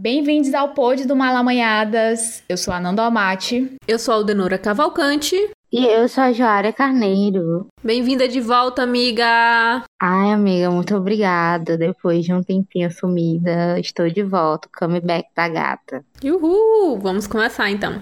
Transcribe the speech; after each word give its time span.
Bem-vindos 0.00 0.54
ao 0.54 0.74
Pod 0.74 1.04
do 1.08 1.16
Malamanhadas. 1.16 2.44
Eu 2.48 2.56
sou 2.56 2.72
a 2.72 2.78
Nando 2.78 3.02
Amati. 3.02 3.74
Eu 3.84 3.98
sou 3.98 4.14
a 4.14 4.16
Aldenora 4.18 4.56
Cavalcante. 4.56 5.34
E 5.72 5.84
eu 5.86 6.08
sou 6.08 6.22
a 6.22 6.32
Joária 6.32 6.72
Carneiro. 6.72 7.66
Bem-vinda 7.82 8.28
de 8.28 8.40
volta, 8.40 8.84
amiga! 8.84 9.82
Ai, 10.00 10.30
amiga, 10.30 10.70
muito 10.70 10.94
obrigada. 10.94 11.76
Depois 11.76 12.24
de 12.24 12.32
um 12.32 12.44
tempinho 12.44 12.88
sumida, 12.92 13.76
estou 13.80 14.08
de 14.08 14.22
volta. 14.22 14.68
Comeback 14.72 15.30
da 15.34 15.48
gata. 15.48 16.04
Uhul! 16.22 17.00
Vamos 17.00 17.26
começar 17.26 17.68
então. 17.68 18.00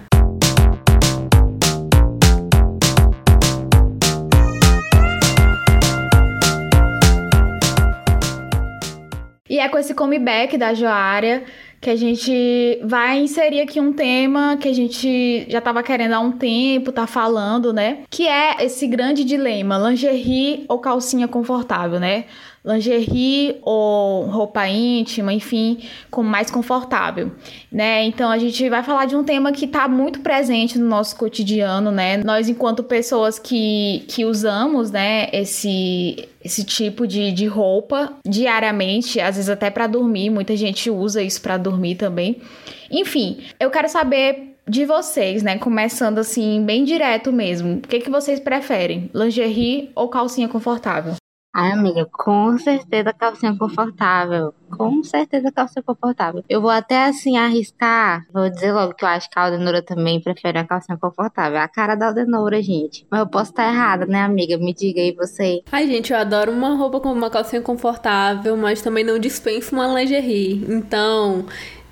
E 9.49 9.59
é 9.59 9.67
com 9.69 9.79
esse 9.79 9.95
comeback 9.95 10.57
da 10.57 10.75
Joária 10.75 11.43
que 11.87 11.91
a 11.91 11.95
gente 11.95 12.81
vai 12.83 13.17
inserir 13.17 13.61
aqui 13.61 13.79
um 13.79 13.93
tema 13.93 14.57
que 14.57 14.67
a 14.67 14.73
gente 14.73 15.45
já 15.49 15.59
estava 15.59 15.81
querendo 15.81 16.11
há 16.11 16.19
um 16.19 16.33
tempo, 16.33 16.91
tá 16.91 17.07
falando, 17.07 17.71
né? 17.71 17.99
Que 18.09 18.27
é 18.27 18.61
esse 18.65 18.85
grande 18.87 19.23
dilema, 19.23 19.77
lingerie 19.77 20.65
ou 20.67 20.79
calcinha 20.79 21.29
confortável, 21.29 21.97
né? 21.97 22.25
Lingerie 22.67 23.57
ou 23.61 24.25
roupa 24.25 24.67
íntima, 24.67 25.31
enfim, 25.31 25.79
como 26.11 26.29
mais 26.29 26.51
confortável, 26.51 27.31
né? 27.71 28.03
Então 28.03 28.29
a 28.29 28.37
gente 28.37 28.69
vai 28.69 28.83
falar 28.83 29.05
de 29.05 29.15
um 29.15 29.23
tema 29.23 29.53
que 29.53 29.65
está 29.65 29.87
muito 29.87 30.19
presente 30.19 30.77
no 30.77 30.87
nosso 30.87 31.15
cotidiano, 31.15 31.89
né? 31.91 32.17
Nós 32.17 32.49
enquanto 32.49 32.83
pessoas 32.83 33.39
que, 33.39 34.03
que 34.09 34.25
usamos, 34.25 34.91
né, 34.91 35.29
esse 35.31 36.27
esse 36.43 36.63
tipo 36.63 37.05
de, 37.05 37.31
de 37.31 37.45
roupa 37.45 38.13
diariamente, 38.25 39.19
às 39.19 39.35
vezes 39.35 39.49
até 39.49 39.69
para 39.69 39.85
dormir, 39.85 40.29
muita 40.29 40.55
gente 40.55 40.89
usa 40.89 41.21
isso 41.21 41.41
para 41.41 41.57
dormir 41.57 41.95
também. 41.95 42.41
Enfim, 42.89 43.39
eu 43.59 43.69
quero 43.69 43.89
saber 43.89 44.55
de 44.67 44.85
vocês, 44.85 45.43
né? 45.43 45.57
Começando 45.57 46.19
assim, 46.19 46.63
bem 46.63 46.83
direto 46.83 47.31
mesmo. 47.31 47.75
O 47.75 47.81
que, 47.81 47.99
que 47.99 48.09
vocês 48.09 48.39
preferem? 48.39 49.09
Lingerie 49.13 49.89
ou 49.95 50.09
calcinha 50.09 50.47
confortável? 50.47 51.15
Ai, 51.59 51.71
amiga, 51.71 52.05
com 52.05 52.55
certeza 52.59 53.11
calcinha 53.11 53.57
confortável. 53.57 54.53
Com 54.69 55.03
certeza 55.03 55.51
calcinha 55.51 55.81
confortável. 55.81 56.43
Eu 56.47 56.61
vou 56.61 56.69
até 56.69 57.05
assim 57.05 57.35
arriscar. 57.35 58.23
Vou 58.31 58.47
dizer 58.47 58.71
logo 58.71 58.93
que 58.93 59.03
eu 59.03 59.09
acho 59.09 59.27
que 59.27 59.39
a 59.39 59.45
Aldenora 59.45 59.81
também 59.81 60.21
prefere 60.21 60.59
a 60.59 60.63
calcinha 60.63 60.99
confortável. 60.99 61.57
A 61.57 61.67
cara 61.67 61.95
da 61.95 62.09
Aldenora, 62.09 62.61
gente. 62.61 63.07
Mas 63.09 63.21
eu 63.21 63.27
posso 63.27 63.49
estar 63.49 63.73
errada, 63.73 64.05
né, 64.05 64.21
amiga? 64.21 64.55
Me 64.59 64.71
diga 64.71 65.01
aí 65.01 65.15
você. 65.15 65.63
Ai, 65.71 65.87
gente, 65.87 66.13
eu 66.13 66.19
adoro 66.19 66.51
uma 66.51 66.75
roupa 66.75 66.99
com 66.99 67.11
uma 67.11 67.31
calcinha 67.31 67.59
confortável, 67.63 68.55
mas 68.55 68.83
também 68.83 69.03
não 69.03 69.17
dispenso 69.17 69.73
uma 69.73 69.87
lingerie. 69.87 70.63
Então, 70.69 71.43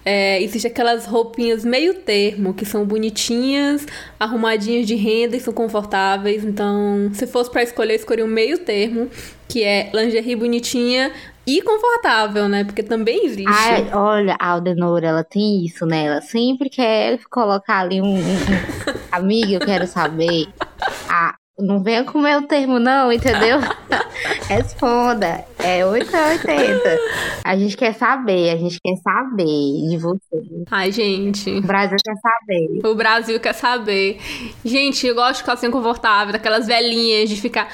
é, 0.05 0.41
existe 0.41 0.67
aquelas 0.67 1.07
roupinhas 1.07 1.65
meio 1.65 1.95
termo, 1.95 2.53
que 2.53 2.63
são 2.63 2.85
bonitinhas, 2.85 3.87
arrumadinhas 4.19 4.85
de 4.85 4.93
renda 4.93 5.35
e 5.35 5.39
são 5.39 5.51
confortáveis. 5.51 6.45
Então, 6.45 7.09
se 7.13 7.25
fosse 7.25 7.49
para 7.49 7.63
escolher, 7.63 7.95
escolher 7.95 8.23
um 8.23 8.27
meio 8.27 8.59
termo, 8.59 9.09
que 9.49 9.63
é 9.63 9.89
lingerie 9.91 10.35
bonitinha 10.35 11.11
e 11.47 11.61
confortável, 11.61 12.47
né? 12.47 12.63
Porque 12.63 12.83
também 12.83 13.25
existe. 13.25 13.47
Ai, 13.47 13.89
olha, 13.93 14.35
a 14.39 14.49
Aldenora, 14.49 15.07
ela 15.07 15.23
tem 15.23 15.65
isso, 15.65 15.85
né? 15.85 16.05
Ela 16.05 16.21
sempre 16.21 16.69
quer 16.69 17.19
colocar 17.29 17.79
ali 17.79 18.01
um... 18.01 18.19
Amiga, 19.11 19.53
eu 19.53 19.59
quero 19.59 19.87
saber. 19.87 20.47
Não 21.57 21.81
venha 21.81 22.03
com 22.03 22.19
o 22.19 22.21
meu 22.21 22.45
termo, 22.47 22.79
não, 22.79 23.09
entendeu? 23.09 23.59
Responda. 24.49 25.45
É 25.57 25.85
8 25.85 26.15
ou 26.15 26.23
80. 26.23 26.99
A 27.45 27.55
gente 27.55 27.77
quer 27.77 27.93
saber, 27.93 28.49
a 28.49 28.57
gente 28.57 28.77
quer 28.83 28.95
saber 28.97 29.45
de 29.89 29.97
você. 29.97 30.65
Ai, 30.69 30.91
gente. 30.91 31.49
O 31.51 31.61
Brasil 31.61 31.97
quer 32.03 32.15
saber. 32.15 32.87
O 32.87 32.95
Brasil 32.95 33.39
quer 33.39 33.53
saber. 33.53 34.19
Gente, 34.65 35.07
eu 35.07 35.15
gosto 35.15 35.39
de 35.39 35.45
calcinha 35.45 35.71
confortável, 35.71 36.33
daquelas 36.33 36.67
velhinhas 36.67 37.29
de 37.29 37.37
ficar 37.37 37.69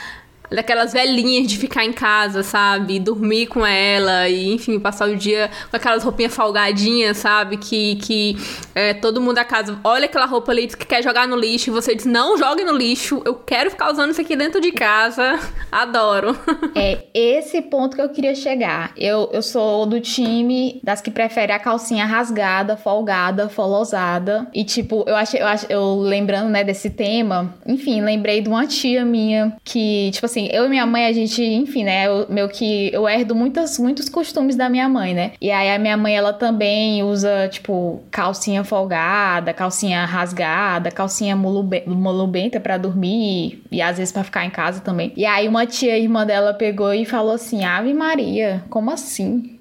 daquelas 0.51 0.93
velhinhas 0.93 1.47
de 1.47 1.57
ficar 1.57 1.85
em 1.85 1.93
casa, 1.93 2.43
sabe? 2.43 2.99
Dormir 2.99 3.47
com 3.47 3.65
ela 3.65 4.27
e, 4.27 4.53
enfim, 4.53 4.79
passar 4.79 5.09
o 5.09 5.15
dia 5.15 5.49
com 5.69 5.77
aquelas 5.77 6.03
roupinhas 6.03 6.35
folgadinhas, 6.35 7.17
sabe? 7.17 7.57
Que, 7.57 7.95
que 7.95 8.37
é, 8.75 8.93
todo 8.93 9.21
mundo 9.21 9.35
da 9.35 9.45
casa 9.45 9.79
olha 9.83 10.05
aquela 10.05 10.25
roupa 10.25 10.51
ali 10.51 10.67
que 10.67 10.85
quer 10.85 11.01
jogar 11.01 11.27
no 11.27 11.35
lixo 11.35 11.69
e 11.69 11.73
você 11.73 11.95
diz, 11.95 12.05
não 12.05 12.37
jogue 12.37 12.63
no 12.63 12.75
lixo, 12.75 13.21
eu 13.25 13.35
quero 13.35 13.71
ficar 13.71 13.91
usando 13.91 14.11
isso 14.11 14.21
aqui 14.21 14.35
dentro 14.35 14.59
de 14.59 14.71
casa. 14.71 15.39
Adoro. 15.71 16.37
É 16.73 17.03
esse 17.13 17.61
ponto 17.61 17.95
que 17.95 18.01
eu 18.01 18.09
queria 18.09 18.33
chegar. 18.33 18.93
Eu, 18.97 19.29
eu 19.33 19.41
sou 19.41 19.85
do 19.85 19.99
time 19.99 20.79
das 20.83 21.01
que 21.01 21.11
prefere 21.11 21.51
a 21.51 21.59
calcinha 21.59 22.05
rasgada, 22.05 22.77
folgada, 22.77 23.49
folosada. 23.49 24.47
E, 24.53 24.63
tipo, 24.63 25.03
eu 25.07 25.15
achei, 25.15 25.41
eu, 25.41 25.47
achei, 25.47 25.67
eu 25.69 25.95
lembrando, 25.99 26.49
né, 26.49 26.63
desse 26.63 26.89
tema, 26.89 27.53
enfim, 27.65 28.01
lembrei 28.01 28.41
de 28.41 28.49
uma 28.49 28.65
tia 28.65 29.03
minha 29.05 29.55
que, 29.63 30.11
tipo 30.11 30.25
assim, 30.25 30.40
assim, 30.41 30.49
eu 30.51 30.65
e 30.65 30.69
minha 30.69 30.85
mãe, 30.85 31.05
a 31.05 31.13
gente, 31.13 31.43
enfim, 31.43 31.83
né, 31.83 32.07
eu, 32.07 32.25
meu 32.29 32.49
que 32.49 32.91
eu 32.93 33.07
herdo 33.07 33.35
muitos, 33.35 33.77
muitos 33.77 34.09
costumes 34.09 34.55
da 34.55 34.69
minha 34.69 34.87
mãe, 34.89 35.13
né? 35.13 35.31
E 35.39 35.51
aí 35.51 35.69
a 35.69 35.77
minha 35.77 35.97
mãe, 35.97 36.15
ela 36.15 36.33
também 36.33 37.03
usa, 37.03 37.47
tipo, 37.49 38.01
calcinha 38.09 38.63
folgada, 38.63 39.53
calcinha 39.53 40.05
rasgada, 40.05 40.91
calcinha 40.91 41.35
molubenta 41.35 42.59
para 42.59 42.77
dormir 42.77 43.61
e 43.71 43.81
às 43.81 43.97
vezes 43.97 44.11
para 44.11 44.23
ficar 44.23 44.45
em 44.45 44.49
casa 44.49 44.81
também. 44.81 45.11
E 45.15 45.25
aí 45.25 45.47
uma 45.47 45.65
tia, 45.65 45.97
irmã 45.97 46.25
dela, 46.25 46.53
pegou 46.53 46.93
e 46.93 47.05
falou 47.05 47.33
assim: 47.33 47.63
Ave 47.63 47.93
Maria, 47.93 48.63
como 48.69 48.91
assim? 48.91 49.57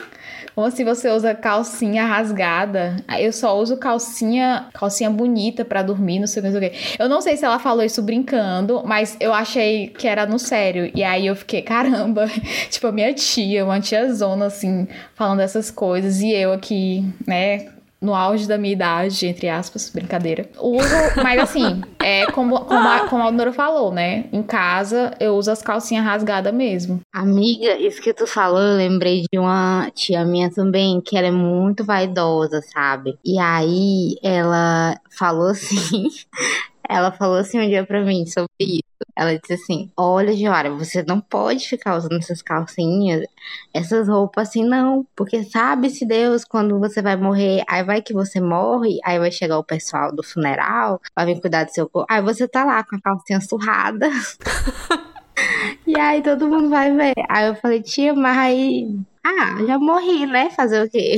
Ou 0.60 0.70
se 0.70 0.84
você 0.84 1.10
usa 1.10 1.34
calcinha 1.34 2.04
rasgada. 2.04 2.96
Eu 3.18 3.32
só 3.32 3.58
uso 3.58 3.76
calcinha, 3.76 4.66
calcinha 4.74 5.10
bonita 5.10 5.64
para 5.64 5.82
dormir, 5.82 6.18
não 6.18 6.26
sei 6.26 6.42
o 6.42 6.60
que. 6.60 6.72
Eu 6.98 7.08
não 7.08 7.20
sei 7.20 7.36
se 7.36 7.44
ela 7.44 7.58
falou 7.58 7.82
isso 7.82 8.02
brincando, 8.02 8.82
mas 8.84 9.16
eu 9.20 9.32
achei 9.32 9.88
que 9.88 10.06
era 10.06 10.26
no 10.26 10.38
sério. 10.38 10.90
E 10.94 11.02
aí 11.02 11.26
eu 11.26 11.36
fiquei, 11.36 11.62
caramba, 11.62 12.26
tipo, 12.70 12.86
a 12.86 12.92
minha 12.92 13.12
tia, 13.14 13.64
uma 13.64 13.80
tia 13.80 14.12
zona, 14.12 14.46
assim, 14.46 14.86
falando 15.14 15.40
essas 15.40 15.70
coisas. 15.70 16.20
E 16.20 16.32
eu 16.32 16.52
aqui, 16.52 17.04
né, 17.26 17.66
no 18.00 18.14
auge 18.14 18.48
da 18.48 18.56
minha 18.56 18.72
idade, 18.72 19.26
entre 19.26 19.48
aspas, 19.48 19.90
brincadeira. 19.90 20.48
Uso, 20.58 20.94
mas 21.22 21.40
assim, 21.40 21.82
é 22.00 22.26
como, 22.32 22.60
como, 22.60 22.88
a, 22.88 23.00
como 23.08 23.22
a 23.22 23.52
falou, 23.52 23.92
né? 23.92 24.24
Em 24.32 24.42
casa 24.42 25.14
eu 25.20 25.36
uso 25.36 25.50
as 25.50 25.62
calcinhas 25.62 26.04
rasgadas 26.04 26.52
mesmo. 26.52 27.00
Amiga, 27.12 27.76
isso 27.76 28.00
que 28.00 28.14
tu 28.14 28.26
falou, 28.26 28.60
eu 28.60 28.76
lembrei 28.76 29.24
de 29.30 29.38
uma 29.38 29.90
tia 29.94 30.24
minha 30.24 30.50
também, 30.50 31.00
que 31.00 31.16
ela 31.16 31.26
é 31.26 31.32
muito 31.32 31.84
vaidosa, 31.84 32.62
sabe? 32.72 33.18
E 33.24 33.38
aí 33.38 34.16
ela 34.22 34.98
falou 35.10 35.48
assim. 35.48 36.08
ela 36.90 37.12
falou 37.12 37.36
assim 37.36 37.60
um 37.60 37.68
dia 37.68 37.86
pra 37.86 38.04
mim 38.04 38.26
sobre 38.26 38.48
isso. 38.58 38.82
Ela 39.16 39.38
disse 39.38 39.52
assim: 39.54 39.90
Olha, 39.96 40.36
Joara, 40.36 40.70
você 40.70 41.02
não 41.04 41.20
pode 41.20 41.68
ficar 41.68 41.96
usando 41.96 42.18
essas 42.18 42.42
calcinhas, 42.42 43.24
essas 43.72 44.08
roupas 44.08 44.48
assim, 44.48 44.64
não. 44.64 45.06
Porque 45.14 45.44
sabe-se 45.44 46.04
Deus, 46.04 46.44
quando 46.44 46.80
você 46.80 47.00
vai 47.00 47.16
morrer, 47.16 47.62
aí 47.68 47.84
vai 47.84 48.02
que 48.02 48.12
você 48.12 48.40
morre, 48.40 48.98
aí 49.04 49.18
vai 49.18 49.30
chegar 49.30 49.58
o 49.58 49.64
pessoal 49.64 50.14
do 50.14 50.22
funeral, 50.22 51.00
vai 51.14 51.26
vir 51.26 51.40
cuidar 51.40 51.64
do 51.64 51.70
seu 51.70 51.88
corpo. 51.88 52.12
Aí 52.12 52.20
você 52.20 52.48
tá 52.48 52.64
lá 52.64 52.82
com 52.82 52.96
a 52.96 53.00
calcinha 53.00 53.40
surrada. 53.40 54.10
e 55.86 55.98
aí 55.98 56.22
todo 56.22 56.48
mundo 56.48 56.68
vai 56.68 56.94
ver. 56.94 57.14
Aí 57.28 57.46
eu 57.46 57.54
falei, 57.54 57.82
tia, 57.82 58.12
mas 58.14 58.36
aí. 58.36 58.98
Ah, 59.24 59.64
já 59.66 59.78
morri, 59.78 60.26
né? 60.26 60.50
Fazer 60.50 60.82
o 60.84 60.90
quê? 60.90 61.16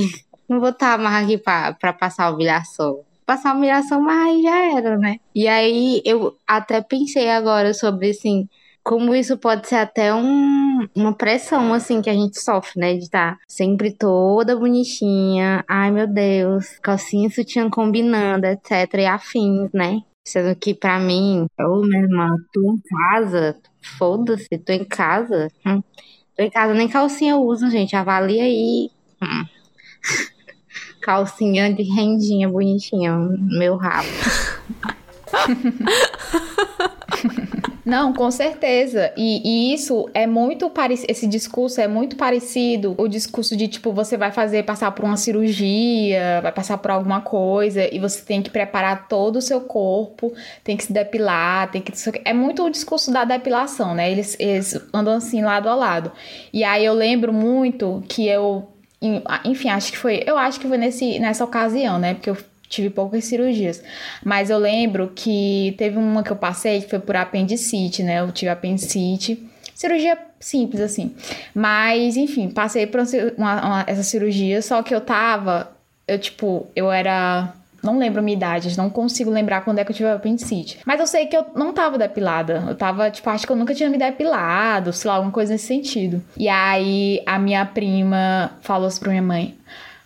Não 0.49 0.61
vou 0.61 0.71
estar 0.71 0.99
mais 0.99 1.25
aqui 1.25 1.39
pra, 1.39 1.73
pra 1.73 1.93
passar 1.93 2.31
o 2.31 2.37
bilhação 2.37 3.03
passar 3.33 3.55
humilhação, 3.55 4.01
mas 4.01 4.43
já 4.43 4.77
era, 4.77 4.99
né? 4.99 5.17
E 5.35 5.49
aí 5.49 6.03
eu 6.05 6.37
até 6.47 6.83
pensei 6.83 7.31
agora 7.31 7.73
sobre 7.73 8.11
assim, 8.11 8.47
como 8.83 9.15
isso 9.15 9.39
pode 9.39 9.67
ser 9.69 9.77
até 9.77 10.13
um, 10.15 10.87
uma 10.95 11.15
pressão, 11.15 11.73
assim, 11.73 12.03
que 12.03 12.11
a 12.11 12.15
gente 12.15 12.39
sofre, 12.39 12.79
né? 12.79 12.95
De 12.95 13.05
estar 13.05 13.37
tá 13.37 13.39
sempre 13.49 13.93
toda 13.93 14.57
bonitinha. 14.57 15.65
Ai, 15.67 15.91
meu 15.91 16.07
Deus, 16.07 16.79
calcinha 16.83 17.29
e 17.29 17.31
sutiã 17.31 17.71
combinando, 17.71 18.47
etc. 18.47 18.71
E 18.99 19.07
afins, 19.07 19.71
né? 19.73 20.01
Sendo 20.27 20.55
que 20.55 20.75
pra 20.75 20.99
mim, 21.01 21.47
ô, 21.59 21.65
oh, 21.65 21.83
minha 21.87 22.03
irmã, 22.03 22.37
tô 22.53 22.61
em 22.61 22.81
casa, 22.81 23.57
foda-se, 23.99 24.59
tô 24.59 24.73
em 24.73 24.85
casa. 24.85 25.49
Hum. 25.67 25.83
Tô 26.37 26.43
em 26.43 26.51
casa, 26.51 26.75
nem 26.75 26.89
calcinha 26.89 27.33
eu 27.33 27.43
uso, 27.43 27.71
gente. 27.71 27.97
Avalia 27.97 28.43
aí. 28.45 28.91
Hum 29.23 29.45
calcinha 31.03 31.73
de 31.73 31.83
rendinha 31.83 32.49
bonitinha, 32.49 33.13
meu 33.15 33.77
rabo. 33.77 34.09
Não, 37.85 38.13
com 38.13 38.31
certeza. 38.31 39.13
E, 39.17 39.43
e, 39.45 39.75
isso 39.75 40.09
é 40.15 40.27
muito 40.27 40.71
parecido. 40.71 41.11
Esse 41.11 41.27
discurso 41.27 41.81
é 41.81 41.89
muito 41.89 42.17
parecido. 42.17 42.95
O 42.97 43.09
discurso 43.09 43.57
de 43.57 43.67
tipo, 43.67 43.93
você 43.93 44.17
vai 44.17 44.31
fazer 44.31 44.63
passar 44.63 44.93
por 44.93 45.05
uma 45.05 45.17
cirurgia, 45.17 46.41
vai 46.41 46.53
passar 46.53 46.79
por 46.79 46.93
alguma 46.93 47.21
coisa 47.21 47.93
e 47.93 47.99
você 47.99 48.23
tem 48.25 48.41
que 48.41 48.51
preparar 48.51 49.09
todo 49.09 49.37
o 49.37 49.43
seu 49.43 49.61
corpo, 49.63 50.33
tem 50.63 50.77
que 50.77 50.85
se 50.85 50.93
depilar, 50.93 51.71
tem 51.71 51.83
que. 51.83 51.93
É 52.25 52.33
muito 52.33 52.65
o 52.65 52.71
discurso 52.71 53.13
da 53.13 53.25
depilação, 53.25 53.95
né? 53.95 54.11
Eles, 54.11 54.37
eles 54.39 54.81
andam 54.95 55.15
assim 55.15 55.43
lado 55.43 55.69
a 55.69 55.75
lado. 55.75 56.13
E 56.53 56.63
aí 56.63 56.85
eu 56.85 56.95
lembro 56.95 57.33
muito 57.33 58.03
que 58.09 58.29
eu 58.29 58.72
enfim, 59.45 59.69
acho 59.69 59.93
que 59.93 59.99
foi, 59.99 60.23
eu 60.27 60.37
acho 60.39 60.61
que 60.61 60.69
foi 60.69 60.79
nesse, 60.79 61.19
nessa 61.19 61.45
ocasião, 61.45 61.99
né? 61.99 62.15
Porque 62.15 62.31
eu 62.31 62.37
tive 62.69 62.89
poucas 62.91 63.25
cirurgias. 63.25 63.83
Mas 64.25 64.51
eu 64.51 64.59
lembro 64.59 65.13
que 65.15 65.75
teve 65.77 65.99
uma 65.99 66.23
que 66.23 66.31
eu 66.31 66.37
passei 66.37 66.81
que 66.81 66.89
foi 66.89 66.99
por 66.99 67.17
apendicite, 67.17 68.03
né? 68.03 68.21
Eu 68.21 68.33
tive 68.33 68.51
apendicite. 68.51 69.47
Cirurgia 69.75 70.19
simples, 70.41 70.81
assim. 70.81 71.15
Mas, 71.55 72.17
enfim, 72.17 72.49
passei 72.49 72.87
por 72.87 73.01
uma, 73.37 73.67
uma, 73.67 73.85
essa 73.87 74.03
cirurgia, 74.03 74.61
só 74.63 74.83
que 74.83 74.95
eu 74.95 75.01
tava. 75.01 75.77
Eu, 76.07 76.19
tipo, 76.19 76.67
eu 76.75 76.91
era. 76.91 77.53
Não 77.83 77.99
lembro 77.99 78.23
minha 78.23 78.37
idade, 78.37 78.77
não 78.77 78.89
consigo 78.89 79.31
lembrar 79.31 79.65
quando 79.65 79.79
é 79.79 79.85
que 79.85 79.91
eu 79.91 79.97
tive 79.97 80.09
apendicite. 80.09 80.79
Mas 80.87 81.01
eu 81.01 81.07
sei 81.07 81.27
que 81.27 81.37
eu 81.37 81.47
não 81.55 81.73
tava 81.73 81.99
depilada. 81.99 82.65
Eu 82.69 82.77
tava, 82.77 83.11
tipo, 83.11 83.29
acho 83.29 83.45
que 83.45 83.53
eu 83.53 83.57
nunca 83.57 83.75
tinha 83.75 83.91
me 83.91 83.99
depilado, 83.99 84.93
sei 84.93 85.09
lá, 85.09 85.17
alguma 85.17 85.33
coisa 85.33 85.53
nesse 85.53 85.67
sentido. 85.67 86.23
E 86.37 86.49
aí 86.49 87.23
a 87.27 87.39
minha 87.39 87.67
prima 87.67 88.53
falou 88.61 88.87
assim 88.87 89.01
pra 89.01 89.11
minha 89.11 89.23
mãe: 89.23 89.59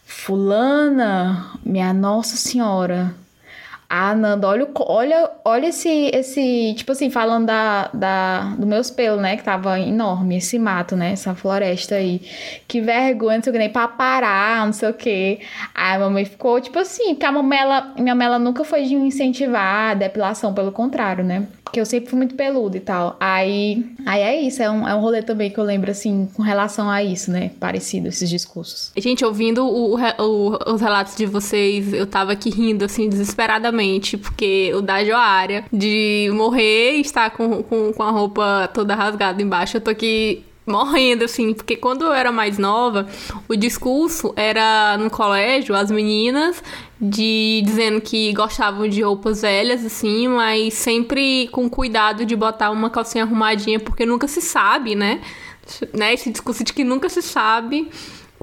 Fulana, 0.05 1.53
minha 1.65 1.93
Nossa 1.93 2.37
Senhora. 2.37 3.15
Ah, 3.89 4.15
Nanda, 4.17 4.49
olha, 4.49 4.69
olha, 4.81 5.31
olha 5.45 5.67
esse, 5.69 6.11
esse, 6.13 6.75
tipo 6.77 6.91
assim, 6.91 7.09
falando 7.09 7.47
da, 7.47 7.89
da, 7.95 8.55
do 8.59 8.67
meus 8.67 8.91
pelos, 8.91 9.21
né, 9.21 9.37
que 9.37 9.45
tava 9.45 9.79
enorme, 9.79 10.39
esse 10.39 10.59
mato, 10.59 10.97
né, 10.97 11.13
essa 11.13 11.35
floresta 11.37 11.95
aí. 11.95 12.21
Que 12.67 12.81
vergonha, 12.81 13.37
não 13.37 13.45
sei 13.45 13.51
o 13.51 13.53
que, 13.53 13.59
nem 13.61 13.71
pra 13.71 13.87
parar, 13.87 14.67
não 14.67 14.73
sei 14.73 14.91
o 14.91 14.95
que. 14.95 15.41
Aí 15.75 15.97
a 15.97 15.99
mamãe 16.01 16.25
ficou, 16.25 16.61
tipo 16.61 16.79
assim, 16.81 17.15
porque 17.15 17.27
a 17.27 17.33
mamãe, 17.33 17.59
ela, 17.59 17.95
minha 17.97 18.15
mãe, 18.15 18.27
ela 18.27 18.39
nunca 18.41 18.65
foi 18.65 18.83
de 18.85 18.95
incentivar 18.95 19.93
a 19.93 19.95
depilação, 19.95 20.53
pelo 20.53 20.73
contrário, 20.73 21.23
né. 21.25 21.47
Porque 21.67 21.81
eu 21.81 21.85
sempre 21.85 22.09
fui 22.09 22.17
muito 22.17 22.37
peluda 22.37 22.77
e 22.77 22.81
tal. 22.81 23.17
Aí, 23.19 23.85
aí 24.07 24.23
é 24.23 24.41
isso, 24.41 24.63
é 24.63 24.71
um, 24.71 24.87
é 24.87 24.95
um 24.95 25.01
rolê 25.01 25.21
também 25.21 25.51
que 25.51 25.59
eu 25.59 25.65
lembro, 25.65 25.91
assim, 25.91 26.29
com 26.33 26.41
relação 26.41 26.89
a 26.89 27.03
isso, 27.03 27.29
né? 27.31 27.51
Parecido, 27.59 28.07
esses 28.07 28.31
discursos. 28.31 28.93
Gente, 28.97 29.25
ouvindo 29.25 29.67
o, 29.67 29.97
o, 29.97 30.73
os 30.73 30.81
relatos 30.81 31.17
de 31.17 31.27
vocês, 31.27 31.93
eu 31.93 32.07
tava 32.07 32.33
aqui 32.33 32.51
rindo, 32.51 32.85
assim, 32.85 33.09
desesperadamente, 33.09 34.17
porque 34.17 34.73
o 34.75 34.81
da 34.81 35.05
Joária, 35.05 35.65
de 35.73 36.31
morrer 36.33 36.99
e 36.99 37.01
estar 37.01 37.31
com, 37.31 37.65
com, 37.65 37.93
com 37.93 38.03
a 38.03 38.11
roupa 38.13 38.71
toda 38.73 38.95
rasgada 38.95 39.43
embaixo, 39.43 39.77
eu 39.77 39.81
tô 39.81 39.91
aqui 39.91 40.46
morrendo, 40.67 41.25
assim, 41.25 41.55
porque 41.55 41.77
quando 41.77 42.05
eu 42.05 42.13
era 42.13 42.33
mais 42.33 42.59
nova, 42.59 43.07
o 43.49 43.55
discurso 43.55 44.33
era 44.37 44.99
no 44.99 45.09
colégio, 45.09 45.75
as 45.75 45.91
meninas 45.91 46.63
de 47.01 47.63
dizendo 47.65 48.01
que 48.01 48.33
gostavam 48.33 48.89
de 48.89 49.03
roupas 49.03 49.43
velhas, 49.43 49.85
assim, 49.85 50.29
mas 50.29 50.75
sempre 50.75 51.49
com 51.53 51.69
cuidado 51.69 52.25
de 52.25 52.35
botar 52.35 52.71
uma 52.71 52.91
calcinha 52.91 53.25
arrumadinha, 53.25 53.79
porque 53.79 54.05
nunca 54.05 54.27
se 54.27 54.41
sabe, 54.41 54.95
né? 54.95 55.21
né? 55.93 56.15
Esse 56.15 56.31
discurso 56.31 56.65
de 56.65 56.73
que 56.73 56.83
nunca 56.83 57.09
se 57.09 57.23
sabe 57.23 57.89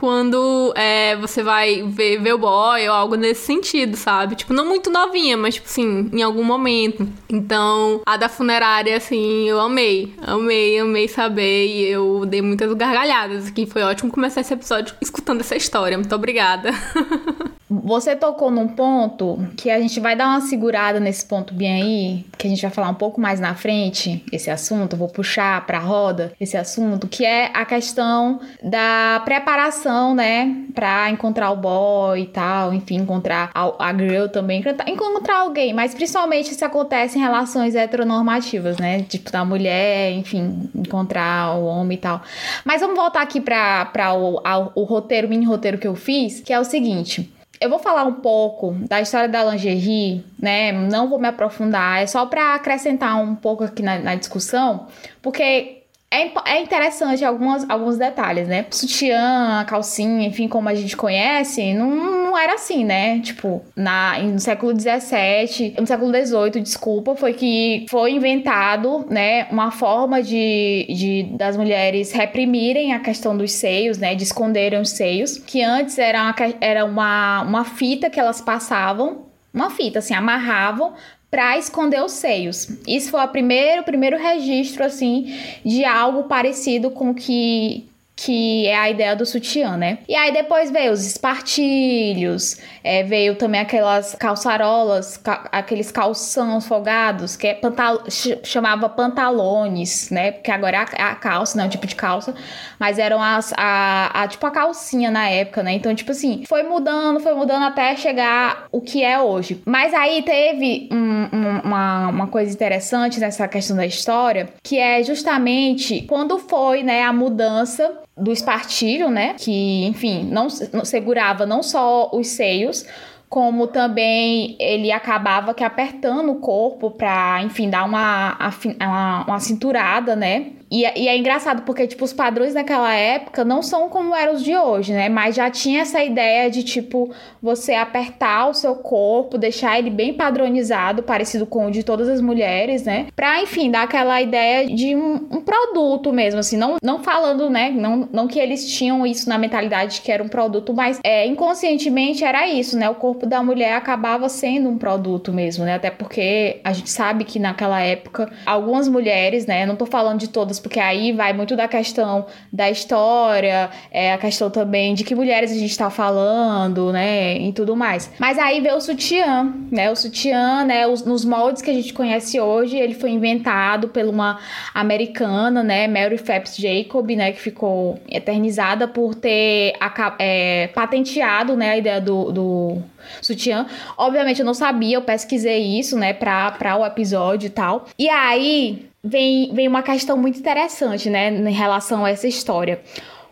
quando 0.04 0.74
é, 0.76 1.16
você 1.16 1.42
vai 1.42 1.82
ver, 1.84 2.22
ver 2.22 2.34
o 2.34 2.38
boy 2.38 2.90
ou 2.90 2.94
algo 2.94 3.16
nesse 3.16 3.46
sentido, 3.46 3.96
sabe? 3.96 4.36
Tipo, 4.36 4.54
não 4.54 4.66
muito 4.66 4.90
novinha, 4.90 5.38
mas, 5.38 5.54
tipo 5.54 5.68
assim, 5.70 6.10
em 6.12 6.22
algum 6.22 6.44
momento. 6.44 7.08
Então, 7.30 8.02
a 8.06 8.18
da 8.18 8.28
funerária, 8.28 8.98
assim, 8.98 9.48
eu 9.48 9.62
amei. 9.62 10.14
Amei, 10.22 10.78
amei 10.78 11.08
saber 11.08 11.68
e 11.68 11.86
eu 11.86 12.26
dei 12.26 12.42
muitas 12.42 12.74
gargalhadas 12.74 13.48
aqui. 13.48 13.66
Foi 13.66 13.82
ótimo 13.82 14.12
começar 14.12 14.42
esse 14.42 14.54
episódio 14.54 14.94
escutando 15.00 15.40
essa 15.40 15.56
história. 15.56 15.98
Muito 15.98 16.14
obrigada. 16.14 16.72
Você 17.81 18.16
tocou 18.16 18.52
num 18.52 18.68
ponto 18.68 19.40
que 19.58 19.72
a 19.72 19.80
gente 19.80 20.00
vai 20.00 20.16
dar 20.16 20.28
uma 20.28 20.42
segurada 20.42 21.00
nesse 21.00 21.25
ponto 21.25 21.54
bem 21.54 21.81
aí, 21.81 22.25
que 22.38 22.46
a 22.46 22.50
gente 22.50 22.62
vai 22.62 22.70
falar 22.70 22.90
um 22.90 22.96
pouco 22.96 23.20
mais 23.20 23.40
na 23.40 23.56
frente, 23.56 24.24
esse 24.31 24.52
assunto, 24.52 24.96
vou 24.96 25.08
puxar 25.08 25.66
pra 25.66 25.80
roda 25.80 26.34
esse 26.40 26.56
assunto, 26.56 27.08
que 27.08 27.25
é 27.25 27.50
a 27.54 27.66
questão 27.66 28.40
da 28.62 29.22
preparação, 29.25 30.14
né, 30.14 30.56
pra 30.75 31.10
encontrar 31.10 31.50
o 31.52 31.56
boy 31.56 32.22
e 32.22 32.28
tal, 32.28 32.74
enfim, 32.74 32.98
encontrar 32.98 33.50
a, 33.56 33.90
a 33.90 33.94
girl 33.94 34.28
também, 34.28 34.64
encontrar 34.88 35.40
alguém, 35.40 35.74
mas 35.74 35.96
principalmente 35.96 36.52
isso 36.52 36.66
acontece 36.66 37.18
em 37.18 37.22
relações 37.22 37.76
heteronormativas, 37.76 38.78
né, 38.78 39.02
tipo 39.04 39.31
da 39.31 39.44
mulher, 39.44 40.12
enfim, 40.12 40.69
encontrar 40.76 41.56
o 41.56 41.66
homem 41.66 41.98
e 41.98 42.02
tal. 42.02 42.22
Mas 42.64 42.81
vamos 42.81 42.96
voltar 42.96 43.22
aqui 43.22 43.42
pra 43.42 44.14
o, 44.14 44.42
o 44.76 44.84
roteiro, 44.84 45.28
mini 45.28 45.46
roteiro 45.46 45.78
que 45.78 45.88
eu 45.88 45.96
fiz, 45.96 46.40
que 46.40 46.54
é 46.54 46.60
o 46.60 46.64
seguinte 46.64 47.34
eu 47.63 47.69
vou 47.69 47.80
falar 47.80 48.04
um 48.04 48.15
pouco 48.15 48.74
da 48.89 49.00
história 49.00 49.30
da 49.30 49.44
lingerie, 49.45 50.25
né? 50.38 50.71
Não 50.74 51.10
vou 51.10 51.18
me 51.18 51.27
aprofundar, 51.27 52.01
é 52.01 52.07
só 52.07 52.25
para 52.25 52.56
acrescentar 52.56 53.21
um 53.21 53.36
pouco 53.36 53.63
aqui 53.63 53.81
na, 53.81 54.00
na 54.00 54.15
discussão, 54.15 54.88
porque 55.21 55.82
é, 56.13 56.31
é 56.45 56.62
interessante 56.62 57.25
algumas, 57.25 57.68
alguns 57.68 57.98
detalhes, 57.98 58.48
né? 58.48 58.65
Sutiã, 58.69 59.65
calcinha, 59.68 60.27
enfim, 60.27 60.48
como 60.48 60.69
a 60.69 60.75
gente 60.75 60.95
conhece, 60.95 61.74
não, 61.74 61.89
não 61.89 62.38
era 62.38 62.54
assim, 62.54 62.86
né? 62.86 63.19
Tipo, 63.19 63.63
na, 63.75 64.19
no 64.19 64.39
século 64.39 64.80
XVII, 64.80 65.75
no 65.80 65.88
século 65.88 66.12
XVIII, 66.12 66.62
desculpa, 66.62 67.15
foi 67.15 67.33
que 67.33 67.86
foi 67.89 68.12
inventado, 68.12 69.06
né, 69.10 69.48
uma 69.51 69.71
forma 69.71 70.21
de, 70.21 70.86
de 70.89 71.24
das 71.36 71.57
mulheres 71.57 72.12
reprimirem 72.12 72.94
a 72.94 73.00
questão 73.00 73.36
dos 73.36 73.51
seios, 73.51 73.98
né? 73.98 74.13
De 74.13 74.24
esconderem 74.24 74.80
os 74.80 74.92
seios, 74.92 75.38
que 75.38 75.63
antes 75.63 75.98
era 75.98 76.21
uma, 76.21 76.36
era 76.62 76.86
uma, 76.86 77.42
uma 77.42 77.66
fita 77.66 78.09
que 78.09 78.19
elas 78.19 78.39
passavam 78.39 79.33
uma 79.54 79.69
fita, 79.69 80.00
assim, 80.00 80.16
amarravam 80.16 80.94
para 81.33 81.57
esconder 81.57 82.00
os 82.03 82.12
seios. 82.12 82.68
Isso 82.88 83.09
foi 83.09 83.19
o 83.19 83.27
primeiro, 83.27 83.81
primeiro 83.81 84.19
registro 84.19 84.85
assim 84.85 85.35
de 85.65 85.83
algo 85.83 86.25
parecido 86.25 86.91
com 86.91 87.12
que 87.12 87.89
que 88.15 88.68
é 88.68 88.77
a 88.77 88.89
ideia 88.89 89.15
do 89.15 89.25
sutiã, 89.25 89.75
né? 89.75 89.98
E 90.07 90.15
aí 90.15 90.31
depois 90.31 90.69
veio 90.69 90.92
os 90.92 91.06
espartilhos, 91.06 92.57
é, 92.83 93.04
veio 93.04 93.36
também 93.36 93.60
aquelas 93.60 94.13
calçarolas, 94.15 95.18
ca 95.18 95.50
aqueles 95.51 95.92
calções 95.92 96.65
folgados, 96.68 97.36
que 97.36 97.48
é 97.48 97.54
pantal 97.56 98.04
chamava 98.44 98.88
pantalones, 98.88 100.10
né? 100.12 100.31
Porque 100.31 100.51
agora 100.51 100.86
é 100.94 101.01
a, 101.01 101.12
a 101.12 101.15
calça, 101.15 101.57
não 101.57 101.63
é 101.63 101.68
um 101.68 101.69
tipo 101.69 101.88
de 101.88 101.95
calça, 101.95 102.36
mas 102.80 103.00
eram 103.00 103.21
as, 103.21 103.51
a, 103.57 104.24
a, 104.24 104.27
tipo 104.27 104.45
a 104.45 104.51
calcinha 104.51 105.09
na 105.09 105.27
época, 105.30 105.63
né? 105.63 105.74
Então, 105.74 105.94
tipo 105.95 106.12
assim, 106.12 106.44
foi 106.48 106.63
mudando, 106.63 107.19
foi 107.19 107.33
mudando 107.33 107.63
até 107.63 107.95
chegar 107.95 108.68
o 108.71 108.80
que 108.80 109.04
é 109.04 109.19
hoje. 109.19 109.62
Mas 109.66 109.94
aí 109.94 110.21
teve 110.21 110.88
um, 110.92 111.30
um, 111.33 111.43
uma, 111.63 112.07
uma 112.10 112.27
coisa 112.27 112.51
interessante 112.51 113.19
nessa 113.19 113.48
questão 113.48 113.75
da 113.75 113.86
história, 113.86 114.50
que 114.62 114.77
é 114.77 115.01
justamente 115.04 116.01
quando 116.04 116.38
foi, 116.38 116.83
né, 116.83 117.04
a 117.04 117.13
mudança 117.13 118.00
do 118.18 118.31
espartilho, 118.31 119.10
né? 119.10 119.36
Que, 119.36 119.86
enfim, 119.86 120.24
não, 120.25 120.50
segurava 120.50 121.45
não 121.45 121.63
só 121.63 122.10
os 122.13 122.27
seios, 122.27 122.86
como 123.27 123.65
também 123.65 124.56
ele 124.60 124.92
acabava 124.92 125.56
que 125.56 125.64
apertando 125.64 126.31
o 126.31 126.35
corpo 126.35 126.92
para, 126.92 127.42
enfim, 127.42 127.69
dar 127.69 127.83
uma, 127.83 128.38
uma, 128.80 129.26
uma 129.26 129.40
cinturada, 129.40 130.16
né? 130.16 130.52
E, 130.73 130.81
e, 131.03 131.07
é 131.07 131.15
engraçado 131.15 131.61
porque, 131.61 131.85
tipo, 131.85 132.03
os 132.03 132.11
padrões 132.11 132.56
naquela 132.56 132.92
época 132.95 133.45
não 133.45 133.61
são 133.61 133.87
como 133.89 134.15
eram 134.15 134.33
os 134.33 134.44
de 134.44 134.57
hoje, 134.57 134.92
né? 134.92 135.07
Mas 135.07 135.35
já 135.35 135.47
tinha 135.51 135.81
essa 135.81 136.03
ideia 136.03 136.49
de, 136.49 136.63
tipo, 136.63 137.11
você 137.39 137.75
apertar 137.75 138.49
o 138.49 138.56
seu 138.56 138.73
corpo, 138.73 139.37
deixar 139.37 139.77
ele 139.77 139.92
bem 139.92 140.15
padronizado, 140.15 141.03
parecido 141.03 141.45
com 141.45 141.68
o 141.68 141.71
de 141.71 141.83
todas 141.83 142.09
as 142.09 142.19
mulheres, 142.19 142.85
né? 142.85 143.06
Pra, 143.15 143.39
enfim, 143.39 143.69
dar 143.69 143.83
aquela 143.83 144.19
ideia 144.19 144.65
de 144.65 144.95
um, 144.95 145.13
um 145.30 145.42
produto 145.42 146.11
mesmo, 146.11 146.39
assim. 146.39 146.57
Não, 146.57 146.77
não 146.81 147.03
falando, 147.03 147.51
né? 147.51 147.69
Não, 147.69 148.09
não 148.11 148.27
que 148.27 148.39
eles 148.39 148.68
tinham 148.68 149.06
isso 149.06 149.30
na 149.30 149.37
mentalidade 149.37 150.01
que 150.01 150.11
era 150.11 150.23
um 150.23 150.27
produto, 150.27 150.73
mas 150.73 150.99
é, 151.03 151.27
inconscientemente 151.27 152.23
era 152.23 152.47
isso, 152.47 152.75
né? 152.75 152.89
O 152.89 152.95
corpo 152.95 153.27
da 153.27 153.44
mulher 153.44 153.75
acabava 153.75 154.27
sendo 154.27 154.69
um 154.69 154.80
produto 154.80 155.31
mesmo, 155.31 155.65
né? 155.65 155.75
Até 155.75 155.92
porque 155.92 156.61
a 156.63 156.73
gente 156.73 156.89
sabe 156.89 157.25
que 157.25 157.37
naquela 157.37 157.80
época, 157.80 158.27
algumas 158.44 158.87
mulheres, 158.87 159.45
né? 159.45 159.68
Não 159.68 159.75
tô 159.75 159.85
falando 159.85 160.19
de 160.19 160.30
todas 160.30 160.63
porque 160.64 160.80
aí 160.80 161.12
vai 161.12 161.34
muito 161.34 161.56
da 161.56 161.68
questão 161.68 162.26
da 162.52 162.72
história, 162.72 163.70
é 163.92 164.14
a 164.14 164.18
questão 164.18 164.50
também 164.50 164.96
de 164.96 165.04
que 165.04 165.14
mulheres 165.14 165.52
a 165.52 165.56
gente 165.56 165.70
está 165.70 165.90
falando, 165.90 166.92
né, 166.92 167.38
e 167.38 167.52
tudo 167.52 167.76
mais. 167.76 168.10
Mas 168.18 168.40
aí 168.40 168.62
veio 168.62 168.78
o 168.78 168.82
sutiã, 168.82 169.54
né, 169.70 169.92
o 169.92 169.96
sutiã, 169.96 170.64
né, 170.64 170.88
os, 170.88 171.06
nos 171.06 171.26
moldes 171.26 171.62
que 171.62 171.70
a 171.70 171.74
gente 171.74 171.94
conhece 171.94 172.40
hoje, 172.40 172.78
ele 172.78 172.94
foi 172.94 173.12
inventado 173.12 173.90
por 173.90 174.06
uma 174.06 174.40
americana, 174.74 175.62
né, 175.62 175.88
Mary 175.88 176.18
Phelps 176.18 176.56
Jacob, 176.56 177.12
né, 177.12 177.34
que 177.34 177.42
ficou 177.42 178.00
eternizada 178.10 178.88
por 178.88 179.14
ter 179.14 179.74
é, 180.18 180.70
patenteado, 180.74 181.58
né, 181.58 181.72
a 181.72 181.78
ideia 181.78 182.00
do, 182.00 182.32
do 182.32 182.78
sutiã. 183.22 183.66
Obviamente 183.98 184.40
eu 184.40 184.46
não 184.46 184.54
sabia, 184.54 184.96
eu 184.96 185.02
pesquisei 185.02 185.78
isso, 185.78 185.98
né, 185.98 186.14
para 186.14 186.78
o 186.80 186.86
episódio 186.86 187.48
e 187.48 187.50
tal. 187.50 187.86
E 188.00 188.08
aí 188.08 188.93
vem, 189.04 189.54
vem 189.54 189.68
uma 189.68 189.83
questão 189.83 190.18
muito 190.18 190.40
interessante, 190.40 191.10
né, 191.10 191.30
em 191.30 191.52
relação 191.52 192.06
a 192.06 192.10
essa 192.10 192.28
história. 192.28 192.81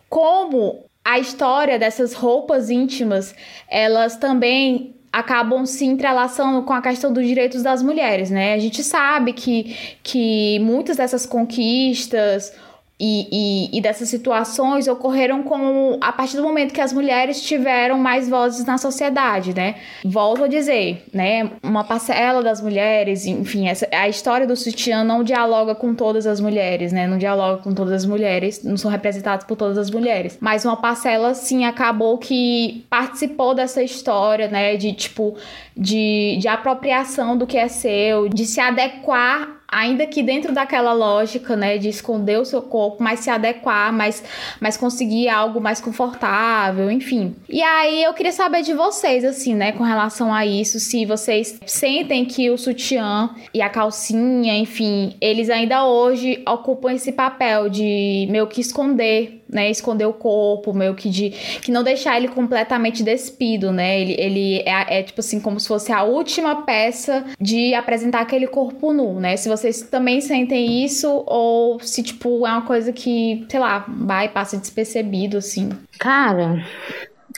Como 0.10 0.84
a 1.04 1.18
história 1.18 1.80
dessas 1.80 2.14
roupas 2.14 2.70
íntimas, 2.70 3.34
elas 3.68 4.18
também 4.18 4.96
acabam 5.12 5.66
se 5.66 5.86
entrelaçando 5.86 6.64
com 6.64 6.74
a 6.74 6.82
questão 6.82 7.12
dos 7.12 7.26
direitos 7.26 7.64
das 7.64 7.82
mulheres, 7.82 8.30
né? 8.30 8.54
A 8.54 8.60
gente 8.60 8.82
sabe 8.82 9.34
que, 9.34 9.76
que 10.02 10.58
muitas 10.60 10.98
dessas 10.98 11.26
conquistas 11.26 12.54
e, 13.04 13.28
e, 13.32 13.78
e, 13.78 13.82
dessas 13.82 14.10
situações 14.10 14.88
ocorreram 14.88 15.42
com 15.42 15.98
a 16.00 16.12
partir 16.14 16.38
do 16.38 16.44
momento 16.44 16.72
que 16.72 16.80
as 16.80 16.94
mulheres 16.94 17.42
tiveram 17.42 17.98
mais 17.98 18.30
vozes 18.30 18.64
na 18.64 18.78
sociedade, 18.78 19.56
né? 19.56 19.76
Volto 20.06 20.44
a 20.44 20.48
dizer, 20.48 21.04
né? 21.12 21.50
Uma 21.64 21.84
parcela 21.84 22.44
das 22.44 22.62
mulheres, 22.62 23.26
enfim, 23.26 23.68
essa, 23.68 23.88
a 23.92 24.08
história 24.08 24.46
do 24.46 24.56
sutiã 24.56 25.04
não 25.04 25.24
dialoga 25.24 25.74
com 25.74 25.96
todas 25.96 26.28
as 26.28 26.40
mulheres, 26.40 26.94
né? 26.94 27.08
Não 27.08 27.18
dialoga 27.18 27.64
com 27.64 27.74
todas 27.74 27.92
as 27.92 28.06
mulheres, 28.06 28.64
não 28.64 28.78
são 28.78 28.92
representadas 28.92 29.48
por 29.48 29.56
todas 29.56 29.80
as 29.80 29.90
mulheres. 29.90 30.38
Mas 30.40 30.64
uma 30.64 30.78
parcela, 30.78 31.34
sim, 31.34 31.66
acabou 31.66 32.20
que 32.20 32.86
participou 32.88 33.56
dessa 33.56 33.82
história, 33.82 34.48
né? 34.48 34.76
De 34.76 34.94
tipo, 34.94 35.36
de, 35.76 36.38
de 36.40 36.48
apropriação 36.48 37.36
do 37.36 37.48
que 37.48 37.58
é 37.58 37.68
seu, 37.68 38.30
de 38.30 38.46
se 38.46 38.60
adequar 38.60 39.61
ainda 39.72 40.06
que 40.06 40.22
dentro 40.22 40.54
daquela 40.54 40.92
lógica, 40.92 41.56
né, 41.56 41.78
de 41.78 41.88
esconder 41.88 42.40
o 42.40 42.46
seu 42.46 42.62
corpo, 42.62 43.02
mas 43.02 43.22
se 43.22 43.30
adequar, 43.30 43.94
mas, 43.94 44.22
mas 44.60 44.76
conseguir 44.76 45.30
algo 45.30 45.62
mais 45.62 45.80
confortável, 45.80 46.92
enfim. 46.92 47.36
E 47.48 47.62
aí 47.62 48.04
eu 48.04 48.14
queria 48.14 48.34
saber 48.34 48.64
de 48.64 48.74
vocês, 48.74 49.24
assim, 49.24 49.56
né, 49.56 49.72
com 49.72 49.84
relação 49.84 50.34
a 50.34 50.46
isso, 50.46 50.80
se 50.80 51.06
vocês 51.06 51.58
sentem 51.66 52.26
que 52.26 52.50
o 52.50 52.58
sutiã 52.58 53.30
e 53.54 53.62
a 53.62 53.70
calcinha, 53.70 54.58
enfim, 54.58 55.16
eles 55.22 55.50
ainda 55.50 55.86
hoje 55.86 56.44
ocupam 56.46 56.92
esse 56.92 57.14
papel 57.14 57.70
de 57.70 58.28
meio 58.30 58.48
que 58.48 58.60
esconder 58.60 59.41
né, 59.52 59.70
esconder 59.70 60.06
o 60.06 60.14
corpo, 60.14 60.74
meio 60.74 60.96
que 60.96 61.10
de 61.10 61.30
que 61.62 61.72
não 61.72 61.84
deixar 61.84 62.18
ele 62.18 62.28
completamente 62.28 63.04
despido, 63.04 63.72
né? 63.72 64.00
Ele, 64.00 64.16
ele 64.20 64.60
é, 64.60 65.00
é, 65.00 65.04
tipo 65.04 65.20
assim 65.20 65.40
como 65.40 65.60
se 65.60 65.68
fosse 65.68 65.92
a 65.92 66.04
última 66.04 66.64
peça 66.64 67.26
de 67.40 67.74
apresentar 67.74 68.22
aquele 68.22 68.48
corpo 68.48 68.94
nu, 68.94 69.20
né? 69.20 69.36
Se 69.38 69.50
vocês 69.50 69.82
também 69.82 70.22
sentem 70.22 70.84
isso 70.84 71.24
ou 71.28 71.80
se 71.80 72.02
tipo 72.02 72.48
é 72.48 72.52
uma 72.52 72.62
coisa 72.64 72.94
que, 72.94 73.46
sei 73.50 73.60
lá, 73.60 73.86
vai 73.88 74.30
passa 74.30 74.58
despercebido 74.58 75.38
assim. 75.38 75.70
Cara, 76.00 76.64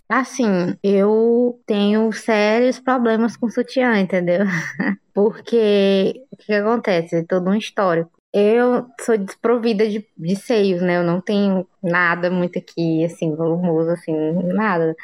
Assim, 0.10 0.77
eu 0.84 1.60
tenho 1.65 2.12
sérios 2.12 2.79
problemas 2.79 3.36
com 3.36 3.50
sutiã, 3.50 4.00
entendeu? 4.00 4.41
Porque 5.13 6.24
o 6.32 6.38
que 6.38 6.53
acontece? 6.53 7.15
É 7.15 7.24
todo 7.24 7.50
um 7.50 7.55
histórico. 7.55 8.12
Eu 8.34 8.88
sou 9.02 9.18
desprovida 9.18 9.88
de, 9.88 10.08
de 10.18 10.36
seios, 10.36 10.82
né? 10.82 10.98
Eu 10.98 11.04
não 11.04 11.22
tenho 11.22 11.68
nada 11.84 12.32
muito 12.32 12.58
aqui, 12.60 13.06
assim, 13.06 13.36
volumoso, 13.36 13.92
assim, 13.92 14.13
nada. 14.54 14.96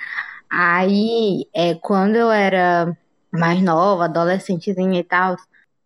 Aí, 0.49 1.47
é, 1.53 1.75
quando 1.75 2.15
eu 2.15 2.31
era 2.31 2.97
mais 3.31 3.61
nova, 3.63 4.05
adolescentezinha 4.05 4.99
e 4.99 5.03
tal, 5.03 5.37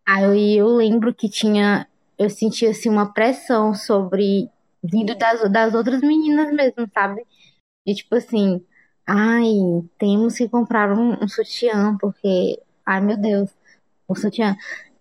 aí 0.05 0.57
eu 0.57 0.67
lembro 0.69 1.13
que 1.13 1.29
tinha, 1.29 1.87
eu 2.17 2.29
sentia, 2.29 2.71
assim, 2.71 2.89
uma 2.89 3.13
pressão 3.13 3.73
sobre, 3.75 4.49
vindo 4.83 5.15
das, 5.15 5.49
das 5.51 5.73
outras 5.75 6.01
meninas 6.01 6.51
mesmo, 6.53 6.89
sabe? 6.93 7.25
E 7.85 7.93
tipo 7.95 8.15
assim, 8.15 8.65
ai, 9.07 9.45
temos 9.99 10.35
que 10.37 10.49
comprar 10.49 10.91
um, 10.93 11.23
um 11.23 11.27
sutiã, 11.27 11.97
porque, 11.99 12.61
ai 12.85 13.01
meu 13.01 13.17
Deus, 13.17 13.49
o 14.07 14.15
sutiã. 14.15 14.55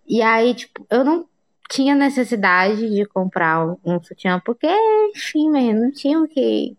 E 0.09 0.23
aí, 0.23 0.55
tipo, 0.55 0.87
eu 0.91 1.05
não 1.05 1.29
tinha 1.73 1.95
necessidade 1.95 2.91
de 2.91 3.07
comprar 3.07 3.67
um 3.83 4.03
sutiã, 4.03 4.39
porque, 4.45 4.67
enfim, 5.15 5.51
né, 5.51 5.73
não 5.73 5.91
tinha 5.91 6.21
o 6.21 6.29
que. 6.29 6.77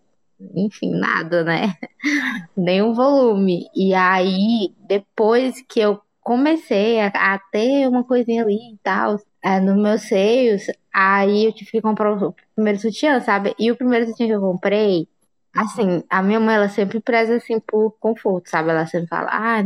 Enfim, 0.55 0.91
nada, 0.91 1.43
né? 1.43 1.75
Nenhum 2.55 2.93
volume. 2.93 3.65
E 3.75 3.93
aí, 3.95 4.71
depois 4.87 5.63
que 5.67 5.79
eu 5.79 5.99
comecei 6.21 6.99
a, 6.99 7.07
a 7.07 7.39
ter 7.51 7.87
uma 7.87 8.03
coisinha 8.03 8.43
ali 8.43 8.73
e 8.73 8.77
tal, 8.83 9.19
é, 9.41 9.59
nos 9.59 9.75
meus 9.75 10.03
seios, 10.03 10.63
aí 10.93 11.45
eu 11.45 11.53
tive 11.53 11.71
que 11.71 11.81
comprar 11.81 12.13
o 12.13 12.35
primeiro 12.55 12.79
sutiã, 12.79 13.19
sabe? 13.19 13.55
E 13.57 13.71
o 13.71 13.75
primeiro 13.75 14.05
sutiã 14.05 14.27
que 14.27 14.33
eu 14.33 14.41
comprei, 14.41 15.07
assim, 15.55 16.03
a 16.09 16.21
minha 16.21 16.39
mãe, 16.39 16.55
ela 16.55 16.69
sempre 16.69 16.99
preza, 16.99 17.37
assim, 17.37 17.59
por 17.59 17.91
conforto, 17.99 18.49
sabe? 18.49 18.69
Ela 18.69 18.85
sempre 18.85 19.07
fala, 19.07 19.29
ah, 19.31 19.63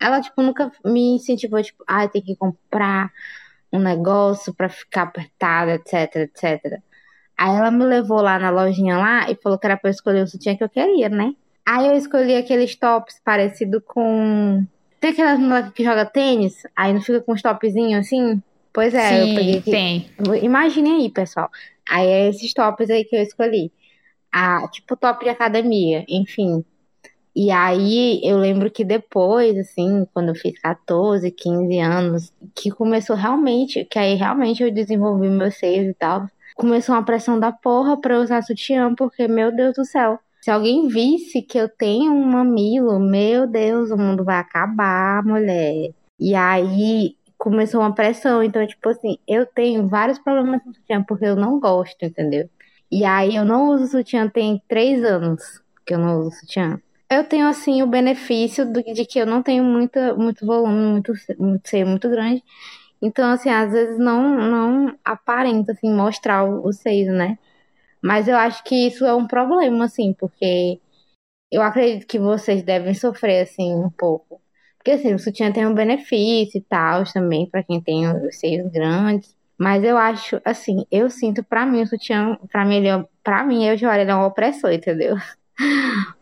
ela, 0.00 0.20
tipo, 0.20 0.40
nunca 0.42 0.70
me 0.84 1.16
incentivou, 1.16 1.60
tipo, 1.62 1.82
ah, 1.86 2.06
tem 2.06 2.22
que 2.22 2.36
comprar 2.36 3.10
um 3.72 3.78
negócio 3.78 4.54
para 4.54 4.68
ficar 4.68 5.02
apertada, 5.02 5.74
etc, 5.74 6.16
etc. 6.16 6.80
Aí 7.36 7.54
ela 7.54 7.70
me 7.70 7.84
levou 7.84 8.20
lá 8.22 8.38
na 8.38 8.50
lojinha 8.50 8.96
lá 8.96 9.30
e 9.30 9.34
falou 9.34 9.58
que 9.58 9.66
era 9.66 9.76
pra 9.76 9.90
eu 9.90 9.92
escolher 9.92 10.22
o 10.22 10.26
sutiã 10.26 10.56
que 10.56 10.64
eu 10.64 10.68
queria, 10.68 11.08
né? 11.08 11.34
Aí 11.64 11.86
eu 11.86 11.94
escolhi 11.94 12.36
aqueles 12.36 12.76
tops 12.76 13.20
parecido 13.24 13.80
com. 13.80 14.64
Tem 15.00 15.10
aquelas 15.10 15.38
moleques 15.38 15.72
que 15.72 15.84
joga 15.84 16.06
tênis, 16.06 16.62
aí 16.74 16.92
não 16.92 17.02
fica 17.02 17.20
com 17.20 17.32
os 17.32 17.42
topzinhos 17.42 18.06
assim? 18.06 18.42
Pois 18.72 18.94
é, 18.94 19.08
Sim, 19.08 19.30
eu 19.30 19.36
peguei. 19.36 19.58
Aqui. 19.58 19.70
Tem. 19.70 20.10
Imaginem 20.42 20.96
aí, 20.96 21.10
pessoal. 21.10 21.50
Aí 21.88 22.06
é 22.06 22.28
esses 22.28 22.52
tops 22.54 22.90
aí 22.90 23.04
que 23.04 23.16
eu 23.16 23.22
escolhi. 23.22 23.72
Ah, 24.32 24.66
tipo 24.70 24.96
top 24.96 25.24
de 25.24 25.30
academia, 25.30 26.04
enfim. 26.08 26.64
E 27.38 27.50
aí 27.50 28.18
eu 28.24 28.38
lembro 28.38 28.70
que 28.70 28.82
depois, 28.82 29.58
assim, 29.58 30.06
quando 30.14 30.30
eu 30.30 30.34
fiz 30.34 30.58
14, 30.58 31.30
15 31.30 31.78
anos, 31.80 32.32
que 32.54 32.70
começou 32.70 33.14
realmente, 33.14 33.84
que 33.84 33.98
aí 33.98 34.14
realmente 34.14 34.62
eu 34.62 34.72
desenvolvi 34.72 35.28
meus 35.28 35.56
seios 35.56 35.86
e 35.86 35.92
tal. 35.92 36.26
Começou 36.54 36.94
uma 36.94 37.04
pressão 37.04 37.38
da 37.38 37.52
porra 37.52 38.00
pra 38.00 38.18
usar 38.18 38.40
sutiã, 38.40 38.94
porque, 38.94 39.28
meu 39.28 39.54
Deus 39.54 39.74
do 39.74 39.84
céu, 39.84 40.18
se 40.40 40.50
alguém 40.50 40.88
visse 40.88 41.42
que 41.42 41.58
eu 41.58 41.68
tenho 41.68 42.10
um 42.10 42.24
mamilo, 42.24 42.98
meu 42.98 43.46
Deus, 43.46 43.90
o 43.90 43.98
mundo 43.98 44.24
vai 44.24 44.38
acabar, 44.38 45.22
mulher. 45.22 45.92
E 46.18 46.34
aí 46.34 47.16
começou 47.36 47.82
uma 47.82 47.94
pressão. 47.94 48.42
Então, 48.42 48.66
tipo 48.66 48.88
assim, 48.88 49.18
eu 49.28 49.44
tenho 49.44 49.86
vários 49.86 50.18
problemas 50.18 50.62
com 50.62 50.72
sutiã 50.72 51.02
porque 51.02 51.26
eu 51.26 51.36
não 51.36 51.60
gosto, 51.60 52.02
entendeu? 52.02 52.48
E 52.90 53.04
aí 53.04 53.36
eu 53.36 53.44
não 53.44 53.68
uso 53.74 53.88
sutiã 53.88 54.26
tem 54.26 54.62
três 54.66 55.04
anos 55.04 55.62
que 55.84 55.92
eu 55.92 55.98
não 55.98 56.20
uso 56.20 56.30
sutiã 56.30 56.80
eu 57.10 57.24
tenho 57.24 57.46
assim 57.48 57.82
o 57.82 57.86
benefício 57.86 58.70
de 58.72 59.04
que 59.06 59.18
eu 59.18 59.26
não 59.26 59.42
tenho 59.42 59.64
muita, 59.64 60.14
muito 60.14 60.44
volume, 60.46 60.92
muito, 60.92 61.12
muito 61.38 61.68
seio 61.68 61.86
muito 61.86 62.08
grande. 62.08 62.42
Então, 63.02 63.30
assim, 63.32 63.50
às 63.50 63.72
vezes 63.72 63.98
não, 63.98 64.36
não 64.50 64.98
aparenta 65.04 65.72
assim, 65.72 65.92
mostrar 65.94 66.44
o, 66.44 66.66
o 66.66 66.72
seio, 66.72 67.12
né? 67.12 67.38
Mas 68.02 68.28
eu 68.28 68.36
acho 68.36 68.64
que 68.64 68.74
isso 68.88 69.04
é 69.06 69.14
um 69.14 69.26
problema, 69.26 69.86
assim, 69.86 70.14
porque 70.14 70.80
eu 71.50 71.62
acredito 71.62 72.06
que 72.06 72.18
vocês 72.18 72.62
devem 72.62 72.94
sofrer, 72.94 73.42
assim, 73.42 73.74
um 73.74 73.90
pouco. 73.90 74.40
Porque, 74.78 74.92
assim, 74.92 75.14
o 75.14 75.18
sutiã 75.18 75.52
tem 75.52 75.66
um 75.66 75.74
benefício 75.74 76.58
e 76.58 76.62
tal, 76.62 77.04
também, 77.12 77.48
para 77.48 77.62
quem 77.64 77.80
tem 77.80 78.08
os 78.08 78.36
seios 78.38 78.70
grandes. 78.72 79.36
Mas 79.58 79.84
eu 79.84 79.96
acho, 79.98 80.40
assim, 80.44 80.86
eu 80.90 81.10
sinto, 81.10 81.42
pra 81.44 81.66
mim, 81.66 81.82
o 81.82 81.86
sutiã, 81.86 82.36
pra 82.50 82.64
mim, 82.64 82.76
ele 82.76 82.88
é, 82.88 83.04
pra 83.24 83.44
mim, 83.44 83.66
eu 83.66 83.76
já 83.76 83.98
ele 84.00 84.10
é 84.10 84.14
um 84.16 84.24
opressor, 84.26 84.72
entendeu? 84.72 85.16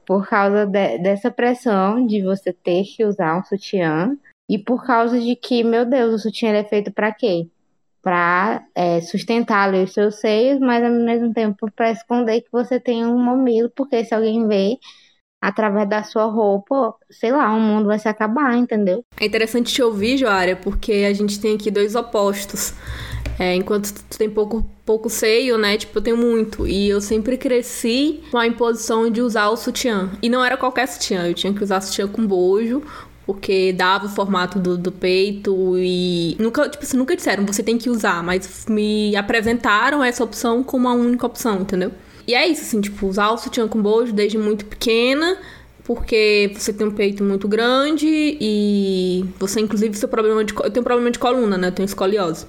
Por 0.07 0.29
causa 0.29 0.67
de, 0.67 0.99
dessa 0.99 1.31
pressão 1.31 2.07
de 2.07 2.23
você 2.23 2.53
ter 2.53 2.85
que 2.85 3.05
usar 3.05 3.39
um 3.39 3.45
sutiã 3.45 4.17
e 4.49 4.59
por 4.59 4.85
causa 4.85 5.19
de 5.21 5.35
que, 5.35 5.65
meu 5.65 5.85
Deus, 5.85 6.15
o 6.15 6.19
sutiã 6.19 6.51
é 6.51 6.65
feito 6.65 6.93
para 6.93 7.13
quê? 7.13 7.49
Para 8.03 8.63
é, 8.75 9.01
sustentar 9.01 9.69
ali 9.69 9.83
os 9.83 9.93
seus 9.93 10.17
seios, 10.17 10.61
mas 10.61 10.85
ao 10.85 10.91
mesmo 10.91 11.33
tempo 11.33 11.71
para 11.75 11.91
esconder 11.91 12.43
que 12.43 12.53
você 12.53 12.79
tem 12.79 13.07
um 13.07 13.17
mamilo, 13.17 13.71
porque 13.71 14.05
se 14.05 14.15
alguém 14.15 14.47
vê 14.47 14.79
através 15.41 15.89
da 15.89 16.03
sua 16.03 16.25
roupa, 16.25 16.95
sei 17.11 17.31
lá, 17.31 17.53
o 17.53 17.61
mundo 17.61 17.87
vai 17.87 17.99
se 17.99 18.09
acabar, 18.09 18.57
entendeu? 18.57 19.05
É 19.21 19.27
interessante 19.27 19.73
te 19.73 19.83
ouvir, 19.83 20.17
Joária, 20.17 20.57
porque 20.57 21.07
a 21.09 21.13
gente 21.13 21.39
tem 21.39 21.55
aqui 21.55 21.71
dois 21.71 21.95
opostos. 21.95 22.73
É, 23.38 23.55
enquanto 23.55 23.93
tu 23.93 24.19
tem 24.19 24.31
pouco, 24.31 24.64
pouco 24.85 25.11
seio, 25.11 25.59
né? 25.59 25.76
Tipo, 25.76 25.99
eu 25.99 26.03
tenho 26.03 26.17
muito. 26.17 26.67
E 26.67 26.88
eu 26.88 27.00
sempre 27.00 27.37
cresci 27.37 28.21
com 28.31 28.38
a 28.38 28.47
imposição 28.47 29.11
de 29.11 29.21
usar 29.21 29.49
o 29.49 29.57
sutiã. 29.57 30.11
E 30.23 30.29
não 30.29 30.45
era 30.45 30.57
qualquer 30.57 30.87
sutiã, 30.87 31.26
eu 31.26 31.35
tinha 31.35 31.53
que 31.53 31.62
usar 31.62 31.81
sutiã 31.81 32.07
com 32.07 32.25
bojo, 32.26 32.83
porque 33.26 33.73
dava 33.73 34.07
o 34.07 34.09
formato 34.09 34.59
do, 34.59 34.76
do 34.76 34.93
peito 34.93 35.75
e 35.79 36.37
nunca, 36.38 36.69
tipo 36.69 36.85
assim, 36.85 36.97
nunca 36.97 37.17
disseram 37.17 37.45
você 37.45 37.62
tem 37.62 37.79
que 37.79 37.88
usar, 37.91 38.23
mas 38.23 38.67
me 38.69 39.17
apresentaram 39.17 40.05
essa 40.05 40.23
opção 40.23 40.62
como 40.62 40.88
a 40.88 40.93
única 40.93 41.26
opção, 41.26 41.62
entendeu? 41.62 41.93
E 42.26 42.35
é 42.35 42.47
isso, 42.47 42.62
assim, 42.62 42.81
tipo, 42.81 43.07
usar 43.07 43.31
o 43.31 43.38
sutiã 43.38 43.69
com 43.69 43.81
bojo 43.81 44.12
desde 44.12 44.38
muito 44.38 44.64
pequena, 44.64 45.38
porque 45.85 46.50
você 46.55 46.73
tem 46.73 46.87
um 46.87 46.91
peito 46.91 47.23
muito 47.23 47.47
grande 47.47 48.07
e 48.09 49.25
você, 49.38 49.61
inclusive, 49.61 49.95
seu 49.97 50.09
problema 50.09 50.43
de. 50.45 50.55
Eu 50.55 50.71
tenho 50.71 50.85
problema 50.85 51.11
de 51.11 51.19
coluna, 51.19 51.59
né? 51.59 51.69
Eu 51.69 51.73
tenho 51.73 51.85
escoliose. 51.85 52.47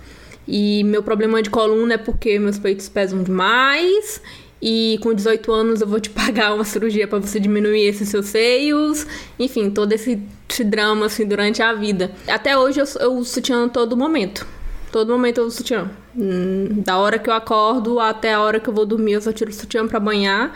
E 0.48 0.84
meu 0.84 1.02
problema 1.02 1.42
de 1.42 1.50
coluna 1.50 1.96
é 1.96 1.98
porque 1.98 2.38
meus 2.40 2.60
peitos 2.60 2.88
pesam 2.88 3.24
demais. 3.24 4.22
E 4.62 4.98
com 5.02 5.14
18 5.14 5.52
anos 5.52 5.82
eu 5.82 5.88
vou 5.88 6.00
te 6.00 6.10
pagar 6.12 6.54
uma 6.54 6.64
cirurgia 6.64 7.08
para 7.08 7.20
você 7.20 7.40
diminuir 7.40 7.86
esses 7.86 8.10
seus 8.10 8.28
seios. 8.28 9.06
Enfim, 9.40 9.70
todo 9.70 9.92
esse, 9.94 10.22
drama 10.64 11.08
assim 11.08 11.26
durante 11.26 11.62
a 11.62 11.74
vida. 11.74 12.12
Até 12.28 12.58
hoje 12.58 12.80
eu, 12.80 12.86
eu 13.00 13.14
uso 13.14 13.32
sutiã 13.32 13.68
todo 13.68 13.98
momento. 13.98 14.46
Todo 14.92 15.12
momento 15.12 15.40
eu 15.40 15.46
uso 15.46 15.58
sutiã. 15.58 15.92
Hum, 16.18 16.82
da 16.86 16.98
hora 16.98 17.20
que 17.20 17.30
eu 17.30 17.34
acordo 17.34 18.00
até 18.00 18.34
a 18.34 18.42
hora 18.42 18.60
que 18.60 18.70
eu 18.70 18.74
vou 18.74 18.86
dormir, 18.86 19.14
eu 19.14 19.22
só 19.22 19.34
tiro 19.34 19.52
o 19.52 19.54
sutiã 19.54 19.86
pra 19.88 20.00
banhar 20.00 20.54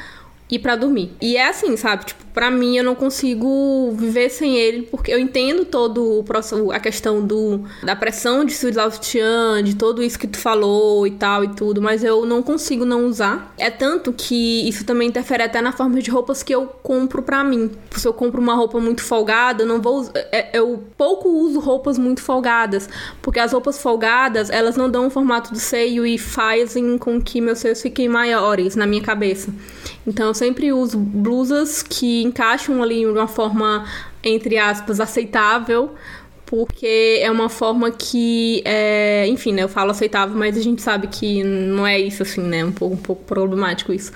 e 0.49 0.57
para 0.57 0.75
dormir. 0.75 1.11
E 1.21 1.37
é 1.37 1.47
assim, 1.47 1.77
sabe? 1.77 2.05
Tipo, 2.05 2.25
para 2.33 2.49
mim 2.49 2.77
eu 2.77 2.83
não 2.83 2.95
consigo 2.95 3.91
viver 3.97 4.29
sem 4.29 4.57
ele, 4.57 4.83
porque 4.83 5.11
eu 5.11 5.19
entendo 5.19 5.65
todo 5.65 6.19
o 6.19 6.23
processo, 6.23 6.71
a 6.71 6.79
questão 6.79 7.25
do 7.25 7.63
da 7.83 7.95
pressão 7.95 8.43
de 8.45 8.53
sutiã, 8.53 9.61
de 9.63 9.75
tudo 9.75 10.01
isso 10.01 10.17
que 10.17 10.27
tu 10.27 10.39
falou 10.39 11.05
e 11.05 11.11
tal 11.11 11.43
e 11.43 11.49
tudo, 11.49 11.81
mas 11.81 12.03
eu 12.03 12.25
não 12.25 12.41
consigo 12.41 12.85
não 12.85 13.05
usar. 13.05 13.53
É 13.57 13.69
tanto 13.69 14.13
que 14.13 14.67
isso 14.67 14.85
também 14.85 15.09
interfere 15.09 15.43
até 15.43 15.61
na 15.61 15.71
forma 15.71 16.01
de 16.01 16.09
roupas 16.09 16.41
que 16.41 16.53
eu 16.53 16.65
compro 16.81 17.21
para 17.21 17.43
mim. 17.43 17.69
Se 17.91 18.07
eu 18.07 18.13
compro 18.13 18.41
uma 18.41 18.55
roupa 18.55 18.79
muito 18.79 19.03
folgada, 19.03 19.63
eu 19.63 19.67
não 19.67 19.81
vou 19.81 20.09
é, 20.31 20.57
eu 20.57 20.83
pouco 20.97 21.29
uso 21.29 21.59
roupas 21.59 21.97
muito 21.97 22.21
folgadas, 22.21 22.89
porque 23.21 23.39
as 23.39 23.51
roupas 23.51 23.79
folgadas, 23.81 24.49
elas 24.49 24.75
não 24.75 24.89
dão 24.89 25.07
o 25.07 25.09
formato 25.09 25.51
do 25.51 25.59
seio 25.59 26.05
e 26.05 26.17
fazem 26.17 26.97
com 26.97 27.21
que 27.21 27.41
meus 27.41 27.59
seios 27.59 27.81
fiquem 27.81 28.07
maiores 28.07 28.75
na 28.75 28.87
minha 28.87 29.01
cabeça. 29.01 29.51
Então 30.05 30.27
eu 30.27 30.33
sempre 30.33 30.71
uso 30.71 30.97
blusas 30.97 31.83
que 31.83 32.23
encaixam 32.23 32.81
ali 32.81 32.99
de 32.99 33.05
uma 33.05 33.27
forma, 33.27 33.85
entre 34.23 34.57
aspas, 34.57 34.99
aceitável, 34.99 35.93
porque 36.45 37.19
é 37.21 37.29
uma 37.29 37.47
forma 37.47 37.91
que, 37.91 38.63
é, 38.65 39.27
enfim, 39.27 39.53
né, 39.53 39.63
eu 39.63 39.69
falo 39.69 39.91
aceitável, 39.91 40.35
mas 40.35 40.57
a 40.57 40.61
gente 40.61 40.81
sabe 40.81 41.07
que 41.07 41.43
não 41.43 41.85
é 41.85 41.99
isso, 41.99 42.23
assim, 42.23 42.41
né, 42.41 42.65
um 42.65 42.71
pouco, 42.71 42.95
um 42.95 42.97
pouco 42.97 43.23
problemático 43.23 43.93
isso. 43.93 44.11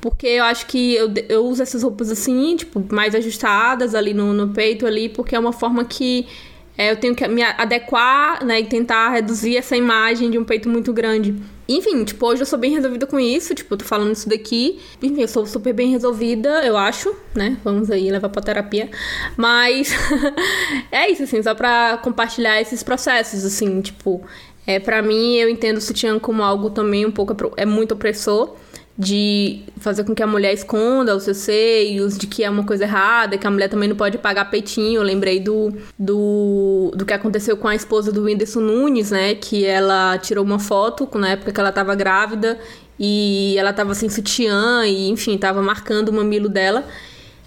Porque 0.00 0.26
eu 0.26 0.44
acho 0.44 0.66
que 0.66 0.94
eu, 0.94 1.12
eu 1.28 1.44
uso 1.46 1.62
essas 1.62 1.82
roupas 1.82 2.10
assim, 2.10 2.56
tipo, 2.56 2.84
mais 2.94 3.14
ajustadas 3.14 3.94
ali 3.94 4.14
no, 4.14 4.32
no 4.32 4.50
peito 4.50 4.86
ali, 4.86 5.08
porque 5.08 5.34
é 5.34 5.38
uma 5.38 5.52
forma 5.52 5.84
que 5.84 6.26
é, 6.76 6.90
eu 6.90 6.96
tenho 6.96 7.14
que 7.14 7.26
me 7.28 7.42
adequar, 7.42 8.44
né, 8.44 8.60
e 8.60 8.64
tentar 8.64 9.10
reduzir 9.10 9.56
essa 9.56 9.76
imagem 9.76 10.30
de 10.30 10.38
um 10.38 10.44
peito 10.44 10.68
muito 10.68 10.92
grande. 10.92 11.34
Enfim, 11.68 12.04
tipo, 12.04 12.26
hoje 12.26 12.42
eu 12.42 12.46
sou 12.46 12.58
bem 12.58 12.72
resolvida 12.72 13.06
com 13.06 13.18
isso, 13.18 13.54
tipo, 13.54 13.76
tô 13.76 13.84
falando 13.84 14.12
isso 14.12 14.28
daqui. 14.28 14.80
Enfim, 15.02 15.22
eu 15.22 15.28
sou 15.28 15.46
super 15.46 15.72
bem 15.72 15.90
resolvida, 15.90 16.64
eu 16.64 16.76
acho, 16.76 17.14
né? 17.34 17.56
Vamos 17.64 17.90
aí 17.90 18.10
levar 18.10 18.28
pra 18.28 18.42
terapia. 18.42 18.90
Mas 19.36 19.92
é 20.92 21.10
isso, 21.10 21.22
assim, 21.22 21.42
só 21.42 21.54
pra 21.54 21.98
compartilhar 22.02 22.60
esses 22.60 22.82
processos, 22.82 23.44
assim, 23.44 23.80
tipo, 23.80 24.22
é, 24.66 24.78
para 24.78 25.00
mim 25.00 25.36
eu 25.36 25.48
entendo 25.48 25.78
o 25.78 25.80
sutiã 25.80 26.18
como 26.18 26.42
algo 26.42 26.70
também 26.70 27.06
um 27.06 27.10
pouco 27.10 27.34
é 27.56 27.64
muito 27.64 27.92
opressor 27.92 28.56
de 28.96 29.62
fazer 29.78 30.04
com 30.04 30.14
que 30.14 30.22
a 30.22 30.26
mulher 30.26 30.54
esconda 30.54 31.16
os 31.16 31.24
seus 31.24 31.38
seios, 31.38 32.16
de 32.16 32.28
que 32.28 32.44
é 32.44 32.50
uma 32.50 32.64
coisa 32.64 32.84
errada, 32.84 33.36
que 33.36 33.46
a 33.46 33.50
mulher 33.50 33.68
também 33.68 33.88
não 33.88 33.96
pode 33.96 34.18
pagar 34.18 34.50
peitinho. 34.50 35.00
Eu 35.00 35.02
lembrei 35.02 35.40
do, 35.40 35.72
do, 35.98 36.92
do 36.94 37.04
que 37.04 37.12
aconteceu 37.12 37.56
com 37.56 37.66
a 37.66 37.74
esposa 37.74 38.12
do 38.12 38.22
Whindersson 38.22 38.60
Nunes, 38.60 39.10
né? 39.10 39.34
Que 39.34 39.64
ela 39.64 40.16
tirou 40.18 40.44
uma 40.44 40.60
foto 40.60 41.08
na 41.18 41.30
época 41.30 41.52
que 41.52 41.58
ela 41.58 41.70
estava 41.70 41.94
grávida 41.96 42.58
e 42.98 43.56
ela 43.58 43.70
estava 43.70 43.94
sem 43.94 44.08
sutiã 44.08 44.86
e, 44.86 45.08
enfim, 45.10 45.34
estava 45.34 45.60
marcando 45.60 46.10
o 46.10 46.12
mamilo 46.12 46.48
dela. 46.48 46.84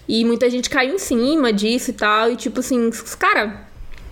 E 0.06 0.24
muita 0.24 0.48
gente 0.50 0.68
caiu 0.68 0.94
em 0.94 0.98
cima 0.98 1.52
disso 1.52 1.90
e 1.90 1.94
tal. 1.94 2.30
E 2.30 2.36
tipo 2.36 2.60
assim, 2.60 2.90
cara, 3.18 3.67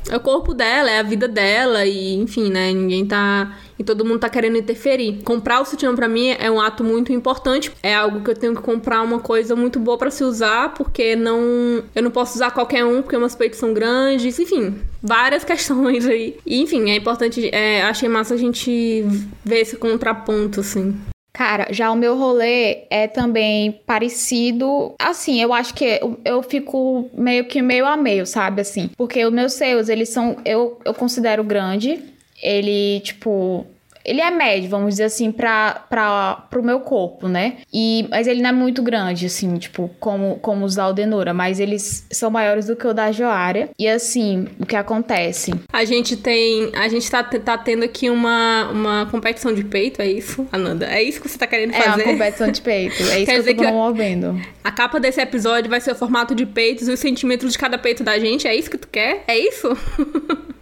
é 0.08 0.16
o 0.16 0.20
corpo 0.20 0.54
dela, 0.54 0.90
é 0.90 0.98
a 0.98 1.02
vida 1.02 1.26
dela 1.26 1.84
e, 1.84 2.14
enfim, 2.14 2.50
né? 2.50 2.72
Ninguém 2.72 3.06
tá. 3.06 3.56
E 3.78 3.84
todo 3.84 4.04
mundo 4.04 4.20
tá 4.20 4.28
querendo 4.28 4.56
interferir. 4.56 5.20
Comprar 5.24 5.60
o 5.60 5.64
sutiã 5.64 5.94
para 5.94 6.08
mim 6.08 6.34
é 6.38 6.50
um 6.50 6.60
ato 6.60 6.82
muito 6.82 7.12
importante. 7.12 7.70
É 7.82 7.94
algo 7.94 8.22
que 8.22 8.30
eu 8.30 8.34
tenho 8.34 8.54
que 8.54 8.62
comprar 8.62 9.02
uma 9.02 9.18
coisa 9.18 9.54
muito 9.54 9.78
boa 9.78 9.98
para 9.98 10.10
se 10.10 10.24
usar, 10.24 10.74
porque 10.74 11.16
não. 11.16 11.82
Eu 11.94 12.02
não 12.02 12.10
posso 12.10 12.36
usar 12.36 12.50
qualquer 12.50 12.84
um, 12.84 13.02
porque 13.02 13.18
meus 13.18 13.34
peitos 13.34 13.58
são 13.58 13.74
grandes. 13.74 14.38
Enfim, 14.38 14.78
várias 15.02 15.42
questões 15.44 16.06
aí. 16.06 16.36
E, 16.46 16.60
enfim, 16.62 16.90
é 16.90 16.96
importante. 16.96 17.50
É, 17.52 17.82
achei 17.82 18.08
massa 18.08 18.34
a 18.34 18.38
gente 18.38 19.04
ver 19.44 19.60
esse 19.60 19.76
contraponto, 19.76 20.60
assim. 20.60 20.96
Cara, 21.36 21.66
já 21.70 21.90
o 21.92 21.94
meu 21.94 22.16
rolê 22.16 22.84
é 22.88 23.06
também 23.06 23.70
parecido. 23.86 24.94
Assim, 24.98 25.38
eu 25.38 25.52
acho 25.52 25.74
que 25.74 25.84
eu, 25.84 26.18
eu, 26.24 26.42
fico 26.42 27.10
meio 27.12 27.44
que 27.44 27.60
meio 27.60 27.84
a 27.84 27.94
meio, 27.94 28.24
sabe? 28.24 28.62
Assim, 28.62 28.88
porque 28.96 29.22
os 29.22 29.30
meus 29.30 29.52
seios, 29.52 29.90
eles 29.90 30.08
são. 30.08 30.38
Eu, 30.46 30.80
eu 30.82 30.94
considero 30.94 31.44
grande. 31.44 32.02
Ele, 32.42 33.00
tipo, 33.00 33.66
ele 34.06 34.20
é 34.20 34.30
médio, 34.30 34.70
vamos 34.70 34.90
dizer 34.90 35.04
assim, 35.04 35.32
para 35.32 36.46
o 36.54 36.62
meu 36.62 36.80
corpo, 36.80 37.26
né? 37.28 37.58
E, 37.74 38.06
mas 38.08 38.28
ele 38.28 38.40
não 38.40 38.50
é 38.50 38.52
muito 38.52 38.82
grande, 38.82 39.26
assim, 39.26 39.56
tipo, 39.58 39.90
como, 39.98 40.36
como 40.36 40.64
os 40.64 40.76
da 40.76 40.84
Aldenora, 40.84 41.34
mas 41.34 41.58
eles 41.58 42.06
são 42.10 42.30
maiores 42.30 42.66
do 42.66 42.76
que 42.76 42.86
o 42.86 42.94
da 42.94 43.10
Joária. 43.10 43.68
E 43.76 43.88
assim, 43.88 44.46
o 44.60 44.64
que 44.64 44.76
acontece? 44.76 45.52
A 45.72 45.84
gente 45.84 46.16
tem. 46.16 46.70
A 46.74 46.88
gente 46.88 47.10
tá, 47.10 47.24
tá 47.24 47.58
tendo 47.58 47.84
aqui 47.84 48.08
uma, 48.08 48.70
uma 48.70 49.06
competição 49.06 49.52
de 49.52 49.64
peito, 49.64 50.00
é 50.00 50.06
isso, 50.06 50.46
Ananda? 50.52 50.86
É 50.86 51.02
isso 51.02 51.20
que 51.20 51.28
você 51.28 51.36
tá 51.36 51.46
querendo 51.46 51.72
fazer? 51.72 52.02
É 52.02 52.04
uma 52.04 52.12
competição 52.12 52.50
de 52.50 52.62
peito. 52.62 53.02
É 53.10 53.18
isso 53.20 53.26
Quer 53.26 53.42
que 53.42 53.50
eu 53.50 53.56
tô 53.56 53.62
promovendo. 53.62 54.40
A 54.62 54.70
capa 54.70 55.00
desse 55.00 55.20
episódio 55.20 55.68
vai 55.68 55.80
ser 55.80 55.92
o 55.92 55.96
formato 55.96 56.34
de 56.34 56.46
peitos 56.46 56.86
e 56.86 56.92
os 56.92 57.00
centímetros 57.00 57.52
de 57.52 57.58
cada 57.58 57.76
peito 57.76 58.04
da 58.04 58.18
gente. 58.18 58.46
É 58.46 58.54
isso 58.54 58.70
que 58.70 58.78
tu 58.78 58.88
quer? 58.88 59.24
É 59.26 59.36
isso? 59.36 59.68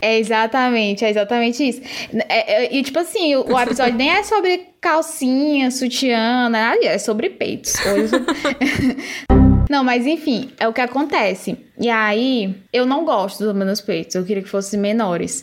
É 0.00 0.18
exatamente, 0.18 1.04
é 1.04 1.10
exatamente 1.10 1.66
isso. 1.66 1.80
É, 2.28 2.64
é, 2.64 2.74
e 2.74 2.82
tipo 2.82 2.98
assim, 2.98 3.34
o, 3.34 3.52
o, 3.52 3.60
episódio 3.60 3.94
nem 3.94 4.10
é 4.10 4.22
sobre 4.22 4.68
calcinha, 4.80 5.70
sutiã, 5.70 6.48
nada, 6.48 6.84
é 6.84 6.98
sobre 6.98 7.30
peitos. 7.30 7.74
não, 9.68 9.82
mas 9.82 10.06
enfim, 10.06 10.50
é 10.58 10.68
o 10.68 10.72
que 10.72 10.80
acontece. 10.80 11.58
E 11.78 11.88
aí, 11.88 12.54
eu 12.72 12.86
não 12.86 13.04
gosto 13.04 13.44
dos 13.44 13.54
meus 13.54 13.80
peitos, 13.80 14.14
eu 14.14 14.24
queria 14.24 14.42
que 14.42 14.48
fossem 14.48 14.78
menores. 14.78 15.42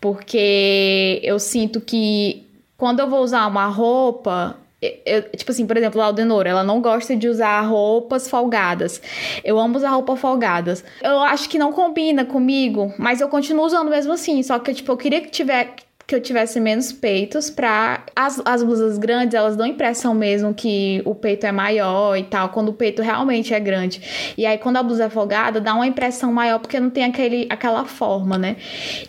Porque 0.00 1.20
eu 1.22 1.38
sinto 1.38 1.80
que 1.80 2.46
quando 2.76 3.00
eu 3.00 3.08
vou 3.08 3.22
usar 3.22 3.46
uma 3.46 3.66
roupa, 3.66 4.58
eu, 5.04 5.22
tipo 5.30 5.50
assim, 5.50 5.66
por 5.66 5.76
exemplo, 5.76 6.00
a 6.00 6.06
Aldenora, 6.06 6.48
ela 6.48 6.64
não 6.64 6.80
gosta 6.80 7.16
de 7.16 7.28
usar 7.28 7.60
roupas 7.62 8.28
folgadas. 8.28 9.00
Eu 9.42 9.58
amo 9.58 9.76
usar 9.76 9.90
roupa 9.90 10.16
folgadas. 10.16 10.84
Eu 11.02 11.20
acho 11.20 11.48
que 11.48 11.58
não 11.58 11.72
combina 11.72 12.24
comigo, 12.24 12.92
mas 12.98 13.20
eu 13.20 13.28
continuo 13.28 13.64
usando 13.64 13.90
mesmo 13.90 14.12
assim. 14.12 14.42
Só 14.42 14.58
que, 14.58 14.74
tipo, 14.74 14.90
eu 14.92 14.96
queria 14.96 15.20
que 15.20 15.30
tiver 15.30 15.74
que 16.06 16.14
eu 16.14 16.20
tivesse 16.20 16.60
menos 16.60 16.92
peitos 16.92 17.48
pra... 17.50 18.04
As, 18.14 18.40
as 18.44 18.62
blusas 18.62 18.98
grandes, 18.98 19.34
elas 19.34 19.56
dão 19.56 19.66
impressão 19.66 20.14
mesmo 20.14 20.52
que 20.52 21.02
o 21.04 21.14
peito 21.14 21.46
é 21.46 21.52
maior 21.52 22.16
e 22.16 22.24
tal, 22.24 22.50
quando 22.50 22.68
o 22.68 22.72
peito 22.72 23.02
realmente 23.02 23.54
é 23.54 23.60
grande. 23.60 24.34
E 24.36 24.44
aí, 24.44 24.58
quando 24.58 24.76
a 24.76 24.82
blusa 24.82 25.04
é 25.04 25.08
folgada, 25.08 25.60
dá 25.60 25.74
uma 25.74 25.86
impressão 25.86 26.32
maior 26.32 26.58
porque 26.58 26.78
não 26.78 26.90
tem 26.90 27.04
aquele, 27.04 27.46
aquela 27.48 27.84
forma, 27.84 28.36
né? 28.36 28.56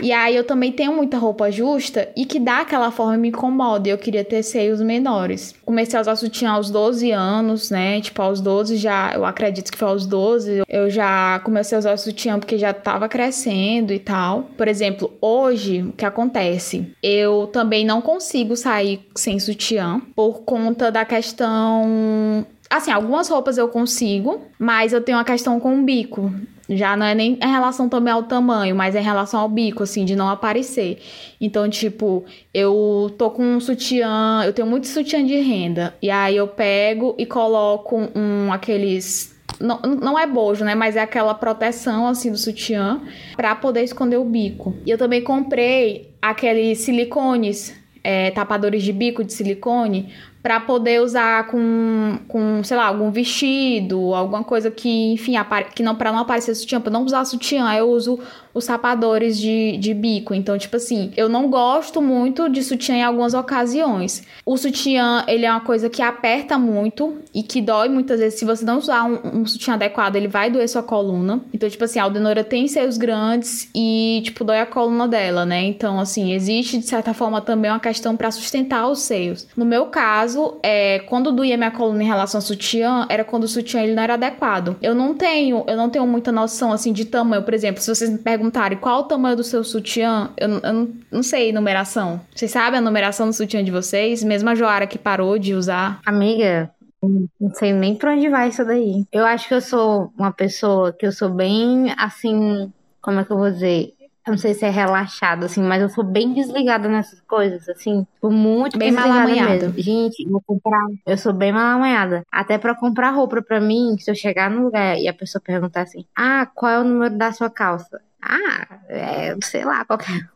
E 0.02 0.12
aí, 0.12 0.36
eu 0.36 0.44
também 0.44 0.72
tenho 0.72 0.94
muita 0.94 1.18
roupa 1.18 1.52
justa 1.52 2.10
e 2.16 2.26
que 2.26 2.40
dá 2.40 2.62
aquela 2.62 2.92
forma 2.92 3.16
e 3.16 3.18
me 3.18 3.28
incomoda. 3.30 3.90
E 3.90 3.92
eu 3.92 3.98
queria 3.98 4.24
ter 4.24 4.42
seios 4.44 4.82
menores. 4.82 5.54
Comecei 5.66 5.98
a 5.98 6.02
usar 6.02 6.16
sutiã 6.16 6.52
aos 6.52 6.70
12 6.70 7.12
anos, 7.12 7.70
né? 7.70 8.00
Tipo, 8.00 8.22
aos 8.22 8.40
12 8.40 8.78
já... 8.78 9.12
Eu 9.14 9.26
acredito 9.26 9.72
que 9.72 9.78
foi 9.78 9.88
aos 9.88 10.06
12. 10.06 10.64
Eu 10.70 10.90
já 10.90 11.40
comecei 11.40 11.76
a 11.76 11.80
usar 11.80 11.98
sutiã 11.98 12.40
porque 12.40 12.58
já 12.58 12.74
tava 12.74 13.10
crescendo 13.10 13.92
e 13.92 14.00
tal. 14.00 14.44
Por 14.58 14.68
exemplo, 14.68 15.14
hoje, 15.22 15.82
o 15.84 15.92
que 15.92 16.06
acontece? 16.06 16.85
Eu 17.02 17.48
também 17.52 17.86
não 17.86 18.02
consigo 18.02 18.56
sair 18.56 19.08
sem 19.16 19.40
sutiã 19.40 20.02
por 20.16 20.42
conta 20.42 20.92
da 20.92 21.06
questão. 21.06 22.46
Assim, 22.70 22.92
algumas 22.92 23.30
roupas 23.30 23.58
eu 23.58 23.68
consigo, 23.68 24.42
mas 24.58 24.94
eu 24.94 25.02
tenho 25.02 25.18
uma 25.18 25.24
questão 25.24 25.60
com 25.60 25.80
o 25.80 25.84
bico. 25.84 26.32
Já 26.68 26.98
não 26.98 27.06
é 27.06 27.14
nem 27.14 27.38
em 27.42 27.48
relação 27.48 27.88
também 27.88 28.12
ao 28.12 28.24
tamanho, 28.24 28.76
mas 28.76 28.96
é 28.96 29.00
em 29.00 29.04
relação 29.04 29.40
ao 29.40 29.48
bico, 29.48 29.84
assim, 29.84 30.04
de 30.04 30.16
não 30.16 30.28
aparecer. 30.30 31.00
Então, 31.40 31.70
tipo, 31.70 32.26
eu 32.54 33.14
tô 33.18 33.30
com 33.30 33.44
um 33.44 33.60
sutiã, 33.60 34.42
eu 34.44 34.52
tenho 34.52 34.68
muito 34.68 34.88
sutiã 34.88 35.24
de 35.24 35.38
renda. 35.38 35.94
E 36.02 36.10
aí 36.10 36.36
eu 36.36 36.48
pego 36.48 37.14
e 37.20 37.26
coloco 37.26 38.10
um 38.16 38.52
aqueles 38.52 39.36
não, 39.60 39.80
não 39.80 40.20
é 40.20 40.26
bojo, 40.26 40.66
né? 40.66 40.76
Mas 40.76 40.96
é 40.96 41.02
aquela 41.02 41.34
proteção 41.34 42.08
assim 42.08 42.32
do 42.32 42.38
sutiã 42.38 43.02
para 43.36 43.56
poder 43.56 43.84
esconder 43.84 44.18
o 44.18 44.26
bico. 44.26 44.76
E 44.86 44.90
eu 44.90 44.98
também 44.98 45.22
comprei 45.22 46.15
aqueles 46.30 46.80
silicones, 46.80 47.76
é, 48.04 48.32
tapadores 48.32 48.84
de 48.84 48.92
bico 48.92 49.24
de 49.24 49.34
silicone, 49.34 50.14
para 50.42 50.60
poder 50.60 51.02
usar 51.02 51.48
com, 51.48 52.20
com, 52.28 52.64
sei 52.64 52.78
lá, 52.78 52.86
algum 52.86 53.10
vestido, 53.10 54.14
alguma 54.14 54.44
coisa 54.44 54.70
que, 54.70 55.14
enfim, 55.14 55.34
que 55.74 55.82
não 55.82 55.96
para 55.96 56.12
não 56.12 56.20
aparecer 56.20 56.54
sutiã, 56.54 56.80
para 56.80 56.92
não 56.92 57.04
usar 57.04 57.26
sutiã, 57.26 57.74
eu 57.74 57.90
uso 57.90 58.20
os 58.56 58.64
sapadores 58.64 59.38
de, 59.38 59.78
de 59.78 59.94
bico. 59.94 60.34
Então, 60.34 60.58
tipo 60.58 60.78
assim, 60.78 61.12
eu 61.18 61.28
não 61.28 61.50
gosto 61.50 62.02
muito 62.02 62.50
de 62.50 62.64
sutiã 62.64 62.96
em 62.96 63.04
algumas 63.04 63.34
ocasiões. 63.34 64.24
O 64.46 64.56
sutiã, 64.56 65.26
ele 65.28 65.46
é 65.46 65.52
uma 65.52 65.60
coisa 65.60 65.90
que 65.90 66.02
aperta 66.02 66.58
muito 66.58 67.18
e 67.34 67.44
que 67.44 67.62
dói 67.62 67.90
muitas 67.90 68.20
vezes. 68.20 68.40
Se 68.40 68.46
você 68.46 68.64
não 68.64 68.78
usar 68.78 69.04
um, 69.04 69.42
um 69.42 69.46
sutiã 69.46 69.74
adequado, 69.74 70.16
ele 70.16 70.30
vai 70.30 70.50
doer 70.50 70.70
sua 70.70 70.82
coluna. 70.82 71.42
Então, 71.54 71.70
tipo 71.70 71.84
assim, 71.84 72.00
a 72.00 72.04
Aldenora 72.04 72.46
tem 72.46 72.66
seios 72.68 72.98
grandes 72.98 73.70
e, 73.76 74.22
tipo, 74.24 74.46
dói 74.46 74.62
a 74.62 74.66
coluna 74.66 75.06
dela, 75.06 75.46
né? 75.46 75.62
Então, 75.64 76.00
assim, 76.00 76.32
existe, 76.32 76.78
de 76.78 76.86
certa 76.86 77.14
forma, 77.14 77.42
também 77.42 77.70
uma 77.70 77.80
questão 77.80 78.16
para 78.16 78.32
sustentar 78.32 78.88
os 78.88 79.00
seios. 79.02 79.48
No 79.58 79.66
meu 79.66 79.88
caso, 79.88 80.58
é, 80.64 81.00
quando 81.00 81.30
doía 81.30 81.58
minha 81.58 81.72
coluna 81.72 82.02
em 82.02 82.08
relação 82.08 82.38
ao 82.38 82.42
sutiã, 82.42 83.06
era 83.10 83.26
quando 83.26 83.44
o 83.44 83.48
sutiã 83.50 83.82
ele 83.82 83.94
não 83.94 84.04
era 84.04 84.14
adequado. 84.14 84.78
Eu 84.82 84.96
não 84.96 85.14
tenho, 85.14 85.66
eu 85.68 85.76
não 85.76 85.90
tenho 85.90 86.08
muita 86.08 86.32
noção, 86.32 86.72
assim, 86.72 86.94
de 86.94 87.04
tamanho. 87.04 87.44
Por 87.44 87.54
exemplo, 87.54 87.82
se 87.82 87.94
vocês 87.94 88.10
me 88.10 88.18
perguntam 88.18 88.45
perguntarem 88.46 88.78
qual 88.78 89.02
o 89.02 89.04
tamanho 89.04 89.36
do 89.36 89.44
seu 89.44 89.64
sutiã, 89.64 90.30
eu, 90.38 90.50
eu 90.50 90.74
não, 90.74 90.94
não, 91.12 91.24
sei 91.24 91.52
numeração. 91.52 92.22
Vocês 92.34 92.52
sabem 92.52 92.80
a 92.80 92.82
numeração 92.82 93.28
do 93.28 93.34
sutiã 93.34 93.64
de 93.64 93.72
vocês? 93.72 94.24
Mesmo 94.24 94.50
a 94.50 94.56
Joara 94.56 94.88
que 94.88 94.98
parou 94.98 95.40
de 95.40 95.54
usar. 95.54 96.00
Amiga, 96.06 96.72
Não 97.02 97.54
sei 97.54 97.74
nem 97.74 97.96
pra 97.96 98.14
onde 98.14 98.30
vai 98.30 98.50
isso 98.50 98.64
daí. 98.64 99.06
Eu 99.12 99.26
acho 99.26 99.48
que 99.48 99.54
eu 99.54 99.62
sou 99.62 100.12
uma 100.18 100.32
pessoa 100.32 100.94
que 100.94 101.06
eu 101.06 101.12
sou 101.12 101.30
bem 101.30 101.94
assim. 101.98 102.72
Como 103.02 103.20
é 103.20 103.26
que 103.26 103.32
eu 103.32 103.38
vou 103.38 103.50
dizer? 103.52 103.94
Eu 104.26 104.32
não 104.32 104.40
sei 104.40 104.56
se 104.56 104.66
é 104.66 104.72
relaxado, 104.72 105.46
assim, 105.46 105.62
mas 105.62 105.84
eu 105.84 105.90
sou 105.90 106.04
bem 106.04 106.34
desligada 106.34 106.90
nessas 106.90 107.22
coisas, 107.22 107.70
assim. 107.70 108.08
Tipo, 108.16 108.32
muito 108.32 108.76
bem 108.76 108.92
desligada 108.92 109.28
mesmo. 109.28 109.74
Gente, 109.78 110.28
vou 110.28 110.42
comprar. 110.42 110.84
Eu 111.06 111.16
sou 111.16 111.32
bem 111.32 111.52
malamanhada. 111.52 112.24
Até 112.32 112.58
pra 112.58 112.74
comprar 112.74 113.12
roupa 113.12 113.40
pra 113.44 113.62
mim, 113.62 113.96
se 114.00 114.10
eu 114.10 114.16
chegar 114.16 114.50
no 114.50 114.64
lugar 114.64 114.98
e 114.98 115.08
a 115.08 115.14
pessoa 115.14 115.40
perguntar 115.40 115.84
assim: 115.84 116.06
Ah, 116.16 116.48
qual 116.56 116.72
é 116.72 116.80
o 116.80 116.84
número 116.84 117.16
da 117.16 117.32
sua 117.32 117.52
calça? 117.52 118.02
Ah, 118.28 118.80
é, 118.90 119.36
sei 119.44 119.64
lá, 119.64 119.86
qualquer. 119.86 120.28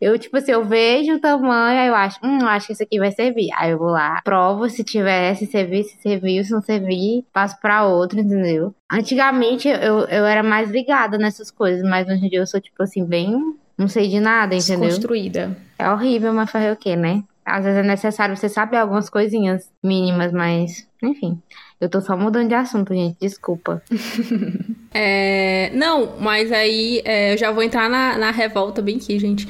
Eu, 0.00 0.18
tipo 0.18 0.36
assim, 0.36 0.52
eu 0.52 0.64
vejo 0.64 1.14
o 1.14 1.20
tamanho, 1.20 1.80
aí 1.80 1.88
eu 1.88 1.94
acho, 1.94 2.18
hum, 2.22 2.46
acho 2.46 2.66
que 2.66 2.72
esse 2.74 2.82
aqui 2.82 2.98
vai 2.98 3.10
servir. 3.10 3.48
Aí 3.56 3.70
eu 3.70 3.78
vou 3.78 3.88
lá, 3.90 4.20
provo 4.22 4.68
se 4.68 4.84
tiver, 4.84 5.34
se 5.36 5.46
servir, 5.46 5.84
se 5.84 5.96
serviu, 6.02 6.44
se 6.44 6.52
não 6.52 6.60
servir, 6.60 7.24
passo 7.32 7.58
pra 7.60 7.84
outro, 7.84 8.20
entendeu? 8.20 8.74
Antigamente 8.90 9.68
eu, 9.68 10.00
eu 10.00 10.26
era 10.26 10.42
mais 10.42 10.70
ligada 10.70 11.16
nessas 11.16 11.50
coisas, 11.50 11.82
mas 11.82 12.06
hoje 12.06 12.26
em 12.26 12.28
dia 12.28 12.40
eu 12.40 12.46
sou, 12.46 12.60
tipo 12.60 12.82
assim, 12.82 13.04
bem. 13.04 13.56
Não 13.78 13.88
sei 13.88 14.08
de 14.08 14.20
nada, 14.20 14.54
entendeu? 14.54 14.90
Construída. 14.90 15.56
É 15.78 15.90
horrível, 15.90 16.34
mas 16.34 16.50
fazer 16.50 16.70
o 16.70 16.76
quê, 16.76 16.94
né? 16.96 17.24
Às 17.42 17.64
vezes 17.64 17.80
é 17.80 17.82
necessário 17.82 18.36
você 18.36 18.46
saber 18.48 18.76
algumas 18.76 19.08
coisinhas 19.08 19.70
mínimas, 19.82 20.32
mas, 20.32 20.86
enfim. 21.02 21.40
Eu 21.80 21.88
tô 21.88 22.00
só 22.00 22.16
mudando 22.16 22.48
de 22.48 22.54
assunto, 22.54 22.94
gente. 22.94 23.16
Desculpa. 23.18 23.82
é, 24.92 25.70
não, 25.74 26.16
mas 26.20 26.52
aí 26.52 27.00
é, 27.04 27.32
eu 27.32 27.38
já 27.38 27.50
vou 27.50 27.62
entrar 27.62 27.88
na, 27.88 28.18
na 28.18 28.30
revolta 28.30 28.82
bem 28.82 28.96
aqui, 28.96 29.18
gente. 29.18 29.48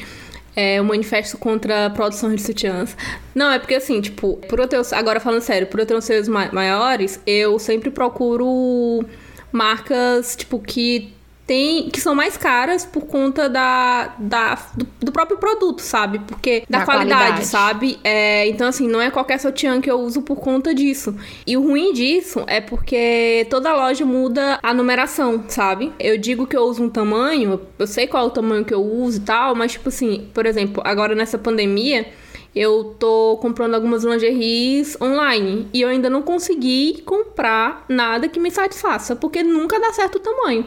É 0.55 0.81
um 0.81 0.85
manifesto 0.85 1.39
contra 1.39 1.87
a 1.87 1.91
produção 1.91 2.33
de 2.33 2.41
sutiãs. 2.41 2.97
Não, 3.35 3.51
é 3.51 3.59
porque 3.59 3.75
assim, 3.75 4.01
tipo, 4.01 4.37
por 4.49 4.61
eu 4.61 4.69
ter, 4.69 4.81
agora 4.93 5.19
falando 5.19 5.41
sério, 5.41 5.67
por 5.67 5.81
eu 5.81 5.87
ter 5.87 5.97
uns 5.97 6.05
seios 6.05 6.29
maiores, 6.29 7.21
eu 7.27 7.59
sempre 7.59 7.91
procuro 7.91 9.05
marcas, 9.53 10.37
tipo, 10.37 10.59
que 10.61 11.13
tem 11.51 11.91
que 11.91 12.01
são 12.01 12.15
mais 12.15 12.37
caras 12.37 12.85
por 12.85 13.07
conta 13.07 13.49
da, 13.49 14.15
da 14.21 14.57
do, 14.73 14.87
do 15.01 15.11
próprio 15.11 15.37
produto, 15.37 15.81
sabe? 15.81 16.21
Porque 16.21 16.63
da, 16.71 16.79
da 16.79 16.85
qualidade, 16.85 17.21
qualidade, 17.23 17.47
sabe? 17.47 17.99
É, 18.05 18.47
então 18.47 18.69
assim, 18.69 18.87
não 18.87 19.01
é 19.01 19.11
qualquer 19.11 19.41
sutiã 19.41 19.81
que 19.81 19.91
eu 19.91 19.99
uso 19.99 20.23
por 20.23 20.37
conta 20.37 20.73
disso. 20.73 21.13
E 21.45 21.57
o 21.57 21.63
ruim 21.63 21.93
disso 21.93 22.45
é 22.47 22.61
porque 22.61 23.49
toda 23.51 23.75
loja 23.75 24.05
muda 24.05 24.61
a 24.63 24.73
numeração, 24.73 25.43
sabe? 25.49 25.93
Eu 25.99 26.17
digo 26.17 26.47
que 26.47 26.57
eu 26.57 26.63
uso 26.63 26.85
um 26.85 26.89
tamanho, 26.89 27.61
eu 27.77 27.87
sei 27.89 28.07
qual 28.07 28.23
é 28.23 28.27
o 28.29 28.31
tamanho 28.31 28.65
que 28.65 28.73
eu 28.73 28.85
uso 28.85 29.19
e 29.19 29.23
tal, 29.23 29.57
mas 29.57 29.73
tipo 29.73 29.89
assim, 29.89 30.29
por 30.33 30.47
exemplo, 30.47 30.81
agora 30.87 31.17
nessa 31.17 31.37
pandemia, 31.37 32.07
eu 32.55 32.95
tô 32.97 33.37
comprando 33.43 33.75
algumas 33.75 34.05
lingeries 34.05 34.97
online 35.01 35.67
e 35.75 35.81
eu 35.81 35.89
ainda 35.89 36.09
não 36.09 36.23
consegui 36.23 37.03
comprar 37.05 37.85
nada 37.89 38.29
que 38.29 38.39
me 38.39 38.53
satisfaça, 38.53 39.17
porque 39.17 39.43
nunca 39.43 39.81
dá 39.81 39.93
certo 39.93 40.15
o 40.15 40.21
tamanho. 40.21 40.65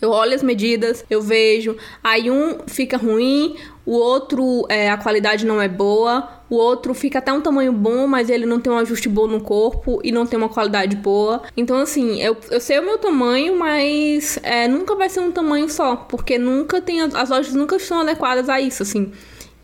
Eu 0.00 0.10
olho 0.10 0.34
as 0.34 0.42
medidas, 0.42 1.04
eu 1.10 1.20
vejo, 1.20 1.76
aí 2.02 2.30
um 2.30 2.58
fica 2.66 2.96
ruim, 2.96 3.56
o 3.84 3.92
outro 3.92 4.66
é, 4.68 4.90
a 4.90 4.96
qualidade 4.96 5.44
não 5.44 5.60
é 5.60 5.68
boa, 5.68 6.28
o 6.48 6.56
outro 6.56 6.94
fica 6.94 7.18
até 7.18 7.32
um 7.32 7.40
tamanho 7.40 7.72
bom, 7.72 8.06
mas 8.06 8.28
ele 8.28 8.46
não 8.46 8.60
tem 8.60 8.72
um 8.72 8.78
ajuste 8.78 9.08
bom 9.08 9.26
no 9.26 9.40
corpo 9.40 10.00
e 10.02 10.10
não 10.10 10.26
tem 10.26 10.36
uma 10.36 10.48
qualidade 10.48 10.96
boa. 10.96 11.42
Então, 11.56 11.76
assim, 11.76 12.20
eu, 12.20 12.36
eu 12.50 12.60
sei 12.60 12.78
o 12.78 12.82
meu 12.82 12.98
tamanho, 12.98 13.56
mas 13.58 14.38
é, 14.42 14.66
nunca 14.66 14.96
vai 14.96 15.08
ser 15.08 15.20
um 15.20 15.30
tamanho 15.30 15.68
só, 15.68 15.96
porque 15.96 16.38
nunca 16.38 16.80
tem. 16.80 17.00
As 17.02 17.30
lojas 17.30 17.54
nunca 17.54 17.76
estão 17.76 18.00
adequadas 18.00 18.48
a 18.48 18.60
isso, 18.60 18.82
assim. 18.82 19.12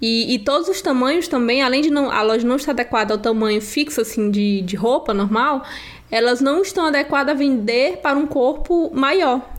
E, 0.01 0.35
e, 0.35 0.39
todos 0.39 0.69
os 0.69 0.83
tamanhos 0.83 1.27
também, 1.27 1.63
além 1.63 1.81
de 1.81 1.91
não, 1.91 2.11
a 2.11 2.21
loja 2.23 2.47
não 2.47 2.57
estar 2.57 2.73
adequada 2.73 3.15
ao 3.15 3.19
tamanho 3.19 3.63
fixo, 3.63 4.03
assim, 4.03 4.31
de, 4.31 4.61
de 4.61 4.77
roupa 4.77 5.15
normal, 5.15 5.65
elas 6.11 6.41
não 6.41 6.61
estão 6.61 6.87
adequadas 6.87 7.35
a 7.35 7.39
vender 7.39 7.97
para 7.99 8.17
um 8.17 8.27
corpo 8.27 8.91
maior 8.95 9.56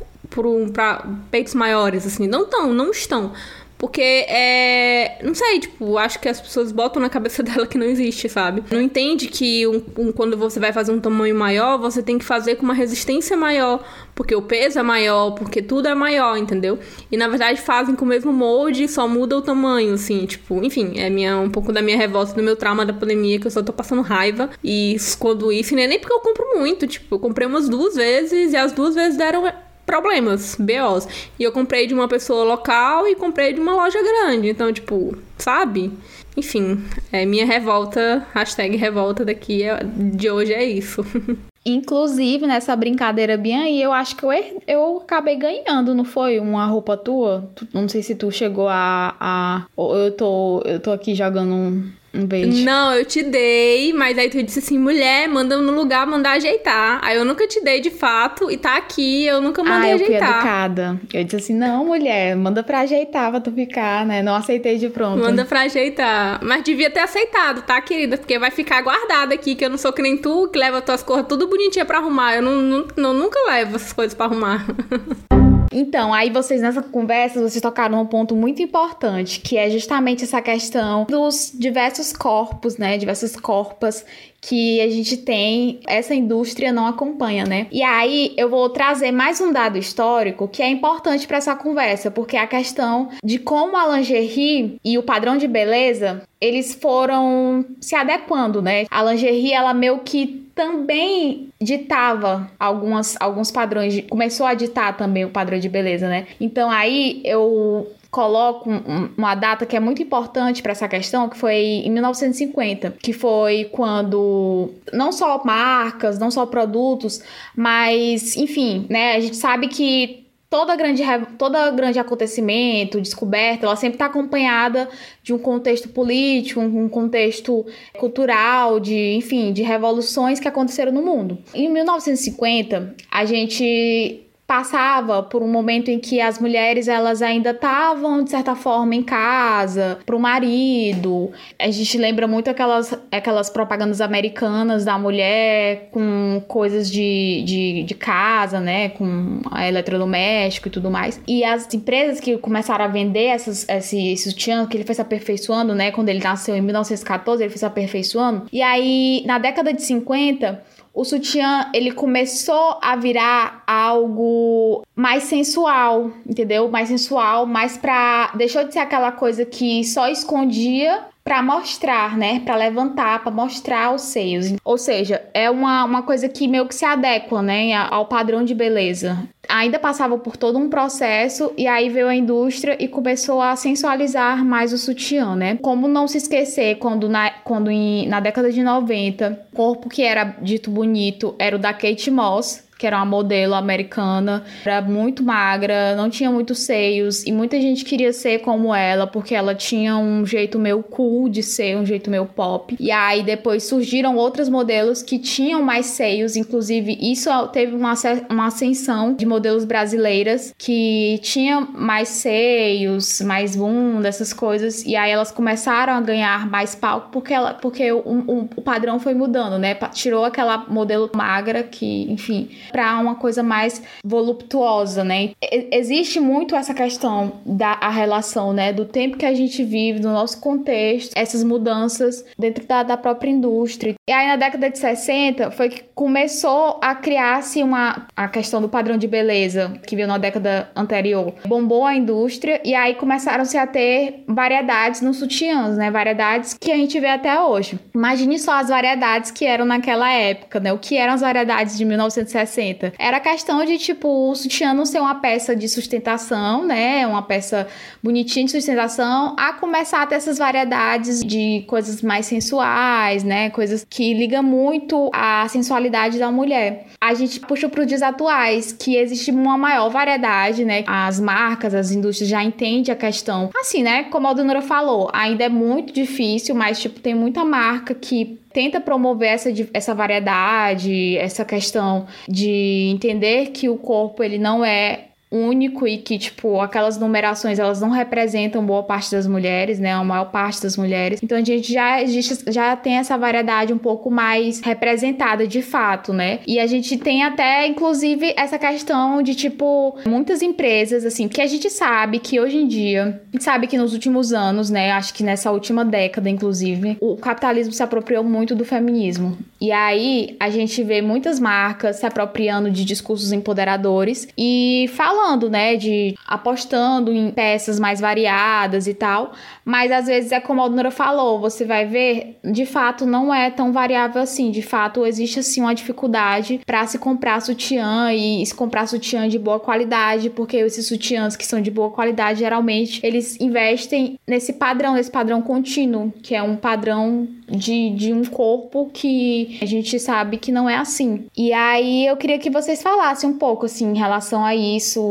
para 0.73 1.05
peitos 1.31 1.53
maiores, 1.53 2.05
assim. 2.05 2.27
Não 2.27 2.43
estão, 2.43 2.73
não 2.73 2.91
estão. 2.91 3.33
Porque 3.77 4.01
é. 4.01 5.19
Não 5.23 5.35
sei, 5.35 5.59
tipo, 5.59 5.97
acho 5.97 6.19
que 6.19 6.27
as 6.27 6.41
pessoas 6.41 6.71
botam 6.71 7.01
na 7.01 7.09
cabeça 7.09 7.43
dela 7.43 7.67
que 7.67 7.77
não 7.77 7.85
existe, 7.85 8.27
sabe? 8.27 8.63
Não 8.71 8.81
entende 8.81 9.27
que 9.27 9.67
um, 9.67 9.83
um, 9.97 10.11
quando 10.11 10.35
você 10.35 10.59
vai 10.59 10.73
fazer 10.73 10.91
um 10.91 10.99
tamanho 10.99 11.35
maior, 11.35 11.77
você 11.77 12.01
tem 12.01 12.17
que 12.17 12.25
fazer 12.25 12.55
com 12.55 12.63
uma 12.63 12.73
resistência 12.73 13.37
maior. 13.37 13.85
Porque 14.15 14.33
o 14.33 14.41
peso 14.41 14.79
é 14.79 14.83
maior, 14.83 15.31
porque 15.31 15.61
tudo 15.61 15.87
é 15.87 15.93
maior, 15.93 16.37
entendeu? 16.37 16.79
E 17.11 17.15
na 17.15 17.27
verdade 17.27 17.61
fazem 17.61 17.95
com 17.95 18.03
o 18.03 18.07
mesmo 18.07 18.33
molde, 18.33 18.87
só 18.87 19.07
muda 19.07 19.37
o 19.37 19.43
tamanho, 19.43 19.93
assim, 19.93 20.25
tipo, 20.25 20.63
enfim, 20.63 20.93
é 20.97 21.07
minha, 21.07 21.37
um 21.37 21.51
pouco 21.51 21.71
da 21.71 21.83
minha 21.83 21.95
revolta, 21.95 22.33
do 22.33 22.41
meu 22.41 22.55
trauma 22.55 22.83
da 22.83 22.93
pandemia, 22.93 23.39
que 23.39 23.45
eu 23.45 23.51
só 23.51 23.61
tô 23.61 23.71
passando 23.71 24.01
raiva. 24.01 24.49
E 24.63 24.97
quando 25.19 25.51
isso, 25.51 25.75
nem, 25.75 25.87
nem 25.87 25.99
porque 25.99 26.13
eu 26.13 26.19
compro 26.19 26.57
muito, 26.57 26.87
tipo, 26.87 27.13
eu 27.13 27.19
comprei 27.19 27.47
umas 27.47 27.69
duas 27.69 27.95
vezes 27.95 28.53
e 28.53 28.57
as 28.57 28.71
duas 28.71 28.95
vezes 28.95 29.15
deram 29.19 29.45
problemas, 29.87 30.55
BOs. 30.59 31.07
E 31.39 31.43
eu 31.43 31.51
comprei 31.51 31.87
de 31.87 31.93
uma 31.93 32.07
pessoa 32.07 32.43
local 32.43 33.07
e 33.07 33.15
comprei 33.15 33.53
de 33.53 33.59
uma 33.59 33.73
loja 33.73 33.99
grande. 34.03 34.49
Então, 34.49 34.71
tipo, 34.71 35.17
sabe? 35.37 35.91
Enfim, 36.35 36.83
é 37.11 37.25
minha 37.25 37.45
revolta, 37.45 38.27
hashtag 38.33 38.75
revolta 38.75 39.25
daqui 39.25 39.63
é, 39.63 39.79
de 39.83 40.29
hoje 40.29 40.53
é 40.53 40.63
isso. 40.63 41.03
Inclusive, 41.65 42.47
nessa 42.47 42.75
brincadeira 42.75 43.35
bem 43.35 43.57
aí, 43.57 43.81
eu 43.81 43.91
acho 43.91 44.15
que 44.15 44.23
eu, 44.23 44.31
eu 44.65 44.97
acabei 44.97 45.35
ganhando, 45.35 45.93
não 45.93 46.05
foi? 46.05 46.39
Uma 46.39 46.65
roupa 46.65 46.95
tua? 46.95 47.49
Não 47.73 47.89
sei 47.89 48.01
se 48.01 48.15
tu 48.15 48.31
chegou 48.31 48.69
a. 48.69 49.15
a 49.19 49.65
eu, 49.77 50.11
tô, 50.11 50.61
eu 50.63 50.79
tô 50.79 50.91
aqui 50.91 51.13
jogando 51.13 51.53
um, 51.53 51.91
um 52.17 52.25
beijo. 52.25 52.63
Não, 52.63 52.93
eu 52.93 53.05
te 53.05 53.23
dei, 53.23 53.93
mas 53.93 54.17
aí 54.17 54.29
tu 54.29 54.41
disse 54.41 54.59
assim, 54.59 54.77
mulher, 54.77 55.27
manda 55.27 55.57
no 55.57 55.71
lugar, 55.71 56.05
mandar 56.07 56.31
ajeitar. 56.31 56.99
Aí 57.03 57.17
eu 57.17 57.23
nunca 57.23 57.47
te 57.47 57.61
dei 57.61 57.79
de 57.79 57.89
fato 57.89 58.49
e 58.49 58.57
tá 58.57 58.75
aqui, 58.77 59.25
eu 59.25 59.41
nunca 59.41 59.63
mandei 59.63 59.91
ah, 59.91 59.93
eu 59.93 60.03
ajeitar. 60.03 60.27
Fui 60.27 60.37
educada. 60.37 61.01
Eu 61.13 61.23
disse 61.23 61.35
assim, 61.35 61.53
não, 61.53 61.85
mulher, 61.85 62.35
manda 62.35 62.63
pra 62.63 62.81
ajeitar 62.81 63.29
pra 63.31 63.39
tu 63.39 63.51
ficar, 63.51 64.05
né? 64.05 64.21
Não 64.21 64.35
aceitei 64.35 64.77
de 64.77 64.89
pronto. 64.89 65.19
Manda 65.19 65.45
pra 65.45 65.61
ajeitar. 65.61 66.39
Mas 66.43 66.63
devia 66.63 66.89
ter 66.89 67.01
aceitado, 67.01 67.61
tá, 67.61 67.79
querida? 67.81 68.17
Porque 68.17 68.39
vai 68.39 68.51
ficar 68.51 68.81
guardada 68.81 69.33
aqui, 69.33 69.55
que 69.55 69.63
eu 69.63 69.69
não 69.69 69.77
sou 69.77 69.93
que 69.93 70.01
nem 70.01 70.17
tu, 70.17 70.47
que 70.47 70.57
leva 70.57 70.81
tuas 70.81 71.03
cores 71.03 71.25
tudo 71.27 71.47
bonitinha 71.47 71.85
pra 71.85 71.99
arrumar. 71.99 72.35
Eu 72.35 72.41
não, 72.41 72.55
não, 72.55 72.87
não 72.95 73.13
nunca 73.13 73.39
levo 73.47 73.75
essas 73.75 73.93
coisas 73.93 74.13
pra 74.13 74.25
arrumar. 74.25 74.65
Então, 75.71 76.13
aí 76.13 76.29
vocês 76.29 76.61
nessa 76.61 76.81
conversa, 76.81 77.41
vocês 77.41 77.61
tocaram 77.61 78.01
um 78.01 78.05
ponto 78.05 78.35
muito 78.35 78.61
importante, 78.61 79.39
que 79.39 79.57
é 79.57 79.69
justamente 79.69 80.23
essa 80.23 80.41
questão 80.41 81.05
dos 81.05 81.51
diversos 81.53 82.13
corpos, 82.13 82.77
né? 82.77 82.97
Diversas 82.97 83.35
corpas 83.35 84.05
que 84.41 84.79
a 84.81 84.89
gente 84.89 85.17
tem, 85.17 85.79
essa 85.87 86.13
indústria 86.15 86.71
não 86.71 86.85
acompanha, 86.87 87.45
né? 87.45 87.67
E 87.71 87.83
aí 87.83 88.33
eu 88.37 88.49
vou 88.49 88.69
trazer 88.69 89.11
mais 89.11 89.41
um 89.41 89.51
dado 89.51 89.77
histórico 89.77 90.47
que 90.47 90.61
é 90.61 90.69
importante 90.69 91.27
para 91.27 91.37
essa 91.37 91.55
conversa, 91.55 92.09
porque 92.09 92.37
é 92.37 92.41
a 92.41 92.47
questão 92.47 93.09
de 93.23 93.39
como 93.39 93.75
a 93.75 93.97
lingerie 93.97 94.77
e 94.85 94.97
o 94.97 95.03
padrão 95.03 95.37
de 95.37 95.47
beleza, 95.47 96.23
eles 96.39 96.75
foram 96.75 97.65
se 97.81 97.95
adequando, 97.95 98.61
né? 98.61 98.85
A 98.89 99.03
lingerie 99.03 99.53
ela 99.53 99.73
meio 99.73 99.99
que 99.99 100.46
também 100.57 101.49
ditava 101.61 102.49
algumas, 102.59 103.15
alguns 103.19 103.51
padrões, 103.51 103.93
de, 103.93 104.01
começou 104.01 104.45
a 104.45 104.55
ditar 104.55 104.97
também 104.97 105.23
o 105.23 105.29
padrão 105.29 105.59
de 105.59 105.69
beleza, 105.69 106.09
né? 106.09 106.27
Então 106.41 106.69
aí 106.71 107.21
eu 107.23 107.87
coloco 108.09 108.67
uma 109.15 109.35
data 109.35 109.65
que 109.65 109.75
é 109.75 109.79
muito 109.79 110.01
importante 110.01 110.63
para 110.63 110.71
essa 110.71 110.87
questão, 110.87 111.29
que 111.29 111.37
foi 111.37 111.55
em 111.55 111.91
1950, 111.91 112.95
que 113.03 113.13
foi 113.13 113.65
quando 113.65 114.71
não 114.91 115.11
só 115.11 115.43
marcas, 115.45 116.17
não 116.17 116.31
só 116.31 116.45
produtos, 116.45 117.21
mas 117.55 118.35
enfim, 118.35 118.87
né, 118.89 119.15
a 119.15 119.19
gente 119.19 119.35
sabe 119.35 119.67
que 119.67 120.26
toda 120.49 120.75
grande 120.75 121.03
toda 121.37 121.71
grande 121.71 121.99
acontecimento, 121.99 123.01
descoberta, 123.01 123.65
ela 123.65 123.75
sempre 123.75 123.95
está 123.95 124.05
acompanhada 124.05 124.89
de 125.21 125.33
um 125.33 125.37
contexto 125.37 125.89
político, 125.89 126.59
um 126.61 126.87
contexto 126.87 127.65
cultural, 127.97 128.79
de, 128.79 129.15
enfim, 129.15 129.51
de 129.51 129.61
revoluções 129.61 130.39
que 130.39 130.47
aconteceram 130.47 130.91
no 130.91 131.01
mundo. 131.01 131.37
Em 131.53 131.69
1950, 131.69 132.95
a 133.11 133.25
gente 133.25 134.26
passava 134.47 135.21
por 135.21 135.43
um 135.43 135.47
momento 135.47 135.91
em 135.91 135.99
que 135.99 136.21
as 136.21 136.39
mulheres 136.39 136.87
elas 136.87 137.21
ainda 137.21 137.51
estavam 137.51 138.23
de 138.23 138.29
certa 138.29 138.55
forma 138.55 138.95
em 138.95 139.03
casa 139.03 139.99
para 140.05 140.15
o 140.15 140.19
marido. 140.19 141.29
A 141.59 141.69
gente 141.69 141.97
lembra 141.97 142.25
muito 142.27 142.49
aquelas 142.49 142.97
aquelas 143.11 143.49
propagandas 143.49 143.99
americanas 143.99 144.85
da 144.85 144.97
mulher 144.97 145.89
com 145.91 146.41
coisas 146.47 146.89
de, 146.89 147.43
de, 147.45 147.83
de 147.83 147.93
casa 147.93 148.61
né? 148.61 148.87
Com 148.89 149.41
eletrodoméstico 149.67 150.69
e 150.69 150.71
tudo 150.71 150.89
mais. 150.89 151.21
E 151.27 151.43
as 151.43 151.71
empresas 151.73 152.21
que 152.21 152.37
começaram 152.37 152.85
a 152.85 152.87
vender 152.87 153.25
essas, 153.25 153.67
esse 153.67 154.15
sutiã 154.15 154.65
que 154.65 154.77
ele 154.77 154.85
foi 154.85 154.95
se 154.95 155.01
aperfeiçoando 155.01 155.75
né? 155.75 155.91
Quando 155.91 156.07
ele 156.07 156.23
nasceu 156.23 156.55
em 156.55 156.61
1914 156.61 157.43
ele 157.43 157.49
foi 157.49 157.59
se 157.59 157.65
aperfeiçoando. 157.65 158.45
E 158.53 158.61
aí 158.61 159.23
na 159.25 159.39
década 159.39 159.73
de 159.73 159.81
50 159.81 160.76
o 160.97 161.05
sutiã 161.05 161.69
ele 161.75 161.91
começou 161.91 162.79
a 162.81 162.95
virar 162.95 163.61
algo 163.67 164.83
mais 164.95 165.25
sensual, 165.25 166.11
entendeu? 166.27 166.69
Mais 166.69 166.87
sensual, 166.89 167.45
mais 167.45 167.77
pra. 167.77 168.31
Deixou 168.33 168.63
de 168.63 168.73
ser 168.73 168.79
aquela 168.79 169.11
coisa 169.11 169.45
que 169.45 169.83
só 169.83 170.09
escondia 170.09 171.05
para 171.27 171.43
mostrar, 171.43 172.17
né? 172.17 172.39
Para 172.39 172.55
levantar, 172.55 173.21
para 173.21 173.29
mostrar 173.29 173.93
os 173.93 174.03
seios. 174.03 174.53
Ou 174.63 174.77
seja, 174.77 175.21
é 175.33 175.49
uma, 175.51 175.83
uma 175.83 176.01
coisa 176.01 176.29
que 176.29 176.47
meio 176.47 176.65
que 176.65 176.73
se 176.73 176.85
adequa, 176.85 177.41
né, 177.41 177.73
ao 177.73 178.05
padrão 178.05 178.45
de 178.45 178.55
beleza. 178.55 179.27
Ainda 179.49 179.77
passava 179.77 180.17
por 180.17 180.37
todo 180.37 180.57
um 180.57 180.69
processo 180.69 181.51
e 181.57 181.67
aí 181.67 181.89
veio 181.89 182.07
a 182.07 182.15
indústria 182.15 182.77
e 182.79 182.87
começou 182.87 183.41
a 183.41 183.57
sensualizar 183.57 184.45
mais 184.45 184.71
o 184.71 184.77
sutiã, 184.77 185.35
né? 185.35 185.57
Como 185.61 185.85
não 185.89 186.07
se 186.07 186.17
esquecer 186.17 186.75
quando 186.77 187.09
na, 187.09 187.29
quando 187.43 187.69
em, 187.69 188.07
na 188.07 188.21
década 188.21 188.49
de 188.49 188.63
90, 188.63 189.47
o 189.51 189.55
corpo 189.55 189.89
que 189.89 190.03
era 190.03 190.35
dito 190.41 190.71
bonito 190.71 191.35
era 191.37 191.57
o 191.57 191.59
da 191.59 191.73
Kate 191.73 192.09
Moss, 192.09 192.66
que 192.77 192.85
era 192.85 192.97
uma 192.97 193.05
modelo 193.05 193.55
americana, 193.55 194.43
era 194.63 194.81
muito 194.81 195.23
magra, 195.23 195.95
não 195.95 196.09
tinha 196.09 196.29
muitos 196.29 196.59
seios 196.59 197.25
e 197.25 197.31
muita 197.31 197.59
gente 197.59 197.83
queria 197.83 198.13
ser 198.13 198.39
como 198.39 198.73
ela 198.73 199.07
porque 199.07 199.33
ela 199.33 199.55
tinha 199.55 199.97
um 199.97 200.25
jeito 200.25 200.59
meio 200.59 200.83
cool 200.83 201.27
de 201.29 201.41
ser, 201.41 201.77
um 201.77 201.85
jeito 201.85 202.09
meio 202.09 202.25
pop. 202.25 202.75
E 202.79 202.91
aí 202.91 203.23
depois 203.23 203.63
surgiram 203.63 204.15
outras 204.15 204.49
modelos 204.49 205.01
que 205.01 205.17
tinham 205.17 205.61
mais 205.61 205.87
seios, 205.87 206.35
inclusive 206.35 206.97
isso 207.01 207.29
teve 207.47 207.75
uma, 207.75 207.93
uma 208.29 208.47
ascensão 208.47 209.13
de 209.13 209.25
modelos 209.25 209.65
brasileiras 209.65 210.53
que 210.57 211.19
tinham 211.23 211.67
mais 211.73 212.09
seios, 212.09 213.21
mais 213.21 213.55
bunda, 213.55 214.07
essas 214.07 214.33
coisas, 214.33 214.83
e 214.85 214.95
aí 214.95 215.11
elas 215.11 215.31
começaram 215.31 215.93
a 215.93 216.01
ganhar 216.01 216.49
mais 216.49 216.75
palco 216.75 217.09
porque 217.11 217.33
ela 217.33 217.53
porque 217.53 217.91
o, 217.91 217.99
o, 217.99 218.49
o 218.55 218.61
padrão 218.61 218.99
foi 218.99 219.13
mudando, 219.13 219.57
né? 219.57 219.75
Tirou 219.93 220.23
aquela 220.23 220.65
modelo 220.67 221.09
magra 221.15 221.63
que, 221.63 222.11
enfim, 222.11 222.49
para 222.71 222.99
uma 222.99 223.15
coisa 223.15 223.41
mais 223.43 223.81
voluptuosa, 224.03 225.03
né? 225.03 225.31
Existe 225.71 226.19
muito 226.19 226.55
essa 226.55 226.73
questão 226.73 227.33
da 227.45 227.77
a 227.81 227.89
relação, 227.89 228.53
né, 228.53 228.73
do 228.73 228.85
tempo 228.85 229.17
que 229.17 229.25
a 229.25 229.33
gente 229.33 229.63
vive, 229.63 229.99
do 229.99 230.09
nosso 230.09 230.39
contexto, 230.39 231.13
essas 231.15 231.43
mudanças 231.43 232.25
dentro 232.37 232.65
da, 232.65 232.83
da 232.83 232.97
própria 232.97 233.29
indústria. 233.29 233.95
E 234.07 234.11
aí 234.11 234.27
na 234.27 234.35
década 234.35 234.69
de 234.69 234.77
60 234.77 235.51
foi 235.51 235.69
que 235.69 235.83
começou 235.93 236.79
a 236.81 236.95
criar-se 236.95 237.61
uma 237.63 238.07
a 238.15 238.27
questão 238.27 238.61
do 238.61 238.69
padrão 238.69 238.97
de 238.97 239.07
beleza 239.07 239.73
que 239.85 239.95
veio 239.95 240.07
na 240.07 240.17
década 240.17 240.69
anterior. 240.75 241.33
Bombou 241.45 241.85
a 241.85 241.95
indústria 241.95 242.61
e 242.63 242.73
aí 242.73 242.95
começaram-se 242.95 243.57
a 243.57 243.67
ter 243.67 244.23
variedades 244.27 245.01
nos 245.01 245.17
sutiãs, 245.17 245.77
né? 245.77 245.91
Variedades 245.91 246.53
que 246.53 246.71
a 246.71 246.75
gente 246.75 246.99
vê 246.99 247.07
até 247.07 247.39
hoje. 247.39 247.79
Imagine 247.93 248.39
só 248.39 248.53
as 248.53 248.69
variedades 248.69 249.31
que 249.31 249.45
eram 249.45 249.65
naquela 249.65 250.11
época, 250.11 250.59
né? 250.59 250.73
O 250.73 250.77
que 250.77 250.97
eram 250.97 251.13
as 251.13 251.21
variedades 251.21 251.77
de 251.77 251.85
1960 251.85 252.56
60. 252.57 252.93
Era 252.97 253.19
questão 253.19 253.63
de, 253.63 253.77
tipo, 253.77 254.29
o 254.31 254.35
sutiã 254.35 254.73
não 254.73 254.85
ser 254.85 254.99
uma 254.99 255.15
peça 255.15 255.55
de 255.55 255.69
sustentação, 255.69 256.65
né? 256.65 257.05
Uma 257.05 257.21
peça 257.21 257.67
bonitinha 258.01 258.45
de 258.45 258.51
sustentação, 258.51 259.35
a 259.37 259.53
começar 259.53 260.01
a 260.01 260.07
ter 260.07 260.15
essas 260.15 260.37
variedades 260.37 261.23
de 261.23 261.63
coisas 261.67 262.01
mais 262.01 262.25
sensuais, 262.25 263.23
né? 263.23 263.49
Coisas 263.51 263.85
que 263.87 264.13
ligam 264.13 264.41
muito 264.41 265.09
à 265.13 265.47
sensualidade 265.47 266.17
da 266.17 266.31
mulher. 266.31 266.87
A 266.99 267.13
gente 267.13 267.39
puxa 267.39 267.69
para 267.69 267.81
os 267.81 267.87
dias 267.87 268.01
atuais, 268.01 268.71
que 268.71 268.95
existe 268.95 269.31
uma 269.31 269.57
maior 269.57 269.89
variedade, 269.89 270.65
né? 270.65 270.83
As 270.87 271.19
marcas, 271.19 271.73
as 271.73 271.91
indústrias 271.91 272.29
já 272.29 272.43
entendem 272.43 272.91
a 272.91 272.95
questão. 272.95 273.49
Assim, 273.59 273.83
né? 273.83 274.03
Como 274.05 274.27
a 274.27 274.33
Donora 274.33 274.61
falou, 274.61 275.09
ainda 275.13 275.43
é 275.43 275.49
muito 275.49 275.93
difícil, 275.93 276.55
mas, 276.55 276.79
tipo, 276.79 276.99
tem 276.99 277.13
muita 277.13 277.45
marca 277.45 277.93
que 277.93 278.39
tenta 278.57 278.81
promover 278.81 279.29
essa, 279.29 279.49
essa 279.71 279.93
variedade, 279.93 281.15
essa 281.17 281.45
questão 281.45 282.07
de 282.27 282.89
entender 282.91 283.51
que 283.51 283.69
o 283.69 283.77
corpo 283.77 284.23
ele 284.23 284.39
não 284.39 284.65
é 284.65 285.06
único 285.31 285.87
e 285.87 285.97
que, 285.97 286.17
tipo, 286.17 286.59
aquelas 286.61 286.97
numerações 286.97 287.59
elas 287.59 287.81
não 287.81 287.89
representam 287.89 288.65
boa 288.65 288.83
parte 288.83 289.11
das 289.11 289.27
mulheres, 289.27 289.79
né? 289.79 289.93
A 289.93 290.03
maior 290.03 290.31
parte 290.31 290.61
das 290.61 290.77
mulheres. 290.77 291.19
Então 291.21 291.37
a 291.37 291.43
gente 291.43 291.71
já, 291.71 292.01
existe, 292.01 292.51
já 292.51 292.75
tem 292.75 292.97
essa 292.97 293.17
variedade 293.17 293.73
um 293.73 293.77
pouco 293.77 294.09
mais 294.09 294.61
representada 294.61 295.45
de 295.45 295.61
fato, 295.61 296.13
né? 296.13 296.39
E 296.47 296.59
a 296.59 296.67
gente 296.67 296.97
tem 296.97 297.23
até, 297.23 297.67
inclusive, 297.67 298.33
essa 298.37 298.57
questão 298.57 299.21
de, 299.21 299.35
tipo, 299.35 299.97
muitas 300.05 300.41
empresas, 300.41 301.05
assim, 301.05 301.27
que 301.27 301.41
a 301.41 301.47
gente 301.47 301.69
sabe 301.69 302.19
que 302.19 302.39
hoje 302.39 302.57
em 302.57 302.67
dia, 302.67 303.21
a 303.29 303.35
gente 303.35 303.43
sabe 303.43 303.67
que 303.67 303.77
nos 303.77 303.93
últimos 303.93 304.31
anos, 304.31 304.69
né? 304.69 304.91
Acho 304.91 305.13
que 305.13 305.23
nessa 305.23 305.51
última 305.51 305.83
década, 305.83 306.29
inclusive, 306.29 306.97
o 307.01 307.17
capitalismo 307.17 307.73
se 307.73 307.83
apropriou 307.83 308.23
muito 308.23 308.55
do 308.55 308.63
feminismo. 308.63 309.37
E 309.59 309.71
aí 309.71 310.35
a 310.39 310.49
gente 310.49 310.83
vê 310.83 311.01
muitas 311.01 311.39
marcas 311.39 311.97
se 311.97 312.05
apropriando 312.05 312.69
de 312.69 312.85
discursos 312.85 313.31
empoderadores 313.31 314.27
e 314.37 314.89
fala 314.93 315.16
falando, 315.17 315.49
né, 315.49 315.75
de 315.75 316.15
apostando 316.27 317.11
em 317.11 317.31
peças 317.31 317.79
mais 317.79 317.99
variadas 317.99 318.87
e 318.87 318.93
tal, 318.93 319.31
mas 319.65 319.91
às 319.91 320.05
vezes 320.05 320.31
é 320.31 320.39
como 320.39 320.61
a 320.61 320.63
Aldonora 320.63 320.91
falou, 320.91 321.39
você 321.39 321.65
vai 321.65 321.85
ver, 321.85 322.37
de 322.43 322.65
fato 322.65 323.05
não 323.05 323.33
é 323.33 323.49
tão 323.49 323.73
variável 323.73 324.21
assim, 324.21 324.51
de 324.51 324.61
fato 324.61 325.05
existe 325.05 325.39
assim 325.39 325.61
uma 325.61 325.73
dificuldade 325.73 326.61
para 326.65 326.85
se 326.85 326.99
comprar 326.99 327.41
sutiã 327.41 328.13
e 328.13 328.45
se 328.45 328.53
comprar 328.53 328.87
sutiã 328.87 329.27
de 329.27 329.39
boa 329.39 329.59
qualidade, 329.59 330.29
porque 330.29 330.57
esses 330.57 330.85
sutiãs 330.85 331.35
que 331.35 331.45
são 331.45 331.61
de 331.61 331.71
boa 331.71 331.89
qualidade, 331.89 332.39
geralmente 332.39 332.99
eles 333.03 333.39
investem 333.39 334.19
nesse 334.27 334.53
padrão, 334.53 334.93
nesse 334.93 335.09
padrão 335.09 335.41
contínuo, 335.41 336.13
que 336.21 336.35
é 336.35 336.43
um 336.43 336.55
padrão 336.55 337.27
de, 337.49 337.89
de 337.91 338.13
um 338.13 338.25
corpo 338.25 338.89
que 338.93 339.57
a 339.61 339.65
gente 339.65 339.99
sabe 339.99 340.37
que 340.37 340.51
não 340.51 340.69
é 340.69 340.75
assim. 340.75 341.25
E 341.35 341.53
aí 341.53 342.05
eu 342.05 342.17
queria 342.17 342.37
que 342.37 342.49
vocês 342.49 342.81
falassem 342.81 343.29
um 343.29 343.37
pouco 343.37 343.65
assim 343.65 343.91
em 343.91 343.97
relação 343.97 344.43
a 344.43 344.55
isso, 344.55 345.01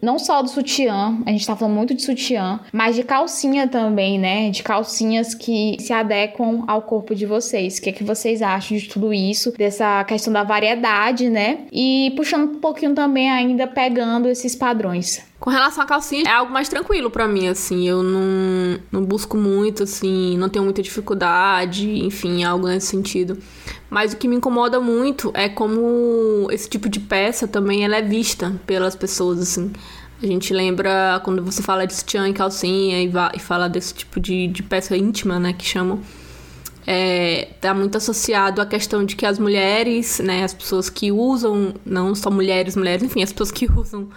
não 0.00 0.18
só 0.18 0.42
do 0.42 0.48
sutiã, 0.48 1.18
a 1.26 1.30
gente 1.30 1.46
tá 1.46 1.56
falando 1.56 1.74
muito 1.76 1.94
de 1.94 2.02
sutiã, 2.02 2.60
mas 2.72 2.96
de 2.96 3.02
calcinha 3.02 3.66
também, 3.68 4.18
né? 4.18 4.50
De 4.50 4.62
calcinhas 4.62 5.34
que 5.34 5.76
se 5.80 5.92
adequam 5.92 6.64
ao 6.66 6.82
corpo 6.82 7.14
de 7.14 7.26
vocês. 7.26 7.78
O 7.78 7.82
que 7.82 7.90
é 7.90 7.92
que 7.92 8.04
vocês 8.04 8.42
acham 8.42 8.76
de 8.76 8.88
tudo 8.88 9.12
isso? 9.12 9.52
Dessa 9.56 10.04
questão 10.04 10.32
da 10.32 10.42
variedade, 10.42 11.28
né? 11.28 11.66
E 11.72 12.12
puxando 12.16 12.56
um 12.56 12.60
pouquinho 12.60 12.94
também 12.94 13.30
ainda 13.30 13.66
pegando 13.66 14.28
esses 14.28 14.54
padrões. 14.54 15.22
Com 15.44 15.50
relação 15.50 15.84
à 15.84 15.86
calcinha, 15.86 16.22
é 16.26 16.32
algo 16.32 16.50
mais 16.50 16.70
tranquilo 16.70 17.10
para 17.10 17.28
mim, 17.28 17.48
assim. 17.48 17.86
Eu 17.86 18.02
não, 18.02 18.80
não 18.90 19.04
busco 19.04 19.36
muito, 19.36 19.82
assim, 19.82 20.38
não 20.38 20.48
tenho 20.48 20.64
muita 20.64 20.82
dificuldade, 20.82 22.02
enfim, 22.02 22.42
algo 22.42 22.66
nesse 22.66 22.86
sentido. 22.86 23.36
Mas 23.90 24.14
o 24.14 24.16
que 24.16 24.26
me 24.26 24.36
incomoda 24.36 24.80
muito 24.80 25.30
é 25.34 25.46
como 25.46 26.48
esse 26.50 26.66
tipo 26.66 26.88
de 26.88 26.98
peça 26.98 27.46
também 27.46 27.84
ela 27.84 27.96
é 27.96 28.00
vista 28.00 28.58
pelas 28.66 28.96
pessoas, 28.96 29.38
assim. 29.38 29.70
A 30.22 30.26
gente 30.26 30.50
lembra 30.54 31.20
quando 31.22 31.44
você 31.44 31.60
fala 31.60 31.86
de 31.86 31.92
sutiã 31.92 32.26
e 32.26 32.32
calcinha 32.32 33.02
e, 33.02 33.12
e 33.34 33.38
fala 33.38 33.68
desse 33.68 33.92
tipo 33.92 34.18
de, 34.18 34.46
de 34.46 34.62
peça 34.62 34.96
íntima, 34.96 35.38
né, 35.38 35.52
que 35.52 35.66
chamam. 35.66 36.00
É, 36.86 37.50
tá 37.60 37.74
muito 37.74 37.98
associado 37.98 38.62
à 38.62 38.66
questão 38.66 39.04
de 39.04 39.14
que 39.14 39.26
as 39.26 39.38
mulheres, 39.38 40.20
né, 40.20 40.42
as 40.42 40.54
pessoas 40.54 40.88
que 40.88 41.12
usam, 41.12 41.74
não 41.84 42.14
só 42.14 42.30
mulheres, 42.30 42.74
mulheres, 42.76 43.02
enfim, 43.02 43.22
as 43.22 43.30
pessoas 43.30 43.50
que 43.50 43.68
usam 43.76 44.08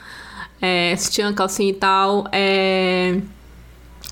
é, 0.61 0.95
sutiã, 0.95 1.33
calcinha 1.33 1.69
e 1.69 1.73
tal, 1.73 2.27
é, 2.31 3.19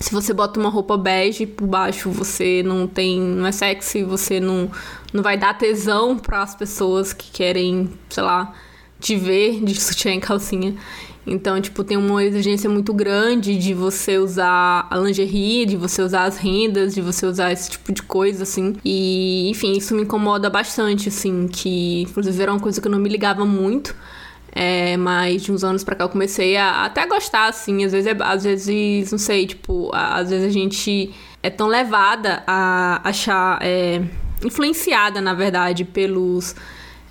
se 0.00 0.12
você 0.12 0.32
bota 0.32 0.60
uma 0.60 0.68
roupa 0.68 0.96
bege 0.96 1.46
por 1.46 1.66
baixo, 1.66 2.10
você 2.10 2.62
não 2.62 2.86
tem, 2.86 3.20
não 3.20 3.46
é 3.46 3.52
sexy, 3.52 4.04
você 4.04 4.38
não, 4.38 4.70
não 5.12 5.22
vai 5.22 5.36
dar 5.38 5.56
tesão 5.56 6.18
para 6.18 6.42
as 6.42 6.54
pessoas 6.54 7.12
que 7.12 7.30
querem, 7.30 7.90
sei 8.10 8.22
lá, 8.22 8.52
te 9.00 9.16
ver 9.16 9.64
de 9.64 9.74
sutiã 9.80 10.14
e 10.14 10.20
calcinha. 10.20 10.74
Então, 11.26 11.60
tipo, 11.60 11.82
tem 11.82 11.96
uma 11.96 12.22
exigência 12.22 12.70
muito 12.70 12.94
grande 12.94 13.58
de 13.58 13.74
você 13.74 14.16
usar 14.16 14.86
a 14.88 14.96
lingerie, 14.96 15.66
de 15.66 15.76
você 15.76 16.00
usar 16.00 16.24
as 16.24 16.36
rendas, 16.36 16.94
de 16.94 17.00
você 17.00 17.26
usar 17.26 17.50
esse 17.50 17.70
tipo 17.70 17.92
de 17.92 18.02
coisa, 18.02 18.44
assim. 18.44 18.76
E, 18.84 19.50
enfim, 19.50 19.72
isso 19.72 19.92
me 19.94 20.02
incomoda 20.02 20.48
bastante, 20.48 21.08
assim, 21.08 21.48
que, 21.48 22.02
inclusive, 22.02 22.40
era 22.40 22.52
uma 22.52 22.60
coisa 22.60 22.80
que 22.80 22.86
eu 22.86 22.92
não 22.92 23.00
me 23.00 23.08
ligava 23.08 23.44
muito. 23.44 23.92
É, 24.58 24.96
mas 24.96 25.42
de 25.42 25.52
uns 25.52 25.62
anos 25.62 25.84
pra 25.84 25.94
cá 25.94 26.04
eu 26.04 26.08
comecei 26.08 26.56
a 26.56 26.86
até 26.86 27.06
gostar, 27.06 27.48
assim. 27.48 27.84
Às 27.84 27.92
vezes, 27.92 28.06
é, 28.06 28.16
às 28.18 28.42
vezes 28.42 29.12
não 29.12 29.18
sei, 29.18 29.46
tipo, 29.46 29.90
a, 29.92 30.16
às 30.16 30.30
vezes 30.30 30.46
a 30.46 30.50
gente 30.50 31.12
é 31.42 31.50
tão 31.50 31.66
levada 31.66 32.42
a 32.46 33.06
achar. 33.06 33.58
É, 33.60 34.00
influenciada, 34.42 35.20
na 35.20 35.34
verdade, 35.34 35.84
pelos. 35.84 36.56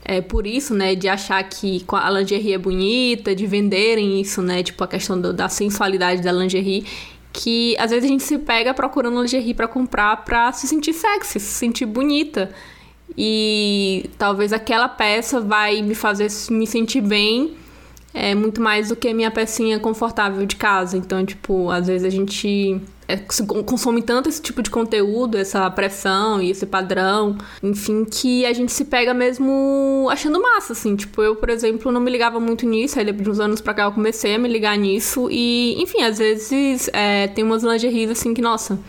É, 0.04 0.22
por 0.22 0.48
isso, 0.48 0.74
né, 0.74 0.96
de 0.96 1.08
achar 1.08 1.42
que 1.44 1.86
a 1.92 2.10
lingerie 2.10 2.54
é 2.54 2.58
bonita, 2.58 3.36
de 3.36 3.46
venderem 3.46 4.20
isso, 4.22 4.42
né, 4.42 4.62
tipo 4.62 4.84
a 4.84 4.88
questão 4.88 5.20
do, 5.20 5.34
da 5.34 5.50
sensualidade 5.50 6.22
da 6.22 6.32
lingerie, 6.32 6.86
que 7.34 7.76
às 7.80 7.90
vezes 7.90 8.06
a 8.06 8.08
gente 8.08 8.24
se 8.24 8.38
pega 8.38 8.72
procurando 8.72 9.20
lingerie 9.20 9.56
para 9.56 9.68
comprar 9.68 10.18
pra 10.24 10.52
se 10.52 10.68
sentir 10.68 10.94
sexy, 10.94 11.40
se 11.40 11.54
sentir 11.54 11.86
bonita. 11.86 12.52
E 13.18 14.10
talvez 14.18 14.52
aquela 14.52 14.90
peça 14.90 15.40
vai 15.40 15.82
me 15.82 15.96
fazer 15.96 16.28
me 16.50 16.66
sentir 16.66 17.02
bem 17.02 17.56
é 18.16 18.34
muito 18.34 18.62
mais 18.62 18.88
do 18.88 18.96
que 18.96 19.14
minha 19.14 19.30
pecinha 19.30 19.78
confortável 19.78 20.46
de 20.46 20.56
casa. 20.56 20.96
Então, 20.96 21.26
tipo, 21.26 21.70
às 21.70 21.88
vezes 21.88 22.08
a 22.08 22.10
gente 22.10 22.80
é, 23.10 23.18
consome 23.66 24.02
tanto 24.02 24.30
esse 24.30 24.42
tipo 24.42 24.64
de 24.64 24.70
conteúdo, 24.70 25.38
essa 25.38 25.70
pressão 25.70 26.42
e 26.42 26.50
esse 26.50 26.66
padrão, 26.66 27.38
enfim, 27.62 28.06
que 28.06 28.46
a 28.46 28.54
gente 28.54 28.72
se 28.72 28.86
pega 28.86 29.14
mesmo 29.14 30.08
achando 30.10 30.42
massa, 30.42 30.72
assim. 30.72 30.96
Tipo, 30.96 31.22
eu, 31.22 31.36
por 31.36 31.50
exemplo, 31.50 31.92
não 31.92 32.00
me 32.00 32.10
ligava 32.10 32.40
muito 32.40 32.66
nisso, 32.66 32.98
aí 32.98 33.12
de 33.12 33.30
uns 33.30 33.42
anos 33.42 33.60
pra 33.60 33.74
cá 33.74 33.84
eu 33.84 33.92
comecei 33.92 34.34
a 34.34 34.40
me 34.40 34.48
ligar 34.48 34.78
nisso 34.78 35.28
e, 35.30 35.76
enfim, 35.82 36.02
às 36.02 36.18
vezes 36.18 36.90
é, 36.94 37.28
tem 37.28 37.44
umas 37.44 37.64
lingeries 37.64 38.12
assim 38.12 38.34
que, 38.34 38.42
nossa 38.42 38.80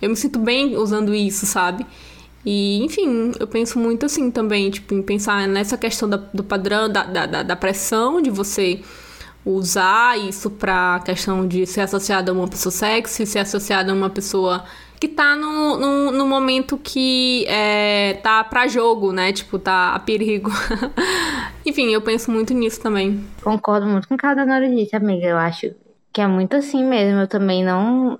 Eu 0.00 0.08
me 0.08 0.16
sinto 0.16 0.38
bem 0.38 0.76
usando 0.76 1.12
isso, 1.12 1.46
sabe? 1.46 1.84
E, 2.44 2.82
enfim, 2.84 3.32
eu 3.38 3.46
penso 3.46 3.78
muito 3.78 4.06
assim 4.06 4.30
também, 4.30 4.70
tipo, 4.70 4.94
em 4.94 5.02
pensar 5.02 5.46
nessa 5.48 5.76
questão 5.76 6.08
da, 6.08 6.16
do 6.16 6.42
padrão, 6.44 6.88
da, 6.88 7.04
da, 7.04 7.42
da 7.42 7.56
pressão 7.56 8.20
de 8.20 8.30
você 8.30 8.80
usar 9.44 10.18
isso 10.18 10.50
pra 10.50 11.00
questão 11.04 11.46
de 11.46 11.66
ser 11.66 11.82
associada 11.82 12.30
a 12.30 12.34
uma 12.34 12.48
pessoa 12.48 12.72
sexy, 12.72 13.26
ser 13.26 13.40
associada 13.40 13.92
a 13.92 13.94
uma 13.94 14.10
pessoa 14.10 14.64
que 15.00 15.08
tá 15.08 15.36
no, 15.36 15.76
no, 15.76 16.10
no, 16.10 16.26
momento 16.26 16.76
que 16.76 17.46
é, 17.48 18.14
tá 18.14 18.42
pra 18.42 18.66
jogo, 18.66 19.12
né? 19.12 19.32
Tipo, 19.32 19.58
tá 19.58 19.94
a 19.94 19.98
perigo. 19.98 20.50
Enfim, 21.64 21.92
eu 21.92 22.02
penso 22.02 22.30
muito 22.30 22.52
nisso 22.52 22.80
também. 22.80 23.24
Concordo 23.42 23.86
muito 23.86 24.08
com 24.08 24.14
o 24.14 24.18
que 24.18 24.26
a 24.26 24.34
Dona 24.34 24.60
disse, 24.68 24.96
amiga. 24.96 25.26
Eu 25.26 25.38
acho 25.38 25.72
que 26.12 26.20
é 26.20 26.26
muito 26.26 26.56
assim 26.56 26.84
mesmo. 26.84 27.20
Eu 27.20 27.28
também 27.28 27.64
não 27.64 28.18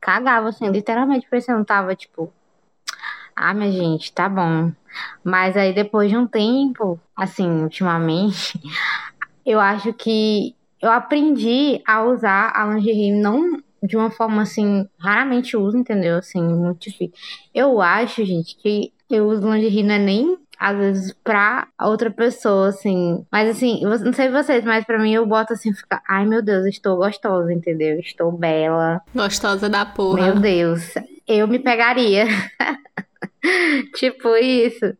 cagava, 0.00 0.50
assim, 0.50 0.68
literalmente, 0.68 1.26
não 1.48 1.64
tava, 1.64 1.94
tipo, 1.96 2.30
ah, 3.38 3.54
minha 3.54 3.70
gente, 3.70 4.12
tá 4.12 4.28
bom. 4.28 4.72
Mas 5.22 5.56
aí 5.56 5.72
depois 5.72 6.10
de 6.10 6.16
um 6.16 6.26
tempo, 6.26 7.00
assim, 7.16 7.48
ultimamente, 7.62 8.58
eu 9.46 9.60
acho 9.60 9.92
que 9.92 10.54
eu 10.80 10.90
aprendi 10.90 11.80
a 11.86 12.02
usar 12.04 12.52
a 12.54 12.66
lingerie 12.66 13.12
não 13.12 13.58
de 13.82 13.96
uma 13.96 14.10
forma 14.10 14.42
assim, 14.42 14.88
raramente 14.98 15.56
uso, 15.56 15.76
entendeu? 15.76 16.16
Assim, 16.16 16.42
muito 16.42 16.80
difícil. 16.80 17.12
Eu 17.54 17.80
acho, 17.80 18.24
gente, 18.24 18.56
que 18.56 18.92
eu 19.08 19.28
uso 19.28 19.48
lingerie 19.48 19.84
não 19.84 19.94
é 19.94 19.98
nem 19.98 20.38
às 20.58 20.76
vezes 20.76 21.14
pra 21.22 21.68
outra 21.80 22.10
pessoa, 22.10 22.68
assim. 22.68 23.24
Mas 23.30 23.48
assim, 23.48 23.80
não 23.82 24.12
sei 24.12 24.28
vocês, 24.28 24.64
mas 24.64 24.84
pra 24.84 24.98
mim 24.98 25.14
eu 25.14 25.24
boto 25.24 25.52
assim, 25.52 25.72
fica, 25.72 26.02
ai 26.08 26.26
meu 26.26 26.42
Deus, 26.42 26.66
estou 26.66 26.96
gostosa, 26.96 27.52
entendeu? 27.52 28.00
Estou 28.00 28.32
bela. 28.32 29.00
Gostosa 29.14 29.68
da 29.68 29.86
porra. 29.86 30.24
Meu 30.24 30.40
Deus, 30.40 30.94
eu 31.26 31.46
me 31.46 31.60
pegaria. 31.60 32.26
tipo 33.94 34.36
isso. 34.36 34.94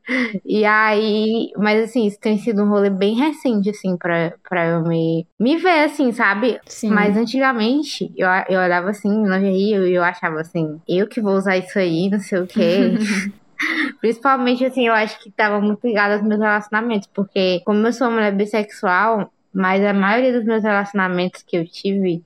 E 0.45 0.65
aí, 0.65 1.51
mas 1.57 1.85
assim, 1.85 2.07
isso 2.07 2.19
tem 2.21 2.39
sido 2.39 2.63
um 2.63 2.69
rolê 2.69 2.91
bem 2.91 3.15
recente, 3.15 3.71
assim, 3.71 3.97
pra, 3.97 4.35
pra 4.49 4.67
eu 4.67 4.83
me, 4.83 5.27
me 5.39 5.57
ver, 5.57 5.85
assim, 5.85 6.13
sabe? 6.13 6.61
Sim. 6.67 6.91
Mas 6.91 7.17
antigamente, 7.17 8.13
eu, 8.17 8.29
eu 8.49 8.61
olhava 8.61 8.91
assim, 8.91 9.25
lingerie, 9.25 9.91
e 9.91 9.95
eu 9.95 10.03
achava 10.03 10.41
assim, 10.41 10.81
eu 10.89 11.07
que 11.07 11.21
vou 11.21 11.35
usar 11.35 11.57
isso 11.57 11.79
aí, 11.79 12.09
não 12.11 12.21
sei 12.21 12.41
o 12.41 12.47
quê. 12.47 12.93
Principalmente, 14.01 14.65
assim, 14.65 14.87
eu 14.87 14.95
acho 14.95 15.19
que 15.21 15.31
tava 15.31 15.61
muito 15.61 15.87
ligado 15.87 16.13
aos 16.13 16.23
meus 16.23 16.41
relacionamentos, 16.41 17.09
porque 17.13 17.61
como 17.65 17.85
eu 17.87 17.93
sou 17.93 18.07
uma 18.07 18.15
mulher 18.15 18.35
bissexual, 18.35 19.33
mas 19.53 19.85
a 19.85 19.93
maioria 19.93 20.33
dos 20.33 20.45
meus 20.45 20.63
relacionamentos 20.63 21.43
que 21.43 21.57
eu 21.57 21.67
tive, 21.67 22.23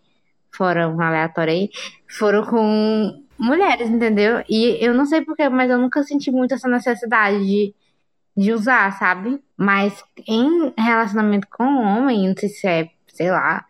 fora 0.50 0.88
um 0.88 1.00
aleatório 1.00 1.54
aí, 1.54 1.70
foram 2.06 2.44
com 2.44 3.21
mulheres, 3.38 3.88
entendeu? 3.88 4.44
E 4.48 4.84
eu 4.84 4.94
não 4.94 5.06
sei 5.06 5.22
porquê, 5.22 5.48
mas 5.48 5.70
eu 5.70 5.78
nunca 5.78 6.02
senti 6.02 6.30
muito 6.30 6.54
essa 6.54 6.68
necessidade 6.68 7.38
de, 7.44 7.74
de 8.36 8.52
usar, 8.52 8.92
sabe? 8.98 9.42
Mas 9.56 10.04
em 10.28 10.72
relacionamento 10.78 11.48
com 11.50 11.64
homem, 11.64 12.28
não 12.28 12.36
sei 12.36 12.48
se 12.48 12.66
é, 12.66 12.90
sei 13.08 13.30
lá, 13.30 13.66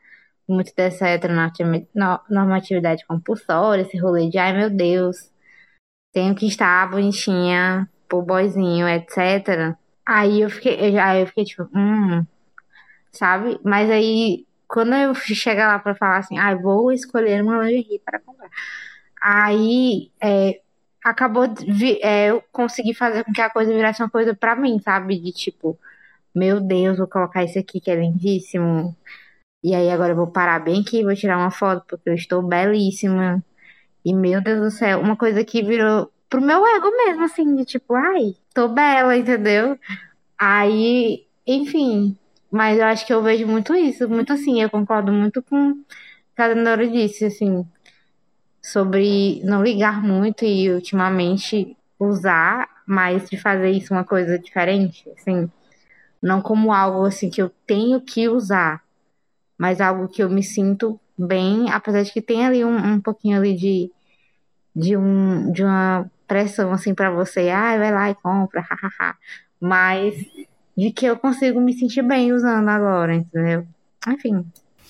muito 0.49 0.73
dessa 0.77 1.09
heteronormatividade 1.09 3.07
compulsória, 3.07 3.83
esse 3.83 3.99
rolê 3.99 4.29
de, 4.29 4.39
ai 4.39 4.53
meu 4.57 4.71
Deus, 4.71 5.31
tenho 6.13 6.35
que 6.35 6.47
estar 6.47 6.91
bonitinha 6.91 7.89
pro 8.09 8.23
boyzinho, 8.23 8.89
etc. 8.89 9.77
Aí 10.07 10.43
eu 10.43 10.51
fiquei, 10.51 10.99
aí 10.99 11.21
eu 11.23 11.27
fiquei 11.27 11.45
tipo, 11.45 11.69
hum, 11.75 12.25
sabe? 13.13 13.59
Mas 13.65 13.91
aí, 13.91 14.47
quando 14.69 14.95
eu 14.95 15.15
chegar 15.15 15.69
lá 15.69 15.79
pra 15.79 15.95
falar 15.95 16.19
assim, 16.19 16.39
ai, 16.39 16.55
ah, 16.55 16.57
vou 16.57 16.93
escolher 16.93 17.43
uma 17.43 17.63
lingerie 17.63 18.01
para 18.05 18.21
comprar 18.21 18.51
Aí 19.23 20.11
é, 20.21 20.61
acabou 21.05 21.47
de, 21.47 22.03
é, 22.03 22.31
eu 22.31 22.43
consegui 22.53 22.95
fazer 22.95 23.25
com 23.25 23.33
que 23.33 23.41
a 23.41 23.51
coisa 23.51 23.73
virasse 23.73 24.03
uma 24.03 24.11
coisa 24.11 24.35
para 24.35 24.57
mim, 24.57 24.81
sabe? 24.81 25.19
De 25.19 25.33
tipo, 25.33 25.79
meu 26.35 26.61
Deus, 26.61 26.99
vou 26.99 27.07
colocar 27.07 27.45
esse 27.45 27.59
aqui 27.59 27.81
que 27.81 27.91
é 27.91 27.97
lindíssimo. 27.97 28.97
E 29.63 29.75
aí 29.75 29.91
agora 29.91 30.13
eu 30.13 30.17
vou 30.17 30.27
parar 30.27 30.59
bem 30.61 30.81
aqui, 30.83 31.05
vou 31.05 31.15
tirar 31.15 31.39
uma 31.39 31.51
foto 31.51 31.85
porque 31.89 32.11
eu 32.11 32.15
estou 32.15 32.43
belíssima. 32.43 33.45
E 34.05 34.13
meu 34.15 34.43
Deus 34.43 34.61
do 34.61 34.71
céu, 34.71 35.01
uma 35.01 35.17
coisa 35.17 35.45
que 35.45 35.63
virou 35.63 36.11
pro 36.29 36.41
meu 36.41 36.67
ego 36.67 36.91
mesmo, 36.91 37.25
assim, 37.25 37.55
de 37.57 37.65
tipo, 37.65 37.95
ai, 37.95 38.35
tô 38.55 38.69
bela, 38.69 39.17
entendeu? 39.17 39.79
Aí, 40.39 41.27
enfim, 41.47 42.17
mas 42.51 42.79
eu 42.79 42.85
acho 42.87 43.07
que 43.07 43.13
eu 43.15 43.23
vejo 43.23 43.47
muito 43.47 43.75
isso, 43.75 44.09
muito 44.09 44.33
assim, 44.33 44.61
eu 44.63 44.71
concordo 44.71 45.13
muito 45.13 45.43
com 45.43 45.71
o 45.73 45.75
que 46.35 46.43
a 46.43 46.49
Dona 46.49 46.77
disse, 46.89 47.27
assim, 47.27 47.67
sobre 48.63 49.41
não 49.45 49.63
ligar 49.63 50.01
muito 50.03 50.45
e 50.45 50.71
ultimamente 50.71 51.77
usar, 51.99 52.69
mas 52.87 53.29
de 53.29 53.37
fazer 53.37 53.71
isso 53.71 53.93
uma 53.93 54.05
coisa 54.05 54.39
diferente, 54.39 55.09
assim, 55.17 55.51
não 56.23 56.41
como 56.41 56.73
algo 56.73 57.05
assim 57.05 57.29
que 57.29 57.43
eu 57.43 57.51
tenho 57.67 58.01
que 58.01 58.29
usar, 58.29 58.83
mas 59.59 59.81
algo 59.81 60.09
que 60.09 60.23
eu 60.23 60.31
me 60.31 60.43
sinto 60.43 60.99
bem, 61.19 61.71
apesar 61.71 62.03
de 62.03 62.13
que 62.13 62.23
tem 62.23 62.47
ali 62.47 62.65
um, 62.65 62.77
um 62.77 63.01
pouquinho 63.01 63.39
ali 63.39 63.55
de 63.57 63.91
de 64.75 64.97
um 64.97 65.53
de 65.53 65.63
uma 65.63 66.11
pressão 66.27 66.73
assim 66.73 66.95
para 66.95 67.11
você, 67.11 67.51
ah, 67.51 67.77
vai 67.77 67.93
lá 67.93 68.11
e 68.11 68.15
compra, 68.15 68.61
hahaha, 68.69 69.17
mas 69.61 70.15
de 70.77 70.91
que 70.91 71.05
eu 71.07 71.19
consigo 71.19 71.61
me 71.61 71.75
sentir 71.75 72.03
bem 72.03 72.33
usando 72.33 72.69
agora, 72.69 73.15
entendeu? 73.15 73.67
Enfim, 74.09 74.45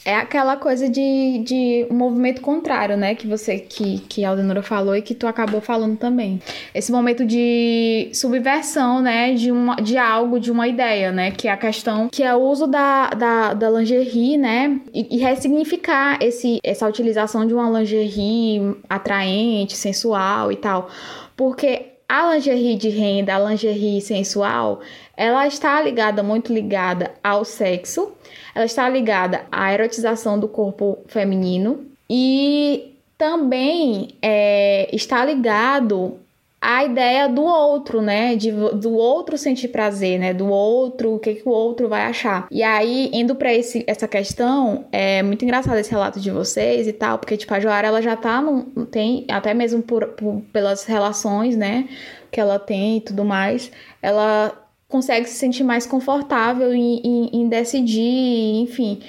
é 0.04 0.16
aquela 0.16 0.56
coisa 0.56 0.88
de, 0.88 1.38
de 1.44 1.86
um 1.90 1.94
movimento 1.94 2.40
contrário, 2.40 2.96
né? 2.96 3.14
Que 3.14 3.26
você, 3.26 3.58
que, 3.58 4.00
que 4.00 4.24
a 4.24 4.30
Aldenora 4.30 4.62
falou 4.62 4.96
e 4.96 5.02
que 5.02 5.14
tu 5.14 5.26
acabou 5.26 5.60
falando 5.60 5.96
também. 5.96 6.40
Esse 6.74 6.90
momento 6.90 7.24
de 7.24 8.10
subversão, 8.12 9.00
né? 9.00 9.32
De, 9.34 9.52
uma, 9.52 9.76
de 9.76 9.96
algo, 9.96 10.40
de 10.40 10.50
uma 10.50 10.66
ideia, 10.66 11.12
né? 11.12 11.30
Que 11.30 11.46
é 11.46 11.52
a 11.52 11.56
questão, 11.56 12.08
que 12.08 12.22
é 12.22 12.34
o 12.34 12.40
uso 12.40 12.66
da, 12.66 13.10
da, 13.10 13.54
da 13.54 13.70
lingerie, 13.70 14.36
né? 14.36 14.80
E, 14.92 15.16
e 15.16 15.18
ressignificar 15.20 16.18
esse, 16.20 16.58
essa 16.64 16.86
utilização 16.88 17.46
de 17.46 17.54
uma 17.54 17.70
lingerie 17.78 18.76
atraente, 18.88 19.76
sensual 19.76 20.50
e 20.50 20.56
tal. 20.56 20.88
Porque 21.36 21.91
a 22.12 22.34
lingerie 22.34 22.76
de 22.76 22.90
renda, 22.90 23.34
a 23.34 23.38
lingerie 23.38 23.98
sensual, 24.02 24.80
ela 25.16 25.46
está 25.46 25.80
ligada, 25.80 26.22
muito 26.22 26.52
ligada 26.52 27.10
ao 27.24 27.42
sexo, 27.42 28.12
ela 28.54 28.66
está 28.66 28.86
ligada 28.86 29.46
à 29.50 29.72
erotização 29.72 30.38
do 30.38 30.46
corpo 30.46 30.98
feminino. 31.06 31.86
E 32.10 32.92
também 33.16 34.10
é, 34.20 34.94
está 34.94 35.24
ligado 35.24 36.18
à 36.62 36.84
ideia 36.84 37.28
do 37.28 37.42
outro, 37.42 38.00
né? 38.00 38.36
De, 38.36 38.52
do 38.52 38.92
outro 38.92 39.36
sentir 39.36 39.68
prazer, 39.68 40.20
né? 40.20 40.32
Do 40.32 40.46
outro, 40.46 41.16
o 41.16 41.18
que, 41.18 41.34
que 41.34 41.48
o 41.48 41.50
outro 41.50 41.88
vai 41.88 42.02
achar. 42.02 42.46
E 42.52 42.62
aí, 42.62 43.10
indo 43.12 43.34
para 43.34 43.50
essa 43.52 44.06
questão, 44.06 44.84
é 44.92 45.22
muito 45.24 45.44
engraçado 45.44 45.76
esse 45.78 45.90
relato 45.90 46.20
de 46.20 46.30
vocês 46.30 46.86
e 46.86 46.92
tal, 46.92 47.18
porque, 47.18 47.36
tipo, 47.36 47.52
a 47.52 47.58
Joara, 47.58 47.88
ela 47.88 48.00
já 48.00 48.14
tá, 48.14 48.40
no, 48.40 48.86
tem, 48.86 49.26
até 49.28 49.52
mesmo 49.52 49.82
por, 49.82 50.06
por, 50.10 50.40
pelas 50.52 50.84
relações, 50.84 51.56
né? 51.56 51.88
Que 52.30 52.40
ela 52.40 52.60
tem 52.60 52.98
e 52.98 53.00
tudo 53.00 53.24
mais, 53.24 53.72
ela 54.00 54.56
consegue 54.88 55.26
se 55.26 55.34
sentir 55.34 55.64
mais 55.64 55.84
confortável 55.84 56.72
em, 56.72 57.00
em, 57.02 57.40
em 57.40 57.48
decidir, 57.48 58.60
enfim. 58.60 59.00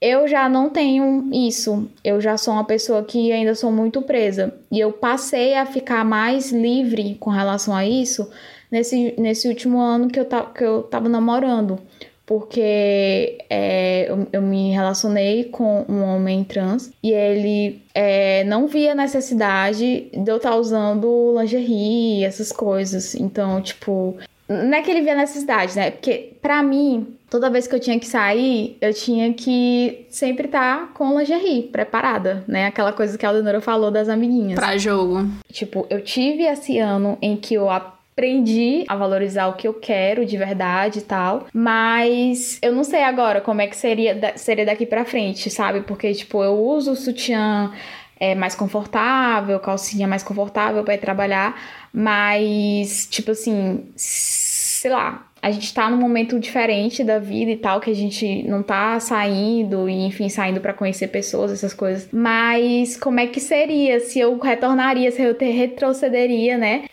Eu 0.00 0.28
já 0.28 0.48
não 0.48 0.68
tenho 0.68 1.28
isso. 1.32 1.88
Eu 2.04 2.20
já 2.20 2.36
sou 2.36 2.54
uma 2.54 2.64
pessoa 2.64 3.02
que 3.02 3.32
ainda 3.32 3.54
sou 3.54 3.72
muito 3.72 4.02
presa. 4.02 4.54
E 4.70 4.78
eu 4.78 4.92
passei 4.92 5.54
a 5.54 5.64
ficar 5.64 6.04
mais 6.04 6.52
livre 6.52 7.16
com 7.18 7.30
relação 7.30 7.74
a 7.74 7.86
isso 7.86 8.28
nesse, 8.70 9.14
nesse 9.18 9.48
último 9.48 9.80
ano 9.80 10.08
que 10.08 10.20
eu, 10.20 10.26
que 10.26 10.64
eu 10.64 10.82
tava 10.82 11.08
namorando. 11.08 11.78
Porque 12.26 13.38
é, 13.48 14.10
eu, 14.10 14.26
eu, 14.32 14.42
me 14.42 14.72
relacionei 14.72 15.44
com 15.44 15.84
um 15.88 16.02
homem 16.02 16.42
trans 16.42 16.90
e 17.00 17.12
ele 17.12 17.80
é, 17.94 18.42
não 18.42 18.66
via 18.66 18.96
necessidade 18.96 20.10
de 20.12 20.28
eu 20.28 20.36
estar 20.36 20.50
tá 20.50 20.56
usando 20.56 21.36
lingerie, 21.38 22.24
essas 22.24 22.50
coisas. 22.50 23.14
Então, 23.14 23.62
tipo, 23.62 24.16
não 24.48 24.74
é 24.74 24.82
que 24.82 24.90
ele 24.90 25.02
via 25.02 25.14
necessidade, 25.14 25.76
né? 25.76 25.90
Porque, 25.90 26.32
pra 26.40 26.62
mim, 26.62 27.16
toda 27.28 27.50
vez 27.50 27.66
que 27.66 27.74
eu 27.74 27.80
tinha 27.80 27.98
que 27.98 28.06
sair, 28.06 28.76
eu 28.80 28.94
tinha 28.94 29.32
que 29.32 30.06
sempre 30.08 30.46
estar 30.46 30.80
tá 30.80 30.86
com 30.94 31.18
lingerie 31.18 31.64
preparada, 31.64 32.44
né? 32.46 32.66
Aquela 32.66 32.92
coisa 32.92 33.18
que 33.18 33.26
a 33.26 33.30
Leonora 33.30 33.60
falou 33.60 33.90
das 33.90 34.08
amiguinhas. 34.08 34.58
Pra 34.58 34.76
jogo. 34.78 35.28
Tipo, 35.50 35.86
eu 35.90 36.00
tive 36.00 36.44
esse 36.44 36.78
ano 36.78 37.18
em 37.20 37.36
que 37.36 37.54
eu 37.54 37.68
aprendi 37.68 38.84
a 38.88 38.96
valorizar 38.96 39.48
o 39.48 39.54
que 39.54 39.66
eu 39.68 39.74
quero 39.74 40.24
de 40.24 40.36
verdade 40.36 41.00
e 41.00 41.02
tal, 41.02 41.46
mas 41.52 42.58
eu 42.62 42.72
não 42.72 42.84
sei 42.84 43.02
agora 43.02 43.40
como 43.40 43.60
é 43.60 43.66
que 43.66 43.76
seria, 43.76 44.32
seria 44.36 44.64
daqui 44.64 44.86
pra 44.86 45.04
frente, 45.04 45.50
sabe? 45.50 45.80
Porque, 45.80 46.14
tipo, 46.14 46.42
eu 46.42 46.54
uso 46.54 46.92
o 46.92 46.96
sutiã 46.96 47.72
é, 48.18 48.34
mais 48.34 48.54
confortável, 48.54 49.58
calcinha 49.60 50.08
mais 50.08 50.22
confortável 50.22 50.82
para 50.82 50.94
ir 50.94 50.98
trabalhar, 50.98 51.60
mas, 51.92 53.06
tipo 53.10 53.30
assim, 53.30 53.84
sei 53.96 54.90
lá, 54.90 55.26
a 55.42 55.50
gente 55.50 55.72
tá 55.72 55.88
num 55.88 55.96
momento 55.96 56.40
diferente 56.40 57.04
da 57.04 57.18
vida 57.18 57.50
e 57.52 57.56
tal, 57.56 57.80
que 57.80 57.90
a 57.90 57.94
gente 57.94 58.42
não 58.48 58.62
tá 58.62 58.98
saindo 58.98 59.88
e, 59.88 60.06
enfim, 60.06 60.28
saindo 60.28 60.60
para 60.60 60.72
conhecer 60.72 61.08
pessoas, 61.08 61.52
essas 61.52 61.72
coisas. 61.72 62.08
Mas 62.12 62.96
como 62.96 63.20
é 63.20 63.26
que 63.26 63.38
seria 63.38 64.00
se 64.00 64.18
eu 64.18 64.36
retornaria, 64.38 65.10
se 65.12 65.22
eu 65.22 65.34
ter, 65.34 65.50
retrocederia, 65.50 66.58
né? 66.58 66.86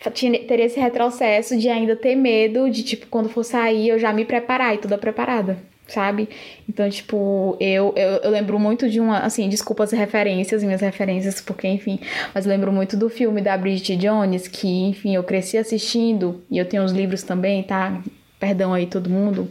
Teria 0.46 0.66
esse 0.66 0.78
retrocesso 0.78 1.56
de 1.56 1.68
ainda 1.68 1.96
ter 1.96 2.14
medo 2.14 2.70
de, 2.70 2.84
tipo, 2.84 3.06
quando 3.08 3.28
for 3.28 3.42
sair, 3.42 3.88
eu 3.88 3.98
já 3.98 4.12
me 4.12 4.24
preparar 4.24 4.74
e 4.74 4.78
toda 4.78 4.98
preparada 4.98 5.73
sabe? 5.88 6.28
Então, 6.68 6.88
tipo, 6.88 7.56
eu, 7.60 7.92
eu, 7.96 8.10
eu, 8.22 8.30
lembro 8.30 8.58
muito 8.58 8.88
de 8.88 9.00
uma, 9.00 9.20
assim, 9.20 9.48
desculpa 9.48 9.84
as 9.84 9.92
referências, 9.92 10.62
minhas 10.62 10.80
referências, 10.80 11.40
porque, 11.40 11.68
enfim, 11.68 11.98
mas 12.34 12.46
lembro 12.46 12.72
muito 12.72 12.96
do 12.96 13.08
filme 13.08 13.40
da 13.40 13.56
Bridget 13.56 13.96
Jones, 13.96 14.48
que, 14.48 14.68
enfim, 14.84 15.14
eu 15.14 15.22
cresci 15.22 15.58
assistindo, 15.58 16.42
e 16.50 16.58
eu 16.58 16.64
tenho 16.64 16.82
os 16.84 16.92
livros 16.92 17.22
também, 17.22 17.62
tá? 17.62 18.02
Perdão 18.40 18.74
aí 18.74 18.86
todo 18.86 19.08
mundo, 19.08 19.50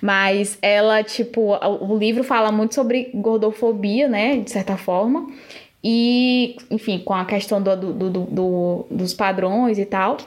mas 0.00 0.56
ela, 0.62 1.02
tipo, 1.02 1.58
o 1.84 1.98
livro 1.98 2.22
fala 2.24 2.50
muito 2.50 2.74
sobre 2.74 3.10
gordofobia, 3.12 4.08
né, 4.08 4.38
de 4.38 4.50
certa 4.50 4.76
forma, 4.76 5.26
e, 5.82 6.56
enfim, 6.70 6.98
com 6.98 7.14
a 7.14 7.24
questão 7.24 7.60
do, 7.60 7.74
do, 7.74 7.92
do, 7.92 8.10
do 8.10 8.86
dos 8.90 9.14
padrões 9.14 9.78
e 9.78 9.84
tal. 9.84 10.18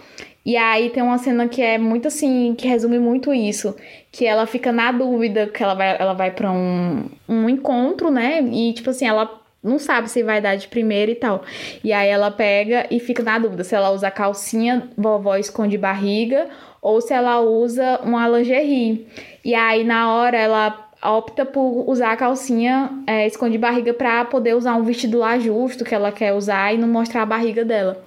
E 0.45 0.57
aí 0.57 0.89
tem 0.89 1.01
uma 1.01 1.17
cena 1.17 1.47
que 1.47 1.61
é 1.61 1.77
muito 1.77 2.07
assim, 2.07 2.53
que 2.57 2.67
resume 2.67 2.99
muito 2.99 3.33
isso, 3.33 3.75
que 4.11 4.25
ela 4.25 4.45
fica 4.45 4.71
na 4.71 4.91
dúvida, 4.91 5.47
que 5.47 5.63
ela 5.63 5.73
vai, 5.73 5.95
ela 5.97 6.13
vai 6.13 6.31
para 6.31 6.51
um, 6.51 7.05
um 7.29 7.47
encontro, 7.49 8.11
né? 8.11 8.41
E 8.41 8.73
tipo 8.73 8.89
assim, 8.89 9.07
ela 9.07 9.41
não 9.63 9.79
sabe 9.79 10.11
se 10.11 10.21
vai 10.21 10.41
dar 10.41 10.55
de 10.57 10.67
primeira 10.67 11.09
e 11.09 11.15
tal. 11.15 11.43
E 11.83 11.93
aí 11.93 12.09
ela 12.09 12.29
pega 12.29 12.85
e 12.91 12.99
fica 12.99 13.23
na 13.23 13.39
dúvida 13.39 13.63
se 13.63 13.73
ela 13.73 13.91
usa 13.91 14.11
calcinha, 14.11 14.89
vovó 14.97 15.37
esconde 15.37 15.77
barriga, 15.77 16.49
ou 16.81 16.99
se 16.99 17.13
ela 17.13 17.39
usa 17.39 18.01
uma 18.03 18.27
lingerie. 18.27 19.07
E 19.45 19.55
aí 19.55 19.85
na 19.85 20.13
hora 20.13 20.37
ela 20.37 20.89
opta 21.01 21.45
por 21.45 21.89
usar 21.89 22.11
a 22.11 22.17
calcinha 22.17 22.89
é, 23.05 23.27
esconde 23.27 23.57
barriga 23.57 23.93
para 23.93 24.23
poder 24.25 24.55
usar 24.55 24.75
um 24.75 24.83
vestido 24.83 25.19
lá 25.19 25.37
justo 25.37 25.83
que 25.83 25.93
ela 25.93 26.11
quer 26.11 26.33
usar 26.33 26.73
e 26.73 26.77
não 26.77 26.87
mostrar 26.87 27.23
a 27.23 27.25
barriga 27.25 27.65
dela. 27.65 28.03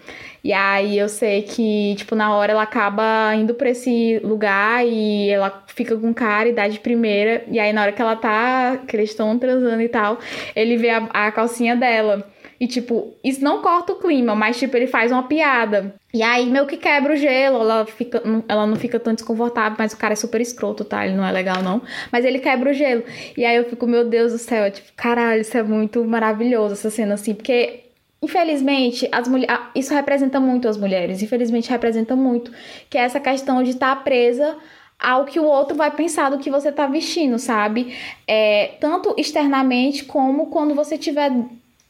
E 0.47 0.53
aí 0.53 0.97
eu 0.97 1.09
sei 1.09 1.42
que, 1.42 1.97
tipo, 1.97 2.14
na 2.14 2.32
hora 2.32 2.53
ela 2.53 2.62
acaba 2.62 3.34
indo 3.34 3.53
pra 3.53 3.70
esse 3.70 4.20
lugar 4.22 4.86
e 4.86 5.28
ela 5.28 5.64
fica 5.66 5.97
com 5.97 6.14
cara 6.14 6.49
e 6.49 6.53
dá 6.53 6.68
de 6.68 6.78
primeira. 6.78 7.44
E 7.51 7.59
aí 7.59 7.72
na 7.72 7.82
hora 7.82 7.90
que 7.90 8.01
ela 8.01 8.14
tá, 8.14 8.76
que 8.86 8.94
eles 8.94 9.11
estão 9.11 9.36
transando 9.40 9.82
e 9.82 9.88
tal, 9.88 10.20
ele 10.55 10.76
vê 10.76 10.90
a, 10.90 10.99
a 11.12 11.32
calcinha 11.32 11.74
dela. 11.74 12.24
E, 12.61 12.68
tipo, 12.68 13.12
isso 13.24 13.42
não 13.42 13.61
corta 13.61 13.92
o 13.92 13.97
clima, 13.97 14.36
mas, 14.36 14.57
tipo, 14.57 14.76
ele 14.76 14.86
faz 14.86 15.11
uma 15.11 15.24
piada. 15.24 15.97
E 16.14 16.22
aí, 16.22 16.47
meio 16.47 16.64
que 16.64 16.76
quebra 16.76 17.14
o 17.14 17.16
gelo, 17.16 17.61
ela, 17.61 17.84
fica, 17.84 18.22
ela 18.49 18.68
não 18.68 18.76
fica 18.76 19.01
tão 19.01 19.14
desconfortável, 19.14 19.76
mas 19.76 19.94
o 19.94 19.99
cara 19.99 20.12
é 20.12 20.16
super 20.16 20.40
escroto, 20.40 20.84
tá? 20.84 21.05
Ele 21.05 21.16
não 21.16 21.26
é 21.26 21.32
legal, 21.32 21.61
não. 21.61 21.82
Mas 22.12 22.24
ele 22.24 22.38
quebra 22.38 22.70
o 22.70 22.72
gelo. 22.72 23.03
E 23.36 23.44
aí 23.44 23.57
eu 23.57 23.64
fico, 23.64 23.84
meu 23.84 24.09
Deus 24.09 24.30
do 24.30 24.38
céu, 24.38 24.70
tipo, 24.70 24.92
caralho, 24.97 25.40
isso 25.40 25.59
é 25.59 25.62
muito 25.64 26.05
maravilhoso, 26.05 26.74
essa 26.74 26.88
cena, 26.88 27.14
assim. 27.14 27.34
Porque 27.34 27.86
Infelizmente, 28.22 29.08
as 29.12 29.28
mulheres, 29.28 29.58
isso 29.74 29.92
representa 29.92 30.40
muito 30.40 30.66
as 30.68 30.76
mulheres, 30.76 31.22
infelizmente 31.22 31.70
representa 31.70 32.16
muito, 32.16 32.50
que 32.88 32.96
é 32.96 33.02
essa 33.02 33.20
questão 33.20 33.62
de 33.62 33.70
estar 33.70 33.94
tá 33.94 34.02
presa 34.02 34.56
ao 34.98 35.26
que 35.26 35.38
o 35.38 35.44
outro 35.44 35.76
vai 35.76 35.90
pensar 35.90 36.30
do 36.30 36.38
que 36.38 36.50
você 36.50 36.72
tá 36.72 36.86
vestindo, 36.86 37.38
sabe? 37.38 37.94
É, 38.26 38.76
tanto 38.80 39.14
externamente 39.18 40.04
como 40.04 40.46
quando 40.46 40.74
você 40.74 40.96
tiver 40.96 41.30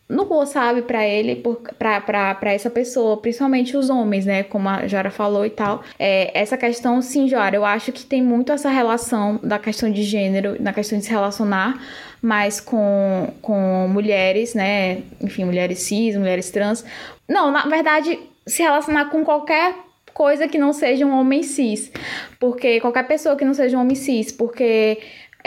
no 0.09 0.23
rua, 0.23 0.47
sabe, 0.47 0.83
para 0.83 1.05
ele, 1.05 1.43
para 1.79 2.53
essa 2.53 2.71
pessoa, 2.71 3.17
principalmente 3.17 3.77
os 3.77 3.91
homens, 3.91 4.25
né, 4.25 4.45
como 4.45 4.69
a 4.69 4.87
Jora 4.87 5.11
falou 5.11 5.45
e 5.45 5.51
tal. 5.51 5.83
É, 5.99 6.31
essa 6.39 6.57
questão, 6.57 7.03
sim, 7.03 7.29
Jora, 7.29 7.57
eu 7.57 7.65
acho 7.65 7.91
que 7.91 8.05
tem 8.07 8.23
muito 8.23 8.53
essa 8.53 8.71
relação 8.71 9.41
da 9.43 9.59
questão 9.59 9.91
de 9.91 10.05
gênero, 10.05 10.57
na 10.61 10.73
questão 10.73 10.99
de 10.99 11.05
se 11.05 11.11
relacionar 11.11 11.83
mais 12.23 12.61
com, 12.61 13.33
com 13.43 13.89
mulheres, 13.89 14.55
né, 14.55 15.03
enfim, 15.21 15.45
mulheres 15.45 15.81
cis, 15.81 16.17
mulheres 16.17 16.51
trans. 16.51 16.85
Não, 17.29 17.51
na 17.51 17.67
verdade, 17.67 18.19
se 18.47 18.63
relacionar 18.63 19.07
com 19.07 19.25
qualquer 19.25 19.75
coisa 20.15 20.49
que 20.49 20.57
não 20.57 20.73
seja 20.73 21.05
um 21.05 21.19
homem 21.19 21.43
cis, 21.43 21.93
porque 22.41 22.81
qualquer 22.81 23.07
pessoa 23.07 23.37
que 23.37 23.45
não 23.45 23.53
seja 23.53 23.77
um 23.77 23.81
homem 23.83 23.95
cis, 23.95 24.33
porque 24.33 24.99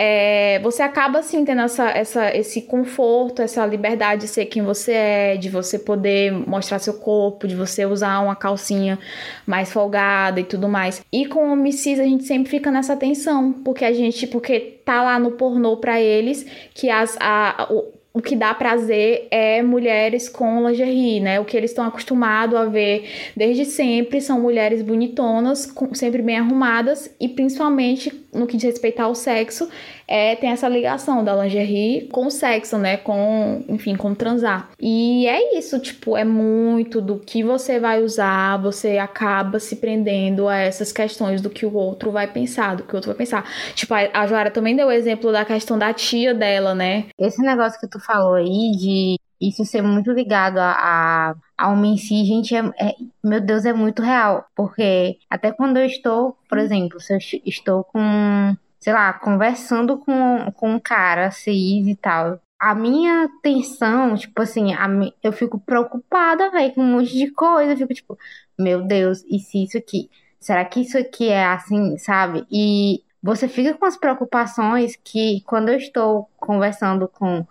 é, 0.01 0.59
você 0.59 0.81
acaba 0.81 1.19
assim 1.19 1.43
tendo 1.43 1.59
essa, 1.59 1.89
essa, 1.89 2.33
esse 2.33 2.61
conforto, 2.61 3.41
essa 3.41 3.65
liberdade 3.65 4.21
de 4.21 4.27
ser 4.29 4.45
quem 4.45 4.63
você 4.63 4.93
é, 4.93 5.35
de 5.35 5.49
você 5.49 5.77
poder 5.77 6.31
mostrar 6.31 6.79
seu 6.79 6.93
corpo, 6.93 7.45
de 7.45 7.53
você 7.53 7.85
usar 7.85 8.21
uma 8.21 8.33
calcinha 8.33 8.97
mais 9.45 9.73
folgada 9.73 10.39
e 10.39 10.45
tudo 10.45 10.69
mais. 10.69 11.03
E 11.11 11.25
com 11.25 11.51
o 11.51 11.71
cis 11.73 11.99
a 11.99 12.05
gente 12.05 12.23
sempre 12.23 12.49
fica 12.49 12.71
nessa 12.71 12.95
tensão, 12.95 13.51
porque 13.51 13.83
a 13.83 13.91
gente, 13.91 14.25
porque 14.25 14.78
tá 14.89 15.03
lá 15.03 15.19
no 15.19 15.33
pornô 15.33 15.77
para 15.77 16.01
eles 16.01 16.43
que 16.73 16.89
as, 16.89 17.15
a, 17.19 17.67
o, 17.69 17.93
o 18.11 18.19
que 18.19 18.35
dá 18.35 18.55
prazer 18.55 19.27
é 19.29 19.61
mulheres 19.61 20.27
com 20.27 20.67
lingerie, 20.67 21.19
né? 21.19 21.39
O 21.39 21.45
que 21.45 21.55
eles 21.55 21.69
estão 21.69 21.85
acostumados 21.85 22.55
a 22.57 22.65
ver 22.65 23.07
desde 23.37 23.65
sempre 23.65 24.19
são 24.19 24.41
mulheres 24.41 24.81
bonitonas, 24.81 25.67
com, 25.67 25.93
sempre 25.93 26.23
bem 26.23 26.39
arrumadas 26.39 27.15
e 27.19 27.29
principalmente 27.29 28.11
no 28.33 28.47
que 28.47 28.57
diz 28.57 28.65
respeito 28.65 28.99
ao 28.99 29.13
sexo, 29.13 29.69
é, 30.09 30.35
tem 30.35 30.49
essa 30.49 30.67
ligação 30.67 31.23
da 31.23 31.35
lingerie 31.35 32.07
com 32.11 32.25
o 32.25 32.31
sexo, 32.31 32.79
né? 32.79 32.97
Com, 32.97 33.63
enfim, 33.69 33.95
com 33.95 34.15
transar. 34.15 34.71
E 34.79 35.27
é 35.27 35.55
isso, 35.57 35.79
tipo, 35.79 36.17
é 36.17 36.25
muito 36.25 36.99
do 36.99 37.19
que 37.19 37.43
você 37.43 37.79
vai 37.79 38.01
usar, 38.01 38.57
você 38.57 38.97
acaba 38.97 39.59
se 39.59 39.75
prendendo 39.75 40.47
a 40.47 40.57
essas 40.57 40.91
questões 40.91 41.41
do 41.41 41.49
que 41.49 41.63
o 41.63 41.73
outro 41.75 42.11
vai 42.11 42.25
pensar, 42.25 42.75
do 42.75 42.83
que 42.83 42.93
o 42.93 42.95
outro 42.95 43.11
vai 43.11 43.17
pensar. 43.17 43.45
Tipo, 43.75 43.93
a, 43.93 44.09
a 44.13 44.25
Joara 44.25 44.49
também 44.49 44.75
deu 44.75 44.87
o 44.87 44.91
exemplo 44.91 45.31
da 45.31 45.45
questão 45.45 45.77
da 45.77 45.93
tia 45.93 46.33
dela, 46.33 46.73
né? 46.73 47.05
Esse 47.19 47.41
negócio 47.43 47.79
que 47.79 47.87
tu 47.87 47.99
falou 47.99 48.33
aí 48.33 48.71
de 48.71 49.19
isso 49.39 49.63
ser 49.63 49.83
muito 49.83 50.11
ligado 50.11 50.57
a, 50.57 50.71
a, 50.71 51.35
a 51.57 51.69
homem 51.69 51.93
em 51.93 51.97
si, 51.97 52.25
gente, 52.25 52.55
é, 52.55 52.59
é, 52.79 52.95
meu 53.23 53.39
Deus, 53.39 53.63
é 53.63 53.73
muito 53.73 54.01
real. 54.01 54.45
Porque 54.55 55.19
até 55.29 55.51
quando 55.51 55.77
eu 55.77 55.85
estou, 55.85 56.35
por 56.49 56.57
exemplo, 56.57 56.99
se 56.99 57.13
eu 57.13 57.19
estou 57.45 57.83
com, 57.83 58.55
sei 58.79 58.93
lá, 58.93 59.13
conversando 59.13 59.97
com, 59.99 60.51
com 60.53 60.71
um 60.75 60.79
cara 60.79 61.31
cis 61.31 61.87
e 61.87 61.95
tal, 61.95 62.39
a 62.59 62.75
minha 62.75 63.29
tensão, 63.41 64.15
tipo 64.15 64.41
assim, 64.41 64.73
a, 64.73 64.87
eu 65.23 65.31
fico 65.31 65.59
preocupada, 65.59 66.51
velho, 66.51 66.73
com 66.73 66.81
um 66.81 66.91
monte 66.97 67.17
de 67.17 67.31
coisa. 67.31 67.73
Eu 67.73 67.77
fico 67.77 67.93
tipo, 67.93 68.17
meu 68.57 68.81
Deus, 68.85 69.23
e 69.29 69.39
se 69.39 69.63
isso 69.63 69.77
aqui? 69.77 70.09
Será 70.39 70.65
que 70.65 70.81
isso 70.81 70.97
aqui 70.97 71.29
é 71.29 71.45
assim, 71.45 71.97
sabe? 71.97 72.45
E 72.51 73.03
você 73.21 73.47
fica 73.47 73.73
com 73.77 73.85
as 73.85 73.97
preocupações 73.97 74.95
que 74.97 75.41
quando 75.45 75.69
eu 75.69 75.77
estou 75.77 76.29
conversando 76.37 77.07
com 77.07 77.45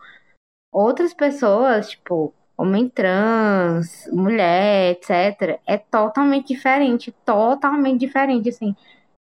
outras 0.72 1.14
pessoas, 1.14 1.90
tipo, 1.90 2.34
homem 2.56 2.88
trans, 2.88 4.08
mulher, 4.12 4.92
etc., 4.92 5.60
é 5.66 5.78
totalmente 5.78 6.48
diferente, 6.48 7.12
totalmente 7.24 8.00
diferente, 8.00 8.48
assim. 8.50 8.74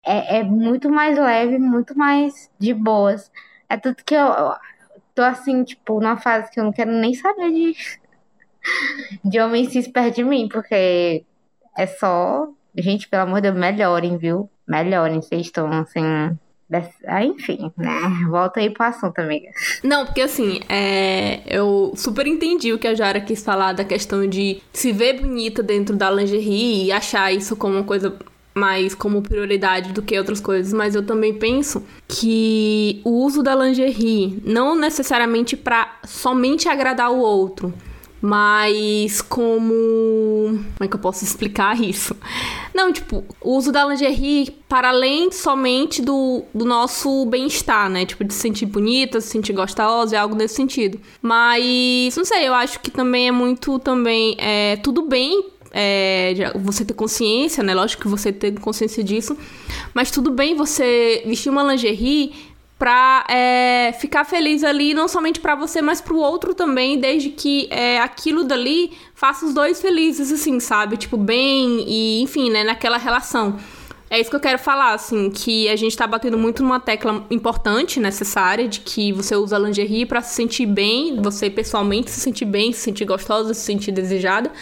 É, 0.06 0.38
é 0.38 0.44
muito 0.44 0.88
mais 0.88 1.18
leve, 1.18 1.58
muito 1.58 1.96
mais 1.98 2.50
de 2.58 2.72
boas. 2.72 3.30
É 3.68 3.76
tudo 3.76 3.96
que 4.04 4.14
eu, 4.14 4.26
eu 4.26 4.54
tô 5.14 5.22
assim, 5.22 5.64
tipo, 5.64 6.00
numa 6.00 6.16
fase 6.16 6.50
que 6.50 6.60
eu 6.60 6.64
não 6.64 6.72
quero 6.72 6.92
nem 6.92 7.12
saber 7.14 7.50
de, 7.50 7.74
de 9.24 9.40
homem 9.40 9.68
cis 9.68 9.88
perto 9.88 10.16
de 10.16 10.24
mim, 10.24 10.48
porque 10.48 11.24
é 11.76 11.86
só. 11.86 12.48
Gente, 12.78 13.08
pelo 13.08 13.22
amor 13.22 13.40
de 13.40 13.50
Deus, 13.50 13.58
melhorem, 13.58 14.16
viu? 14.16 14.50
Melhorem, 14.68 15.22
vocês 15.22 15.46
estão 15.46 15.70
assim 15.72 16.36
ah, 17.06 17.24
enfim, 17.24 17.70
né? 17.76 17.90
Volta 18.28 18.58
aí 18.58 18.70
pro 18.70 18.84
assunto, 18.84 19.18
amiga. 19.20 19.48
Não, 19.84 20.04
porque 20.04 20.20
assim, 20.20 20.60
é... 20.68 21.40
eu 21.46 21.92
super 21.94 22.26
entendi 22.26 22.72
o 22.72 22.78
que 22.78 22.88
a 22.88 22.94
Jara 22.94 23.20
quis 23.20 23.44
falar 23.44 23.72
da 23.72 23.84
questão 23.84 24.26
de 24.26 24.60
se 24.72 24.92
ver 24.92 25.20
bonita 25.20 25.62
dentro 25.62 25.94
da 25.94 26.10
lingerie 26.10 26.86
e 26.86 26.92
achar 26.92 27.32
isso 27.32 27.56
como 27.56 27.74
uma 27.74 27.84
coisa 27.84 28.16
mais 28.56 28.94
como 28.94 29.20
prioridade 29.20 29.92
do 29.92 30.00
que 30.00 30.18
outras 30.18 30.40
coisas, 30.40 30.72
mas 30.72 30.94
eu 30.94 31.04
também 31.04 31.34
penso 31.34 31.82
que 32.08 33.02
o 33.04 33.10
uso 33.10 33.42
da 33.42 33.54
lingerie 33.54 34.42
não 34.44 34.74
necessariamente 34.74 35.54
para 35.54 35.98
somente 36.04 36.66
agradar 36.66 37.12
o 37.12 37.18
outro, 37.18 37.72
mas 38.18 39.20
como. 39.20 40.58
Como 40.74 40.80
é 40.80 40.88
que 40.88 40.94
eu 40.94 41.00
posso 41.00 41.22
explicar 41.22 41.78
isso? 41.84 42.16
Não, 42.74 42.90
tipo, 42.90 43.22
o 43.42 43.56
uso 43.56 43.70
da 43.70 43.84
lingerie 43.84 44.50
para 44.66 44.88
além 44.88 45.30
somente 45.30 46.00
do, 46.00 46.42
do 46.54 46.64
nosso 46.64 47.26
bem-estar, 47.26 47.90
né? 47.90 48.06
Tipo, 48.06 48.24
de 48.24 48.32
se 48.32 48.40
sentir 48.40 48.66
bonita, 48.66 49.20
se 49.20 49.28
sentir 49.28 49.52
gostosa, 49.52 50.16
é 50.16 50.18
algo 50.18 50.34
nesse 50.34 50.54
sentido. 50.54 50.98
Mas, 51.20 52.16
não 52.16 52.24
sei, 52.24 52.48
eu 52.48 52.54
acho 52.54 52.80
que 52.80 52.90
também 52.90 53.28
é 53.28 53.32
muito 53.32 53.78
também. 53.78 54.34
É, 54.38 54.76
tudo 54.76 55.02
bem 55.02 55.55
é, 55.70 56.52
você 56.56 56.84
ter 56.84 56.94
consciência, 56.94 57.62
né? 57.62 57.74
Lógico 57.74 58.02
que 58.02 58.08
você 58.08 58.32
ter 58.32 58.58
consciência 58.60 59.02
disso. 59.02 59.36
Mas 59.94 60.10
tudo 60.10 60.30
bem 60.30 60.54
você 60.54 61.22
vestir 61.26 61.50
uma 61.50 61.62
lingerie 61.62 62.32
pra 62.78 63.24
é, 63.28 63.94
ficar 63.98 64.24
feliz 64.24 64.62
ali, 64.62 64.92
não 64.92 65.08
somente 65.08 65.40
para 65.40 65.54
você, 65.54 65.80
mas 65.80 66.00
pro 66.00 66.18
outro 66.18 66.54
também, 66.54 66.98
desde 66.98 67.30
que 67.30 67.68
é, 67.70 67.98
aquilo 68.00 68.44
dali 68.44 68.92
faça 69.14 69.46
os 69.46 69.54
dois 69.54 69.80
felizes, 69.80 70.30
assim, 70.30 70.60
sabe? 70.60 70.96
Tipo, 70.96 71.16
bem 71.16 71.84
e, 71.88 72.20
enfim, 72.20 72.50
né, 72.50 72.64
naquela 72.64 72.98
relação. 72.98 73.56
É 74.08 74.20
isso 74.20 74.30
que 74.30 74.36
eu 74.36 74.40
quero 74.40 74.58
falar, 74.58 74.92
assim, 74.92 75.30
que 75.30 75.68
a 75.68 75.74
gente 75.74 75.96
tá 75.96 76.06
batendo 76.06 76.38
muito 76.38 76.62
numa 76.62 76.78
tecla 76.78 77.26
importante, 77.28 77.98
necessária, 77.98 78.68
de 78.68 78.80
que 78.80 79.12
você 79.12 79.34
usa 79.34 79.58
lingerie 79.58 80.06
para 80.06 80.22
se 80.22 80.34
sentir 80.34 80.66
bem, 80.66 81.20
você 81.20 81.50
pessoalmente 81.50 82.10
se 82.10 82.20
sentir 82.20 82.44
bem, 82.44 82.72
se 82.72 82.80
sentir 82.80 83.04
gostosa, 83.04 83.52
se 83.52 83.62
sentir 83.62 83.90
desejada. 83.90 84.52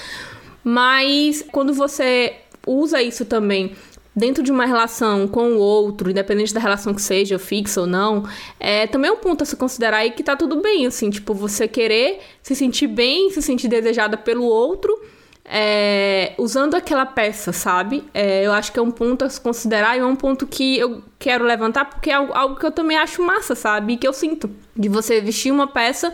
Mas 0.65 1.45
quando 1.53 1.73
você 1.73 2.35
usa 2.67 3.03
isso 3.03 3.25
também 3.25 3.77
dentro 4.17 4.43
de 4.43 4.51
uma 4.51 4.65
relação 4.65 5.29
com 5.29 5.53
o 5.53 5.59
outro, 5.59 6.11
independente 6.11 6.55
da 6.55 6.61
relação 6.61 6.95
que 6.95 7.03
seja, 7.03 7.39
fixa 7.39 7.83
ou 7.83 7.87
não, 7.87 8.27
é 8.59 8.87
também 8.87 9.11
um 9.11 9.17
ponto 9.17 9.43
a 9.43 9.45
se 9.45 9.57
considerar 9.57 9.99
aí 9.99 10.12
que 10.12 10.23
tá 10.23 10.35
tudo 10.37 10.62
bem, 10.62 10.87
assim, 10.87 11.11
tipo, 11.11 11.35
você 11.35 11.69
querer 11.69 12.21
se 12.43 12.55
sentir 12.55 12.87
bem, 12.87 13.31
se 13.31 13.43
sentir 13.43 13.69
desejada 13.69 14.17
pelo 14.17 14.45
outro 14.45 14.99
é, 15.45 16.33
usando 16.39 16.75
aquela 16.75 17.05
peça, 17.05 17.53
sabe? 17.53 18.03
É, 18.15 18.47
eu 18.47 18.53
acho 18.53 18.73
que 18.73 18.79
é 18.79 18.83
um 18.83 18.91
ponto 18.91 19.25
a 19.25 19.29
se 19.29 19.41
considerar 19.41 19.97
e 19.97 20.01
é 20.01 20.05
um 20.05 20.17
ponto 20.17 20.47
que 20.47 20.79
eu 20.79 21.03
quero 21.19 21.45
levantar 21.45 21.85
porque 21.85 22.11
é 22.11 22.15
algo 22.15 22.57
que 22.57 22.65
eu 22.65 22.73
também 22.73 22.97
acho 22.97 23.23
massa, 23.23 23.55
sabe? 23.55 23.93
E 23.93 23.97
que 23.97 24.09
eu 24.09 24.12
sinto. 24.12 24.51
De 24.77 24.89
você 24.89 25.21
vestir 25.21 25.53
uma 25.53 25.67
peça 25.67 26.12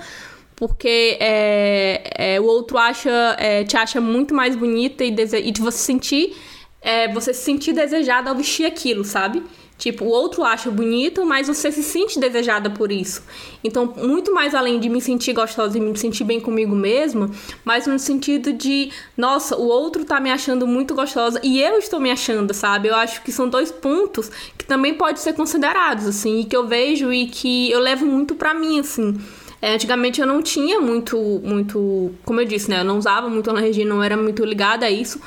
porque 0.61 1.17
é, 1.19 2.35
é 2.35 2.39
o 2.39 2.45
outro 2.45 2.77
acha, 2.77 3.35
é, 3.39 3.65
te 3.65 3.79
acha 3.79 3.99
muito 3.99 4.35
mais 4.35 4.55
bonita 4.55 5.03
e, 5.03 5.09
e 5.09 5.51
de 5.51 5.59
você 5.59 5.79
sentir, 5.79 6.37
é, 6.83 7.11
você 7.11 7.33
se 7.33 7.43
sentir 7.43 7.73
desejada 7.73 8.29
ao 8.29 8.37
vestir 8.37 8.67
aquilo, 8.67 9.03
sabe? 9.03 9.43
Tipo, 9.79 10.05
o 10.05 10.09
outro 10.09 10.45
acha 10.45 10.71
bonito, 10.71 11.25
mas 11.25 11.49
você 11.49 11.73
se 11.73 11.83
sente 11.83 12.21
desejada 12.21 12.69
por 12.69 12.93
isso. 12.93 13.23
Então, 13.65 13.95
muito 13.97 14.35
mais 14.35 14.55
além 14.55 14.79
de 14.79 14.91
me 14.91 15.01
sentir 15.01 15.33
gostosa 15.33 15.79
e 15.79 15.81
me 15.81 15.97
sentir 15.97 16.25
bem 16.25 16.39
comigo 16.39 16.77
mesma, 16.77 17.31
mas 17.65 17.87
no 17.87 17.99
sentido 17.99 18.53
de, 18.53 18.91
nossa, 19.17 19.57
o 19.57 19.67
outro 19.67 20.05
tá 20.05 20.21
me 20.21 20.31
achando 20.31 20.67
muito 20.67 20.95
gostosa 20.95 21.41
e 21.43 21.63
eu 21.63 21.79
estou 21.79 21.99
me 21.99 22.11
achando, 22.11 22.53
sabe? 22.53 22.89
Eu 22.89 22.95
acho 22.97 23.23
que 23.23 23.33
são 23.33 23.49
dois 23.49 23.73
pontos 23.73 24.31
que 24.59 24.67
também 24.67 24.93
podem 24.93 25.17
ser 25.17 25.33
considerados, 25.33 26.07
assim, 26.07 26.41
e 26.41 26.45
que 26.45 26.55
eu 26.55 26.67
vejo 26.69 27.11
e 27.11 27.29
que 27.29 27.71
eu 27.71 27.81
levo 27.81 28.05
muito 28.05 28.35
para 28.35 28.53
mim, 28.53 28.81
assim. 28.81 29.19
É, 29.63 29.75
antigamente 29.75 30.21
eu 30.21 30.27
não 30.27 30.43
tinha 30.43 30.81
muito, 30.81 31.41
muito, 31.45 32.13
como 32.25 32.41
eu 32.41 32.45
disse, 32.45 32.71
né? 32.71 32.81
Eu 32.81 32.85
não 32.85 32.99
usava 32.99 33.29
muito 33.29 33.53
na 33.53 33.61
região, 33.61 33.87
não 33.87 34.03
era 34.03 34.17
muito 34.17 34.45
ligada 34.45 34.87
a 34.87 34.91
isso. 34.91 35.21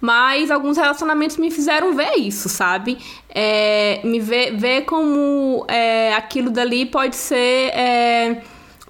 Mas 0.00 0.50
alguns 0.50 0.76
relacionamentos 0.76 1.36
me 1.36 1.50
fizeram 1.50 1.94
ver 1.94 2.16
isso, 2.16 2.48
sabe? 2.48 2.98
É, 3.28 4.00
me 4.04 4.20
ver, 4.20 4.56
ver 4.56 4.82
como 4.82 5.64
é, 5.68 6.14
aquilo 6.14 6.50
dali 6.50 6.84
pode 6.84 7.16
ser 7.16 7.70
é, 7.72 8.42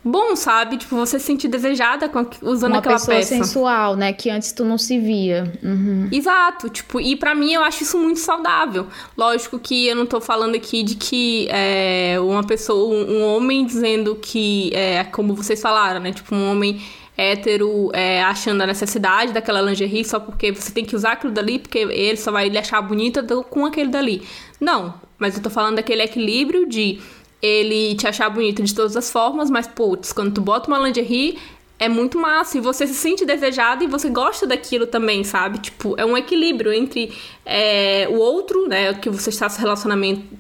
bom, 0.07 0.37
sabe? 0.37 0.77
Tipo, 0.77 0.97
você 0.97 1.19
se 1.19 1.27
sentir 1.27 1.49
desejada 1.49 2.09
com, 2.09 2.27
usando 2.43 2.73
Uma 2.73 2.79
aquela 2.79 2.97
pessoa 2.97 3.17
peça. 3.17 3.37
sensual, 3.37 3.97
né? 3.97 4.13
Que 4.13 4.31
antes 4.31 4.53
tu 4.53 4.65
não 4.65 4.79
se 4.79 4.99
via. 4.99 5.53
Uhum. 5.63 6.09
Exato, 6.13 6.69
tipo, 6.69 7.01
e 7.01 7.17
para 7.17 7.35
mim 7.35 7.53
eu 7.53 7.63
acho 7.63 7.83
isso 7.83 7.99
muito 7.99 8.21
saudável. 8.21 8.87
Lógico 9.17 9.59
que 9.59 9.89
eu 9.89 9.97
não 9.97 10.07
tô 10.07 10.21
falando 10.21 10.55
aqui 10.55 10.83
de 10.83 10.95
que 10.95 11.49
é, 11.51 12.17
uma 12.21 12.45
pessoa, 12.45 12.95
um, 12.95 13.19
um 13.19 13.25
homem 13.25 13.67
dizendo 13.67 14.15
que, 14.17 14.71
é, 14.75 15.05
como 15.05 15.35
vocês 15.35 15.61
falaram, 15.61 16.01
né? 16.01 16.13
Tipo, 16.13 16.35
um 16.35 16.51
homem 16.51 16.81
hétero 17.17 17.91
é, 17.95 18.23
achando 18.23 18.61
a 18.63 18.67
necessidade 18.67 19.33
daquela 19.33 19.63
lingerie 19.63 20.05
só 20.05 20.21
porque 20.21 20.53
você 20.53 20.71
tem 20.71 20.85
que 20.85 20.95
usar 20.95 21.13
aquilo 21.13 21.33
dali, 21.33 21.59
porque 21.59 21.79
ele 21.79 22.17
só 22.17 22.31
vai 22.31 22.49
lhe 22.49 22.59
achar 22.59 22.81
bonita 22.83 23.23
com 23.45 23.65
aquele 23.65 23.89
dali. 23.89 24.23
Não, 24.61 24.95
mas 25.19 25.37
eu 25.37 25.43
tô 25.43 25.49
falando 25.49 25.77
daquele 25.77 26.03
equilíbrio 26.03 26.69
de 26.69 27.01
ele 27.43 27.95
te 27.95 28.07
achar 28.07 28.29
bonita 28.31 28.63
de 28.63 28.75
todas 28.75 28.97
as 28.97 29.11
formas, 29.11 29.51
mas, 29.51 29.67
putz, 29.67 30.13
quando 30.13 30.35
tu 30.35 30.41
bota 30.41 30.69
uma 30.69 30.79
lingerie, 30.79 31.39
é 31.79 31.89
muito 31.89 32.19
massa 32.19 32.57
e 32.57 32.61
você 32.61 32.87
se 32.87 32.95
sente 32.95 33.25
desejado 33.25 33.85
e 33.85 33.87
você 33.87 34.09
gosta 34.09 34.47
daquilo 34.47 34.87
também, 34.87 35.23
sabe? 35.25 35.59
Tipo, 35.59 35.95
é 35.99 36.05
um 36.05 36.17
equilíbrio 36.17 36.73
entre 36.73 37.13
é, 37.45 38.09
o 38.11 38.15
outro, 38.15 38.67
né, 38.67 38.95
que 38.95 39.11
você 39.11 39.31
está 39.31 39.49
se, 39.49 39.61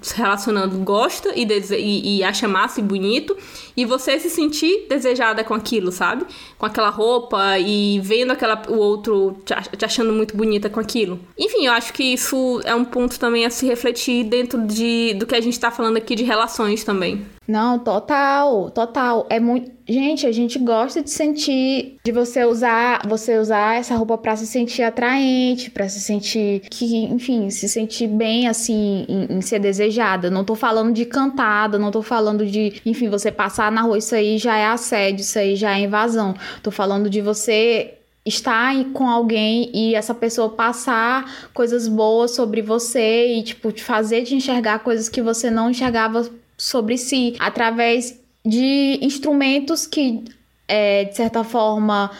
se 0.03 0.17
relacionando, 0.17 0.79
gosta 0.79 1.33
e, 1.35 1.45
e, 1.45 2.19
e, 2.19 2.25
acha 2.25 2.49
massa 2.49 2.81
e 2.81 2.83
bonito, 2.83 3.37
e 3.77 3.85
você 3.85 4.19
se 4.19 4.31
sentir 4.31 4.87
desejada 4.89 5.45
com 5.45 5.53
aquilo, 5.53 5.93
sabe? 5.93 6.25
Com 6.59 6.65
aquela 6.65 6.89
roupa 6.89 7.59
e 7.59 8.01
vendo 8.01 8.33
aquela, 8.33 8.63
o 8.69 8.77
outro 8.77 9.37
te 9.45 9.85
achando 9.85 10.13
muito 10.13 10.37
bonita 10.37 10.71
com 10.71 10.81
aquilo. 10.81 11.21
Enfim, 11.39 11.67
eu 11.67 11.73
acho 11.73 11.93
que 11.93 12.03
isso 12.03 12.61
é 12.65 12.75
um 12.75 12.85
ponto 12.85 13.21
também 13.21 13.45
a 13.45 13.51
se 13.51 13.67
refletir 13.67 14.25
dentro 14.25 14.67
de, 14.67 15.15
do 15.15 15.27
que 15.27 15.35
a 15.35 15.41
gente 15.41 15.53
está 15.53 15.71
falando 15.71 15.99
aqui 15.99 16.15
de 16.15 16.25
relações 16.25 16.83
também. 16.83 17.27
Não, 17.47 17.79
total, 17.79 18.71
total. 18.71 19.27
É 19.31 19.39
muito. 19.39 19.76
Gente, 19.89 20.27
a 20.27 20.33
gente 20.33 20.59
gosta 20.59 21.01
de 21.01 21.11
sentir, 21.11 21.99
de 22.05 22.11
você 22.11 22.45
usar, 22.45 23.07
você 23.07 23.39
usar 23.39 23.77
essa 23.77 23.95
roupa 23.95 24.19
para 24.19 24.35
se 24.35 24.45
sentir 24.45 24.83
atraente, 24.83 25.71
para 25.71 25.89
se 25.89 26.01
sentir 26.01 26.63
que, 26.69 27.05
enfim, 27.05 27.51
se 27.51 27.69
sentir 27.69 28.09
bem 28.09 28.49
assim 28.49 29.07
em, 29.09 29.37
em, 29.37 29.41
ser 29.41 29.61
desejada. 29.61 30.29
Não 30.29 30.45
tô 30.45 30.57
falando 30.57 30.93
de 30.93 31.05
cantada, 31.05 31.79
não 31.79 31.93
tô 31.93 32.03
falando 32.03 32.45
de, 32.45 32.83
enfim, 32.85 33.09
você 33.09 33.31
passar 33.31 33.71
na 33.71 33.83
rua, 33.83 33.99
isso 33.99 34.15
aí 34.15 34.39
já 34.39 34.57
é 34.57 34.67
assédio, 34.67 35.21
isso 35.21 35.39
aí 35.39 35.55
já 35.55 35.79
é 35.79 35.83
invasão. 35.83 36.35
Tô 36.65 36.73
falando 36.73 37.09
de 37.09 37.21
você 37.21 37.95
estar 38.25 38.75
com 38.93 39.09
alguém 39.09 39.71
e 39.73 39.95
essa 39.95 40.13
pessoa 40.13 40.49
passar 40.49 41.49
coisas 41.55 41.87
boas 41.87 42.33
sobre 42.33 42.61
você 42.61 43.37
e 43.37 43.43
tipo 43.45 43.71
te 43.71 43.85
fazer 43.85 44.25
te 44.25 44.35
enxergar 44.35 44.81
coisas 44.81 45.09
que 45.09 45.23
você 45.23 45.49
não 45.49 45.71
enxergava 45.71 46.29
sobre 46.59 46.99
si 46.99 47.37
através 47.39 48.26
de 48.47 48.99
instrumentos 49.03 49.87
que, 49.87 50.25
é, 50.69 51.05
de 51.05 51.17
certa 51.17 51.43
forma, 51.43 52.11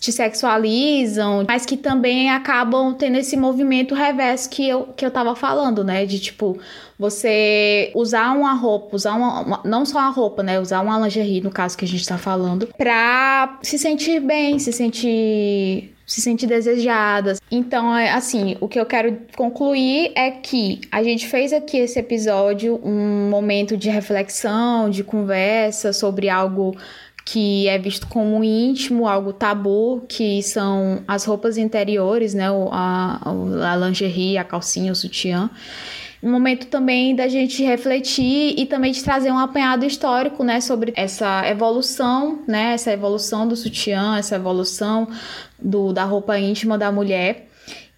te 0.00 0.10
sexualizam, 0.10 1.44
mas 1.46 1.66
que 1.66 1.76
também 1.76 2.30
acabam 2.30 2.94
tendo 2.94 3.16
esse 3.16 3.36
movimento 3.36 3.94
reverso 3.94 4.48
que 4.48 4.66
eu, 4.66 4.84
que 4.96 5.04
eu 5.04 5.10
tava 5.10 5.34
falando, 5.36 5.84
né? 5.84 6.06
De 6.06 6.18
tipo, 6.18 6.58
você 6.98 7.90
usar 7.94 8.32
uma 8.32 8.54
roupa, 8.54 8.96
usar 8.96 9.14
uma, 9.14 9.40
uma, 9.40 9.60
não 9.64 9.84
só 9.84 9.98
a 9.98 10.08
roupa, 10.08 10.42
né? 10.42 10.58
Usar 10.58 10.80
uma 10.80 10.98
lingerie, 10.98 11.40
no 11.40 11.50
caso 11.50 11.76
que 11.76 11.84
a 11.84 11.88
gente 11.88 12.06
tá 12.06 12.16
falando, 12.16 12.68
pra 12.78 13.58
se 13.62 13.78
sentir 13.78 14.20
bem, 14.20 14.58
se 14.58 14.72
sentir 14.72 15.93
se 16.06 16.20
sentir 16.20 16.46
desejadas. 16.46 17.40
Então, 17.50 17.96
é 17.96 18.10
assim, 18.10 18.56
o 18.60 18.68
que 18.68 18.78
eu 18.78 18.86
quero 18.86 19.18
concluir 19.36 20.12
é 20.14 20.30
que 20.30 20.80
a 20.90 21.02
gente 21.02 21.26
fez 21.26 21.52
aqui 21.52 21.78
esse 21.78 21.98
episódio 21.98 22.80
um 22.84 23.28
momento 23.30 23.76
de 23.76 23.88
reflexão, 23.88 24.90
de 24.90 25.02
conversa 25.02 25.92
sobre 25.92 26.28
algo 26.28 26.76
que 27.24 27.66
é 27.68 27.78
visto 27.78 28.06
como 28.06 28.44
íntimo, 28.44 29.08
algo 29.08 29.32
tabu, 29.32 30.04
que 30.06 30.42
são 30.42 31.02
as 31.08 31.24
roupas 31.24 31.56
interiores, 31.56 32.34
né, 32.34 32.48
a, 32.70 33.32
a 33.72 33.76
lingerie, 33.76 34.36
a 34.36 34.44
calcinha, 34.44 34.92
o 34.92 34.94
sutiã 34.94 35.50
um 36.24 36.30
momento 36.30 36.66
também 36.68 37.14
da 37.14 37.28
gente 37.28 37.62
refletir 37.62 38.58
e 38.58 38.64
também 38.64 38.92
de 38.92 39.04
trazer 39.04 39.30
um 39.30 39.38
apanhado 39.38 39.84
histórico, 39.84 40.42
né, 40.42 40.58
sobre 40.60 40.94
essa 40.96 41.46
evolução, 41.46 42.42
né, 42.48 42.72
essa 42.72 42.90
evolução 42.90 43.46
do 43.46 43.54
sutiã, 43.54 44.16
essa 44.16 44.36
evolução 44.36 45.06
do, 45.58 45.92
da 45.92 46.04
roupa 46.04 46.38
íntima 46.38 46.78
da 46.78 46.90
mulher. 46.90 47.48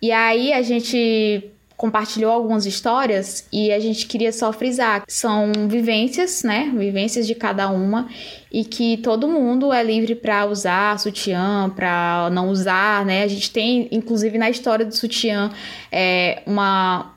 E 0.02 0.10
aí 0.10 0.52
a 0.52 0.60
gente 0.60 1.52
compartilhou 1.76 2.32
algumas 2.32 2.64
histórias 2.64 3.46
e 3.52 3.70
a 3.70 3.78
gente 3.78 4.06
queria 4.06 4.32
só 4.32 4.50
frisar 4.52 5.04
são 5.06 5.52
vivências, 5.68 6.42
né? 6.42 6.72
Vivências 6.74 7.26
de 7.26 7.34
cada 7.34 7.68
uma 7.68 8.08
e 8.50 8.64
que 8.64 8.96
todo 8.98 9.28
mundo 9.28 9.72
é 9.72 9.84
livre 9.84 10.14
para 10.14 10.46
usar 10.46 10.98
sutiã, 10.98 11.70
para 11.76 12.30
não 12.32 12.48
usar, 12.48 13.04
né? 13.04 13.22
A 13.22 13.28
gente 13.28 13.50
tem, 13.50 13.88
inclusive 13.92 14.38
na 14.38 14.48
história 14.48 14.86
do 14.86 14.96
sutiã, 14.96 15.50
é, 15.92 16.42
uma 16.46 17.15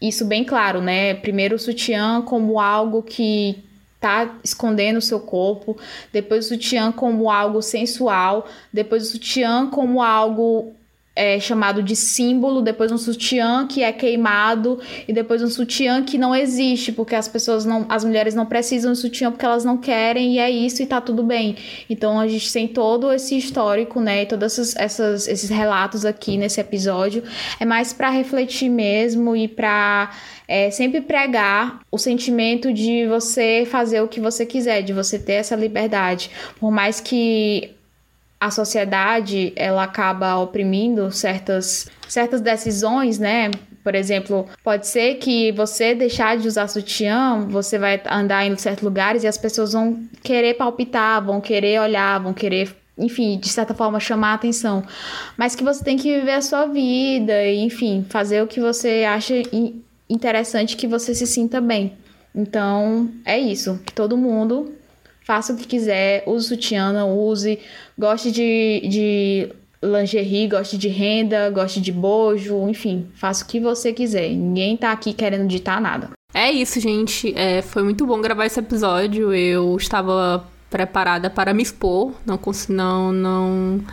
isso 0.00 0.24
bem 0.24 0.44
claro, 0.44 0.80
né? 0.80 1.14
Primeiro 1.14 1.56
o 1.56 1.58
sutiã 1.58 2.22
como 2.22 2.60
algo 2.60 3.02
que 3.02 3.64
tá 4.00 4.38
escondendo 4.44 4.98
o 4.98 5.02
seu 5.02 5.18
corpo, 5.18 5.76
depois 6.12 6.46
o 6.46 6.48
sutiã 6.50 6.92
como 6.92 7.30
algo 7.30 7.60
sensual, 7.60 8.46
depois 8.72 9.02
o 9.02 9.10
sutiã 9.12 9.66
como 9.66 10.00
algo 10.00 10.72
é, 11.18 11.40
chamado 11.40 11.82
de 11.82 11.96
símbolo, 11.96 12.62
depois 12.62 12.92
um 12.92 12.96
sutiã 12.96 13.66
que 13.66 13.82
é 13.82 13.90
queimado 13.90 14.78
e 15.08 15.12
depois 15.12 15.42
um 15.42 15.50
sutiã 15.50 16.00
que 16.00 16.16
não 16.16 16.34
existe, 16.34 16.92
porque 16.92 17.16
as 17.16 17.26
pessoas 17.26 17.64
não, 17.64 17.84
as 17.88 18.04
mulheres 18.04 18.36
não 18.36 18.46
precisam 18.46 18.92
de 18.92 18.98
sutiã 18.98 19.32
porque 19.32 19.44
elas 19.44 19.64
não 19.64 19.76
querem 19.76 20.34
e 20.34 20.38
é 20.38 20.48
isso 20.48 20.80
e 20.80 20.86
tá 20.86 21.00
tudo 21.00 21.24
bem. 21.24 21.56
Então 21.90 22.20
a 22.20 22.28
gente 22.28 22.52
tem 22.52 22.68
todo 22.68 23.12
esse 23.12 23.36
histórico, 23.36 24.00
né, 24.00 24.22
e 24.22 24.26
todos 24.26 24.44
essas, 24.44 24.76
essas, 24.76 25.26
esses 25.26 25.50
relatos 25.50 26.04
aqui 26.04 26.36
nesse 26.36 26.60
episódio 26.60 27.24
é 27.58 27.64
mais 27.64 27.92
para 27.92 28.10
refletir 28.10 28.68
mesmo 28.68 29.34
e 29.34 29.48
para 29.48 30.12
é, 30.46 30.70
sempre 30.70 31.00
pregar 31.00 31.80
o 31.90 31.98
sentimento 31.98 32.72
de 32.72 33.08
você 33.08 33.66
fazer 33.68 34.02
o 34.02 34.06
que 34.06 34.20
você 34.20 34.46
quiser, 34.46 34.82
de 34.82 34.92
você 34.92 35.18
ter 35.18 35.32
essa 35.32 35.56
liberdade, 35.56 36.30
por 36.60 36.70
mais 36.70 37.00
que 37.00 37.76
a 38.40 38.50
sociedade 38.50 39.52
ela 39.56 39.82
acaba 39.82 40.36
oprimindo 40.36 41.10
certas, 41.10 41.90
certas 42.08 42.40
decisões, 42.40 43.18
né? 43.18 43.50
Por 43.82 43.94
exemplo, 43.94 44.46
pode 44.62 44.86
ser 44.86 45.14
que 45.16 45.50
você 45.52 45.94
deixar 45.94 46.36
de 46.36 46.46
usar 46.46 46.68
sutiã, 46.68 47.46
você 47.48 47.78
vai 47.78 48.00
andar 48.08 48.44
em 48.44 48.56
certos 48.56 48.84
lugares 48.84 49.24
e 49.24 49.26
as 49.26 49.38
pessoas 49.38 49.72
vão 49.72 50.04
querer 50.22 50.54
palpitar, 50.54 51.24
vão 51.24 51.40
querer 51.40 51.80
olhar, 51.80 52.20
vão 52.20 52.32
querer 52.32 52.76
enfim, 52.98 53.38
de 53.38 53.48
certa 53.48 53.72
forma 53.74 54.00
chamar 54.00 54.32
a 54.32 54.34
atenção, 54.34 54.82
mas 55.36 55.54
que 55.54 55.62
você 55.62 55.84
tem 55.84 55.96
que 55.96 56.18
viver 56.18 56.32
a 56.32 56.42
sua 56.42 56.66
vida 56.66 57.44
e, 57.44 57.60
enfim, 57.60 58.04
fazer 58.08 58.42
o 58.42 58.46
que 58.48 58.60
você 58.60 59.04
acha 59.08 59.34
interessante 60.10 60.76
que 60.76 60.88
você 60.88 61.14
se 61.14 61.24
sinta 61.24 61.60
bem. 61.60 61.92
Então, 62.34 63.08
é 63.24 63.38
isso, 63.38 63.80
todo 63.94 64.16
mundo 64.16 64.77
faça 65.28 65.52
o 65.52 65.56
que 65.58 65.66
quiser, 65.66 66.24
use 66.26 66.48
sutiã, 66.48 66.90
não 66.90 67.14
use, 67.18 67.58
goste 67.98 68.32
de, 68.32 68.80
de 68.88 69.52
lingerie, 69.82 70.48
goste 70.48 70.78
de 70.78 70.88
renda, 70.88 71.50
goste 71.50 71.82
de 71.82 71.92
bojo, 71.92 72.66
enfim, 72.66 73.06
faça 73.14 73.44
o 73.44 73.46
que 73.46 73.60
você 73.60 73.92
quiser. 73.92 74.30
Ninguém 74.30 74.74
tá 74.74 74.90
aqui 74.90 75.12
querendo 75.12 75.46
ditar 75.46 75.82
nada. 75.82 76.12
É 76.32 76.50
isso, 76.50 76.80
gente. 76.80 77.34
É, 77.36 77.60
foi 77.60 77.82
muito 77.82 78.06
bom 78.06 78.22
gravar 78.22 78.46
esse 78.46 78.58
episódio. 78.58 79.34
Eu 79.34 79.76
estava 79.76 80.46
preparada 80.70 81.28
para 81.28 81.52
me 81.52 81.62
expor. 81.62 82.14
Não, 82.24 82.40
não, 82.70 83.12
não. 83.12 83.84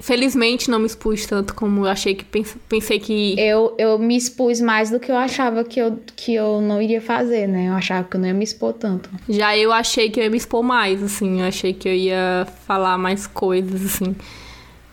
Felizmente 0.00 0.70
não 0.70 0.78
me 0.78 0.86
expus 0.86 1.26
tanto 1.26 1.52
como 1.52 1.84
eu 1.84 1.90
achei 1.90 2.14
que 2.14 2.24
pensei 2.68 3.00
que. 3.00 3.34
Eu, 3.36 3.74
eu 3.76 3.98
me 3.98 4.16
expus 4.16 4.60
mais 4.60 4.88
do 4.88 5.00
que 5.00 5.10
eu 5.10 5.16
achava 5.16 5.64
que 5.64 5.80
eu, 5.80 5.98
que 6.14 6.32
eu 6.32 6.60
não 6.60 6.80
iria 6.80 7.00
fazer, 7.00 7.48
né? 7.48 7.68
Eu 7.68 7.72
achava 7.72 8.06
que 8.06 8.14
eu 8.14 8.20
não 8.20 8.28
ia 8.28 8.34
me 8.34 8.44
expor 8.44 8.72
tanto. 8.72 9.10
Já 9.28 9.58
eu 9.58 9.72
achei 9.72 10.10
que 10.10 10.20
eu 10.20 10.24
ia 10.24 10.30
me 10.30 10.36
expor 10.36 10.62
mais, 10.62 11.02
assim. 11.02 11.40
Eu 11.40 11.46
achei 11.48 11.72
que 11.72 11.88
eu 11.88 11.92
ia 11.92 12.46
falar 12.68 12.96
mais 12.96 13.26
coisas, 13.26 13.84
assim. 13.84 14.14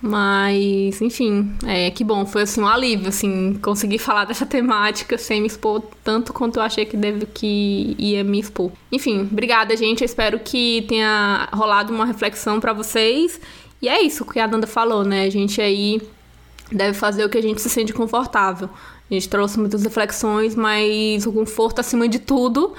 Mas, 0.02 1.00
enfim, 1.00 1.54
é 1.64 1.92
que 1.92 2.04
bom, 2.04 2.26
foi 2.26 2.42
assim 2.42 2.60
um 2.60 2.68
alívio, 2.68 3.10
assim, 3.10 3.60
conseguir 3.62 4.00
falar 4.00 4.26
dessa 4.26 4.48
temática 4.48 5.16
sem 5.16 5.40
me 5.40 5.46
expor 5.46 5.84
tanto 6.04 6.34
quanto 6.34 6.58
eu 6.58 6.64
achei 6.64 6.86
que 6.86 6.98
deve 6.98 7.28
que 7.28 7.96
ia 8.00 8.24
me 8.24 8.40
expor. 8.40 8.72
Enfim, 8.92 9.30
obrigada, 9.32 9.78
gente. 9.78 10.02
Eu 10.02 10.06
espero 10.06 10.40
que 10.40 10.84
tenha 10.88 11.48
rolado 11.54 11.94
uma 11.94 12.06
reflexão 12.06 12.60
para 12.60 12.74
vocês. 12.74 13.40
E 13.82 13.90
é 13.90 14.02
isso 14.02 14.26
que 14.26 14.40
a 14.40 14.48
Nanda 14.48 14.68
falou, 14.68 15.04
né? 15.04 15.24
A 15.24 15.30
gente 15.30 15.60
aí 15.62 16.02
deve 16.72 16.98
fazer 16.98 17.26
o 17.26 17.30
que 17.30 17.38
a 17.38 17.42
gente 17.42 17.62
se 17.62 17.70
sente 17.70 17.94
confortável. 17.94 18.70
A 19.10 19.14
gente 19.14 19.28
trouxe 19.28 19.60
muitas 19.60 19.84
reflexões, 19.84 20.56
mas 20.56 21.26
o 21.26 21.34
conforto 21.34 21.80
acima 21.80 22.08
de 22.08 22.20
tudo. 22.20 22.74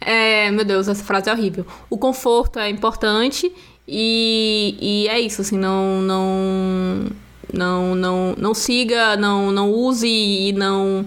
É, 0.00 0.50
meu 0.50 0.64
Deus, 0.64 0.88
essa 0.88 1.04
frase 1.04 1.28
é 1.28 1.32
horrível. 1.32 1.66
O 1.90 1.98
conforto 1.98 2.58
é 2.58 2.70
importante 2.70 3.52
e, 3.86 4.76
e 4.80 5.08
é 5.08 5.20
isso, 5.20 5.42
assim, 5.42 5.58
não, 5.58 6.00
não, 6.00 7.06
não, 7.52 7.94
não, 7.94 8.34
não 8.36 8.54
siga, 8.54 9.16
não, 9.16 9.52
não 9.52 9.70
use 9.70 10.08
e 10.08 10.52
não 10.52 11.04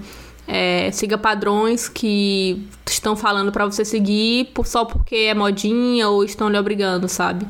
é, 0.48 0.92
siga 0.92 1.18
padrões 1.18 1.90
que 1.90 2.68
estão 2.88 3.16
falando 3.16 3.52
para 3.52 3.66
você 3.66 3.84
seguir 3.84 4.50
só 4.64 4.86
porque 4.86 5.16
é 5.16 5.34
modinha 5.34 6.08
ou 6.08 6.24
estão 6.24 6.50
lhe 6.50 6.58
obrigando, 6.58 7.08
sabe? 7.08 7.46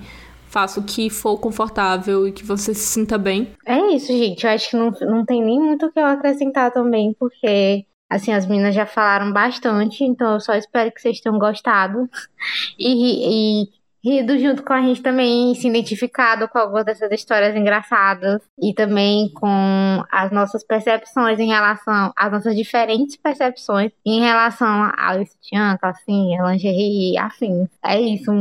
Faça 0.48 0.80
o 0.80 0.84
que 0.84 1.10
for 1.10 1.38
confortável 1.38 2.28
e 2.28 2.32
que 2.32 2.44
você 2.44 2.74
se 2.74 2.86
sinta 2.86 3.18
bem. 3.18 3.54
É 3.66 3.78
isso, 3.94 4.08
gente. 4.08 4.46
Eu 4.46 4.52
acho 4.52 4.70
que 4.70 4.76
não, 4.76 4.92
não 5.02 5.26
tem 5.26 5.44
nem 5.44 5.60
muito 5.60 5.86
o 5.86 5.92
que 5.92 6.00
eu 6.00 6.06
acrescentar 6.06 6.72
também, 6.72 7.16
porque 7.20 7.86
Assim, 8.10 8.32
as 8.32 8.46
meninas 8.46 8.74
já 8.74 8.86
falaram 8.86 9.34
bastante, 9.34 10.02
então 10.04 10.36
eu 10.36 10.40
só 10.40 10.54
espero 10.54 10.92
que 10.94 11.02
vocês 11.02 11.20
tenham 11.20 11.38
gostado. 11.38 12.10
E, 12.80 13.64
e 13.64 13.70
rido 14.04 14.38
junto 14.40 14.64
com 14.64 14.72
a 14.72 14.82
gente 14.82 15.02
também, 15.02 15.54
se 15.56 15.68
identificado 15.68 16.48
com 16.48 16.58
algumas 16.58 16.86
dessas 16.86 17.12
histórias 17.12 17.56
engraçadas 17.56 18.42
e 18.62 18.74
também 18.74 19.30
com 19.34 20.04
as 20.12 20.32
nossas 20.32 20.64
percepções 20.64 21.40
em 21.40 21.48
relação, 21.48 22.14
as 22.16 22.32
nossas 22.32 22.56
diferentes 22.56 23.18
percepções 23.18 23.92
em 24.06 24.22
relação 24.22 24.92
ao 24.98 25.26
sutiã, 25.26 25.78
calcinha, 25.82 26.44
lingerie, 26.44 27.18
afins. 27.18 27.68
É 27.84 28.00
isso. 28.00 28.32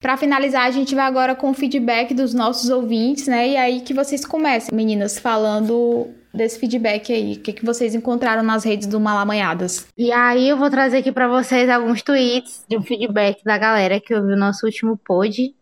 Para 0.00 0.16
finalizar, 0.16 0.64
a 0.66 0.70
gente 0.70 0.94
vai 0.94 1.04
agora 1.04 1.34
com 1.34 1.50
o 1.50 1.54
feedback 1.54 2.14
dos 2.14 2.32
nossos 2.32 2.70
ouvintes, 2.70 3.26
né? 3.26 3.48
E 3.48 3.56
aí 3.56 3.80
que 3.80 3.92
vocês 3.92 4.24
comecem, 4.24 4.74
meninas, 4.74 5.18
falando 5.18 6.08
desse 6.32 6.58
feedback 6.58 7.12
aí. 7.12 7.34
O 7.34 7.40
que, 7.40 7.52
que 7.52 7.64
vocês 7.64 7.94
encontraram 7.94 8.44
nas 8.44 8.64
redes 8.64 8.86
do 8.86 9.00
Malamanhadas? 9.00 9.88
E 9.96 10.12
aí 10.12 10.48
eu 10.48 10.56
vou 10.56 10.70
trazer 10.70 10.98
aqui 10.98 11.10
para 11.10 11.26
vocês 11.26 11.68
alguns 11.68 12.00
tweets 12.02 12.64
de 12.68 12.78
um 12.78 12.82
feedback 12.82 13.42
da 13.42 13.58
galera 13.58 14.00
que 14.00 14.14
ouviu 14.14 14.34
o 14.34 14.38
nosso 14.38 14.66
último 14.66 14.96
pod, 14.96 15.52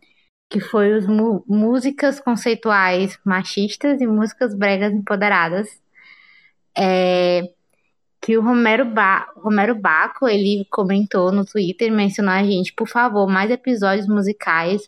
que 0.51 0.61
foi 0.61 0.93
os 0.93 1.07
músicas 1.47 2.21
conceituais 2.21 3.19
machistas 3.25 4.01
e 4.03 4.07
músicas 4.07 4.55
bregas 4.55 4.93
empoderadas. 4.93 5.69
É, 6.77 7.43
que 8.21 8.37
o 8.37 8.43
Romero, 8.43 8.85
ba 8.85 9.27
Romero 9.37 9.75
Baco, 9.75 10.29
ele 10.29 10.67
comentou 10.71 11.31
no 11.33 11.45
Twitter, 11.45 11.93
mencionou 11.93 12.33
a 12.33 12.43
gente, 12.43 12.73
por 12.73 12.89
favor, 12.89 13.29
mais 13.29 13.51
episódios 13.51 14.07
musicais 14.07 14.83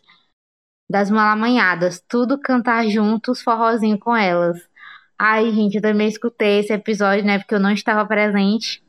das 0.89 1.09
Malamanhadas, 1.09 2.03
tudo 2.07 2.39
cantar 2.39 2.87
juntos, 2.89 3.41
forrozinho 3.41 3.99
com 3.99 4.15
elas. 4.15 4.57
Ai, 5.17 5.51
gente, 5.51 5.75
eu 5.75 5.81
também 5.81 6.07
escutei 6.07 6.59
esse 6.59 6.73
episódio, 6.73 7.25
né, 7.25 7.37
porque 7.37 7.53
eu 7.53 7.59
não 7.59 7.71
estava 7.71 8.05
presente. 8.05 8.81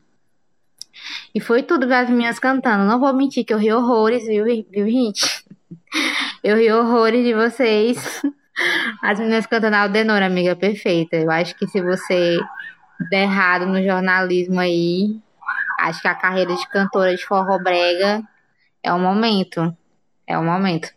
E 1.33 1.39
foi 1.39 1.63
tudo 1.63 1.91
as 1.93 2.09
minhas 2.09 2.39
cantando. 2.39 2.85
Não 2.85 2.99
vou 2.99 3.13
mentir 3.13 3.45
que 3.45 3.53
eu 3.53 3.57
ri 3.57 3.71
horrores, 3.71 4.25
viu, 4.25 4.45
viu 4.45 4.85
gente? 4.89 5.45
Eu 6.43 6.57
ri 6.57 6.71
horrores 6.71 7.23
de 7.23 7.33
vocês. 7.33 8.21
As 9.01 9.19
meninas 9.19 9.45
cantando 9.45 9.75
Aldenor, 9.75 10.21
amiga, 10.21 10.55
perfeita. 10.55 11.15
Eu 11.15 11.31
acho 11.31 11.55
que 11.55 11.67
se 11.67 11.81
você 11.81 12.37
errado 13.11 13.65
no 13.65 13.81
jornalismo 13.83 14.59
aí, 14.59 15.19
acho 15.79 16.01
que 16.01 16.07
a 16.07 16.15
carreira 16.15 16.55
de 16.55 16.67
cantora 16.69 17.15
de 17.15 17.25
forró 17.25 17.57
brega 17.59 18.23
é 18.83 18.91
o 18.93 18.99
momento. 18.99 19.75
É 20.27 20.37
o 20.37 20.43
momento. 20.43 20.89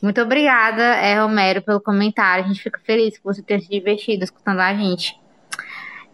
Muito 0.00 0.20
obrigada, 0.22 0.82
é, 0.82 1.20
Romero, 1.20 1.60
pelo 1.60 1.80
comentário. 1.80 2.44
A 2.44 2.48
gente 2.48 2.62
fica 2.62 2.80
feliz 2.82 3.18
que 3.18 3.24
você 3.24 3.42
tenha 3.42 3.60
se 3.60 3.68
divertido 3.68 4.24
escutando 4.24 4.60
a 4.60 4.72
gente. 4.72 5.18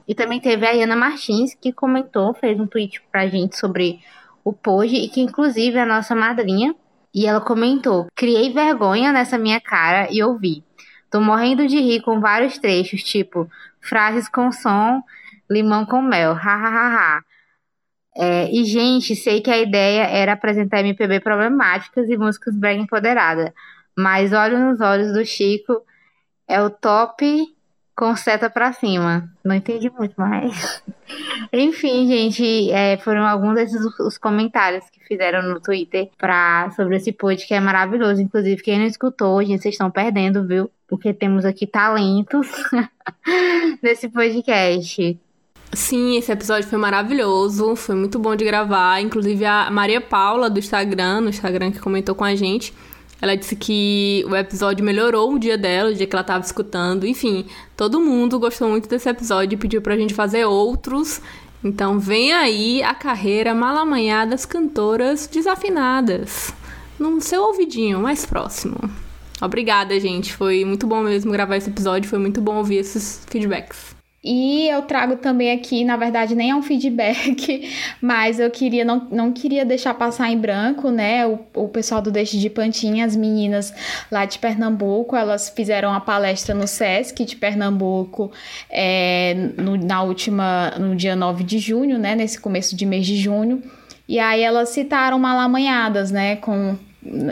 E 0.09 0.15
também 0.15 0.41
teve 0.41 0.67
a 0.67 0.73
Ana 0.73 0.97
Martins, 0.97 1.55
que 1.55 1.73
comentou, 1.73 2.35
fez 2.35 2.59
um 2.59 2.67
tweet 2.67 3.01
pra 3.11 3.29
gente 3.29 3.57
sobre 3.57 4.01
o 4.45 4.53
Poj, 4.53 4.93
e 4.93 5.09
que 5.09 5.21
inclusive 5.21 5.77
é 5.77 5.83
a 5.83 5.87
nossa 5.87 6.15
madrinha. 6.15 6.75
E 7.15 7.27
ela 7.27 7.41
comentou: 7.41 8.07
Criei 8.15 8.53
vergonha 8.53 9.13
nessa 9.13 9.39
minha 9.39 9.61
cara 9.61 10.09
e 10.11 10.23
ouvi. 10.23 10.65
Tô 11.11 11.21
morrendo 11.21 11.67
de 11.69 11.79
rir 11.79 12.03
com 12.03 12.21
vários 12.21 12.59
trechos, 12.59 13.03
tipo 13.03 13.49
frases 13.81 14.29
com 14.29 14.51
som 14.51 15.03
limão 15.51 15.87
com 15.87 16.03
mel, 16.03 16.35
hahaha. 16.35 17.23
É, 18.17 18.51
e, 18.51 18.65
gente, 18.65 19.15
sei 19.15 19.41
que 19.43 19.51
a 19.51 19.59
ideia 19.59 20.05
era 20.05 20.33
apresentar 20.33 20.81
MPB 20.81 21.21
problemáticas 21.21 22.09
e 22.09 22.17
músicas 22.17 22.57
bem 22.57 22.81
empoderadas, 22.83 23.53
mas 23.97 24.33
olho 24.33 24.59
nos 24.59 24.81
olhos 24.81 25.13
do 25.13 25.25
Chico, 25.25 25.83
é 26.49 26.61
o 26.63 26.71
top 26.71 27.55
com 27.97 28.15
seta 28.15 28.51
pra 28.51 28.73
cima. 28.73 29.29
Não 29.43 29.55
entendi 29.55 29.91
muito, 29.91 30.15
mas. 30.17 30.83
Enfim, 31.53 32.07
gente, 32.07 32.71
é, 32.71 32.99
foram 32.99 33.27
alguns 33.27 33.55
desses 33.55 33.81
os 33.99 34.19
comentários 34.19 34.89
que 34.91 35.05
fizeram 35.05 35.43
no 35.43 35.61
Twitter 35.61 36.11
pra, 36.19 36.71
sobre 36.77 36.97
esse 36.97 37.11
pod 37.13 37.45
que 37.47 37.55
é 37.55 37.61
maravilhoso. 37.61 38.21
Inclusive, 38.21 38.63
quem 38.63 38.79
não 38.79 38.87
escutou, 38.87 39.43
gente, 39.43 39.63
vocês 39.63 39.75
estão 39.75 39.91
perdendo, 39.91 40.47
viu? 40.47 40.71
Porque 40.87 41.13
temos 41.13 41.45
aqui 41.45 41.67
talentos 41.67 42.49
nesse 43.83 44.09
podcast. 44.09 45.19
Sim, 45.73 46.17
esse 46.17 46.33
episódio 46.33 46.69
foi 46.69 46.79
maravilhoso, 46.79 47.77
foi 47.77 47.95
muito 47.95 48.19
bom 48.19 48.35
de 48.35 48.45
gravar. 48.45 49.01
Inclusive 49.01 49.45
a 49.45 49.71
Maria 49.71 50.01
Paula 50.01 50.49
do 50.49 50.59
Instagram, 50.59 51.23
no 51.23 51.29
Instagram 51.29 51.71
que 51.71 51.81
comentou 51.81 52.15
com 52.15 52.25
a 52.25 52.35
gente, 52.35 52.73
ela 53.21 53.37
disse 53.37 53.57
que 53.57 54.25
o 54.29 54.37
episódio 54.37 54.85
melhorou 54.85 55.35
o 55.35 55.39
dia 55.39 55.57
dela, 55.57 55.91
o 55.91 55.95
dia 55.95 56.07
que 56.07 56.15
ela 56.15 56.21
estava 56.21 56.45
escutando. 56.45 57.07
Enfim, 57.07 57.47
todo 57.77 58.01
mundo 58.01 58.39
gostou 58.39 58.69
muito 58.69 58.89
desse 58.89 59.09
episódio 59.09 59.55
e 59.57 59.59
pediu 59.59 59.81
pra 59.81 59.97
gente 59.97 60.15
fazer 60.15 60.45
outros. 60.45 61.21
Então 61.65 61.99
vem 61.99 62.33
aí 62.33 62.83
a 62.83 62.95
carreira 62.95 63.55
malamanhada 63.55 64.33
das 64.33 64.45
cantoras 64.45 65.27
desafinadas. 65.27 66.53
No 66.99 67.21
seu 67.21 67.43
ouvidinho 67.43 68.01
mais 68.01 68.25
próximo. 68.25 68.77
Obrigada, 69.41 69.99
gente. 69.99 70.33
Foi 70.33 70.65
muito 70.65 70.87
bom 70.87 71.03
mesmo 71.03 71.33
gravar 71.33 71.57
esse 71.57 71.69
episódio. 71.69 72.09
Foi 72.09 72.19
muito 72.19 72.41
bom 72.41 72.57
ouvir 72.57 72.77
esses 72.77 73.23
feedbacks. 73.29 73.96
E 74.29 74.69
eu 74.69 74.83
trago 74.83 75.19
também 75.19 75.53
aqui, 75.53 75.85
na 75.85 75.97
verdade, 75.97 76.35
nem 76.35 76.51
é 76.51 76.57
um 76.57 76.61
feedback, 76.61 77.71
mas 78.03 78.41
eu 78.41 78.51
queria, 78.51 78.85
não, 78.85 79.07
não 79.09 79.33
queria 79.33 79.65
deixar 79.65 79.95
passar 79.95 80.33
em 80.33 80.37
branco, 80.37 80.91
né? 80.91 81.25
O, 81.25 81.39
o 81.55 81.69
pessoal 81.69 82.03
do 82.03 82.11
Deixe 82.11 82.37
de 82.37 82.51
Pantinha, 82.51 83.07
as 83.07 83.15
meninas 83.15 83.73
lá 84.11 84.25
de 84.25 84.41
Pernambuco, 84.41 85.15
elas 85.15 85.49
fizeram 85.49 85.95
a 85.95 86.01
palestra 86.01 86.57
no 86.57 86.67
Sesc 86.67 87.25
de 87.25 87.37
Pernambuco 87.37 88.33
é, 88.69 89.53
no, 89.57 89.77
na 89.77 90.03
última, 90.03 90.73
no 90.73 90.97
dia 90.97 91.15
9 91.15 91.45
de 91.45 91.61
junho, 91.61 91.97
né? 91.97 92.17
Nesse 92.17 92.41
começo 92.41 92.75
de 92.75 92.85
mês 92.85 93.07
de 93.07 93.17
junho. 93.17 93.63
E 94.09 94.19
aí 94.19 94.43
elas 94.43 94.71
citaram 94.71 95.21
Malamanhadas, 95.21 96.11
né? 96.11 96.35
Com 96.35 96.77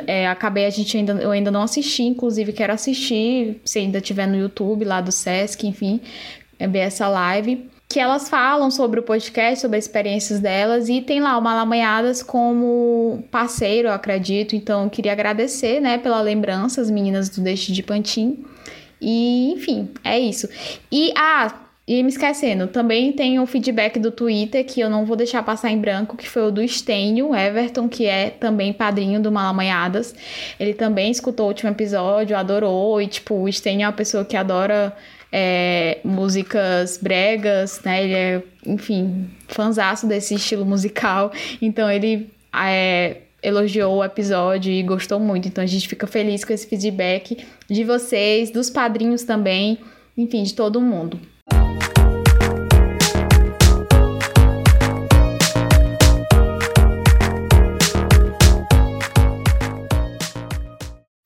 é, 0.06 0.28
acabei, 0.28 0.66
a 0.66 0.70
gente 0.70 0.96
ainda, 0.96 1.14
eu 1.14 1.32
ainda 1.32 1.50
não 1.50 1.62
assisti, 1.62 2.04
inclusive 2.04 2.52
quero 2.52 2.72
assistir, 2.72 3.60
se 3.64 3.80
ainda 3.80 4.00
tiver 4.00 4.28
no 4.28 4.36
YouTube 4.36 4.84
lá 4.84 5.00
do 5.00 5.10
Sesc, 5.10 5.66
enfim, 5.66 6.00
ver 6.58 6.78
essa 6.78 7.08
live 7.08 7.68
que 7.88 8.00
elas 8.00 8.28
falam 8.28 8.72
sobre 8.72 8.98
o 8.98 9.02
podcast, 9.02 9.60
sobre 9.60 9.78
as 9.78 9.84
experiências 9.84 10.40
delas 10.40 10.88
e 10.88 11.00
tem 11.00 11.20
lá 11.20 11.38
o 11.38 11.40
Malamanhadas 11.40 12.22
como 12.24 13.22
parceiro, 13.30 13.86
eu 13.88 13.92
acredito. 13.92 14.56
Então, 14.56 14.84
eu 14.84 14.90
queria 14.90 15.12
agradecer, 15.12 15.80
né, 15.80 15.96
pela 15.96 16.20
lembrança, 16.20 16.80
as 16.80 16.90
meninas 16.90 17.28
do 17.28 17.40
Deixe 17.40 17.72
de 17.72 17.82
Pantin. 17.84 18.44
E, 19.00 19.52
enfim, 19.52 19.90
é 20.02 20.18
isso. 20.18 20.48
E, 20.90 21.12
ah, 21.16 21.54
e 21.86 22.02
me 22.02 22.08
esquecendo, 22.08 22.66
também 22.66 23.12
tem 23.12 23.38
o 23.38 23.46
feedback 23.46 23.98
do 23.98 24.10
Twitter 24.10 24.64
que 24.64 24.80
eu 24.80 24.88
não 24.88 25.04
vou 25.04 25.14
deixar 25.16 25.42
passar 25.42 25.70
em 25.70 25.78
branco, 25.78 26.16
que 26.16 26.28
foi 26.28 26.48
o 26.48 26.50
do 26.50 26.66
Stênio 26.66 27.34
Everton, 27.34 27.88
que 27.88 28.06
é 28.06 28.30
também 28.30 28.72
padrinho 28.72 29.20
do 29.20 29.30
Malamanhadas. 29.30 30.14
Ele 30.58 30.72
também 30.72 31.10
escutou 31.10 31.44
o 31.44 31.48
último 31.50 31.70
episódio, 31.70 32.36
adorou, 32.36 33.00
e 33.00 33.06
tipo, 33.06 33.34
o 33.34 33.52
Stênio 33.52 33.84
é 33.84 33.86
uma 33.86 33.92
pessoa 33.92 34.24
que 34.24 34.36
adora 34.36 34.96
é, 35.36 35.98
músicas 36.04 36.96
bregas, 36.96 37.80
né? 37.84 38.04
Ele 38.04 38.14
é, 38.14 38.42
enfim, 38.64 39.28
fanzaço 39.48 40.06
desse 40.06 40.36
estilo 40.36 40.64
musical. 40.64 41.32
Então 41.60 41.90
ele 41.90 42.30
é, 42.54 43.16
elogiou 43.42 43.96
o 43.96 44.04
episódio 44.04 44.70
e 44.70 44.80
gostou 44.84 45.18
muito. 45.18 45.48
Então 45.48 45.64
a 45.64 45.66
gente 45.66 45.88
fica 45.88 46.06
feliz 46.06 46.44
com 46.44 46.52
esse 46.52 46.68
feedback 46.68 47.44
de 47.68 47.82
vocês, 47.82 48.52
dos 48.52 48.70
padrinhos 48.70 49.24
também, 49.24 49.80
enfim, 50.16 50.44
de 50.44 50.54
todo 50.54 50.80
mundo. 50.80 51.18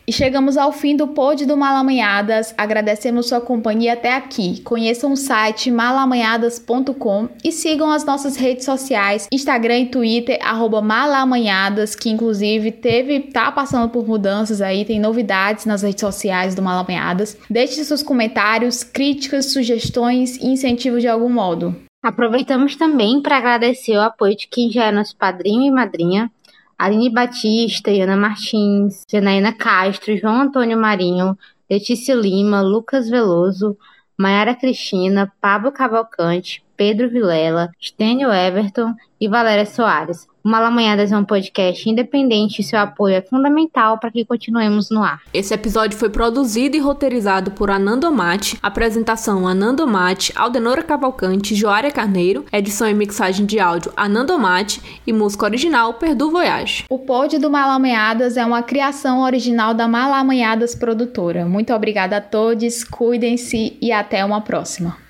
E 0.08 0.12
chegamos 0.12 0.56
ao 0.56 0.72
fim 0.72 0.96
do 0.96 1.08
pod 1.08 1.44
do 1.44 1.54
Malamanhadas. 1.54 2.54
Agradecemos 2.56 3.28
sua 3.28 3.42
companhia 3.42 3.92
até 3.92 4.14
aqui. 4.14 4.62
Conheçam 4.62 5.12
o 5.12 5.16
site 5.18 5.70
malamanhadas.com 5.70 7.28
e 7.44 7.52
sigam 7.52 7.90
as 7.90 8.06
nossas 8.06 8.34
redes 8.34 8.64
sociais, 8.64 9.28
Instagram 9.30 9.80
e 9.80 9.86
Twitter, 9.90 10.38
malamanhadas, 10.82 11.94
que 11.94 12.08
inclusive 12.08 12.72
teve, 12.72 13.20
tá 13.20 13.52
passando 13.52 13.90
por 13.90 14.08
mudanças 14.08 14.62
aí, 14.62 14.82
tem 14.82 14.98
novidades 14.98 15.66
nas 15.66 15.82
redes 15.82 16.00
sociais 16.00 16.54
do 16.54 16.62
Malamanhadas. 16.62 17.36
Deixe 17.50 17.84
seus 17.84 18.02
comentários, 18.02 18.82
críticas, 18.82 19.52
sugestões 19.52 20.38
e 20.38 20.46
incentivos 20.46 21.02
de 21.02 21.08
algum 21.08 21.28
modo. 21.28 21.76
Aproveitamos 22.02 22.76
também 22.76 23.20
para 23.20 23.36
agradecer 23.36 23.96
o 23.96 24.00
apoio 24.00 24.34
de 24.34 24.48
quem 24.48 24.70
já 24.70 24.86
é 24.86 24.92
nosso 24.92 25.16
padrinho 25.16 25.64
e 25.64 25.70
madrinha, 25.70 26.30
Aline 26.78 27.10
Batista, 27.10 27.90
Ana 27.90 28.16
Martins, 28.16 29.04
Janaína 29.10 29.52
Castro, 29.52 30.16
João 30.16 30.42
Antônio 30.42 30.78
Marinho, 30.78 31.36
Letícia 31.68 32.14
Lima, 32.14 32.60
Lucas 32.62 33.08
Veloso, 33.10 33.76
Mayara 34.16 34.54
Cristina, 34.54 35.32
Pablo 35.40 35.72
Cavalcante, 35.72 36.62
Pedro 36.78 37.10
Vilela, 37.10 37.70
Stênio 37.82 38.32
Everton 38.32 38.94
e 39.20 39.28
Valéria 39.28 39.66
Soares. 39.66 40.28
O 40.44 40.48
Malamanhadas 40.48 41.10
é 41.10 41.18
um 41.18 41.24
podcast 41.24 41.90
independente 41.90 42.60
e 42.60 42.64
seu 42.64 42.78
apoio 42.78 43.16
é 43.16 43.20
fundamental 43.20 43.98
para 43.98 44.12
que 44.12 44.24
continuemos 44.24 44.88
no 44.88 45.02
ar. 45.02 45.20
Esse 45.34 45.52
episódio 45.52 45.98
foi 45.98 46.08
produzido 46.08 46.76
e 46.76 46.80
roteirizado 46.80 47.50
por 47.50 47.68
Anando 47.68 48.10
Mate, 48.12 48.56
apresentação 48.62 49.46
Anando 49.48 49.86
Mate, 49.88 50.32
Aldenora 50.36 50.84
Cavalcante, 50.84 51.56
Joária 51.56 51.90
Carneiro, 51.90 52.44
edição 52.52 52.88
e 52.88 52.94
mixagem 52.94 53.44
de 53.44 53.58
áudio 53.58 53.92
Anando 53.96 54.38
Mate 54.38 54.80
e 55.04 55.12
música 55.12 55.46
original 55.46 55.94
Perdu 55.94 56.30
Voyage. 56.30 56.84
O 56.88 57.00
pod 57.00 57.38
do 57.38 57.50
Malamanhadas 57.50 58.36
é 58.36 58.46
uma 58.46 58.62
criação 58.62 59.22
original 59.22 59.74
da 59.74 59.88
Malamanhadas 59.88 60.76
produtora. 60.76 61.44
Muito 61.44 61.74
obrigada 61.74 62.18
a 62.18 62.20
todos, 62.20 62.84
cuidem-se 62.84 63.76
e 63.82 63.90
até 63.90 64.24
uma 64.24 64.40
próxima. 64.40 65.07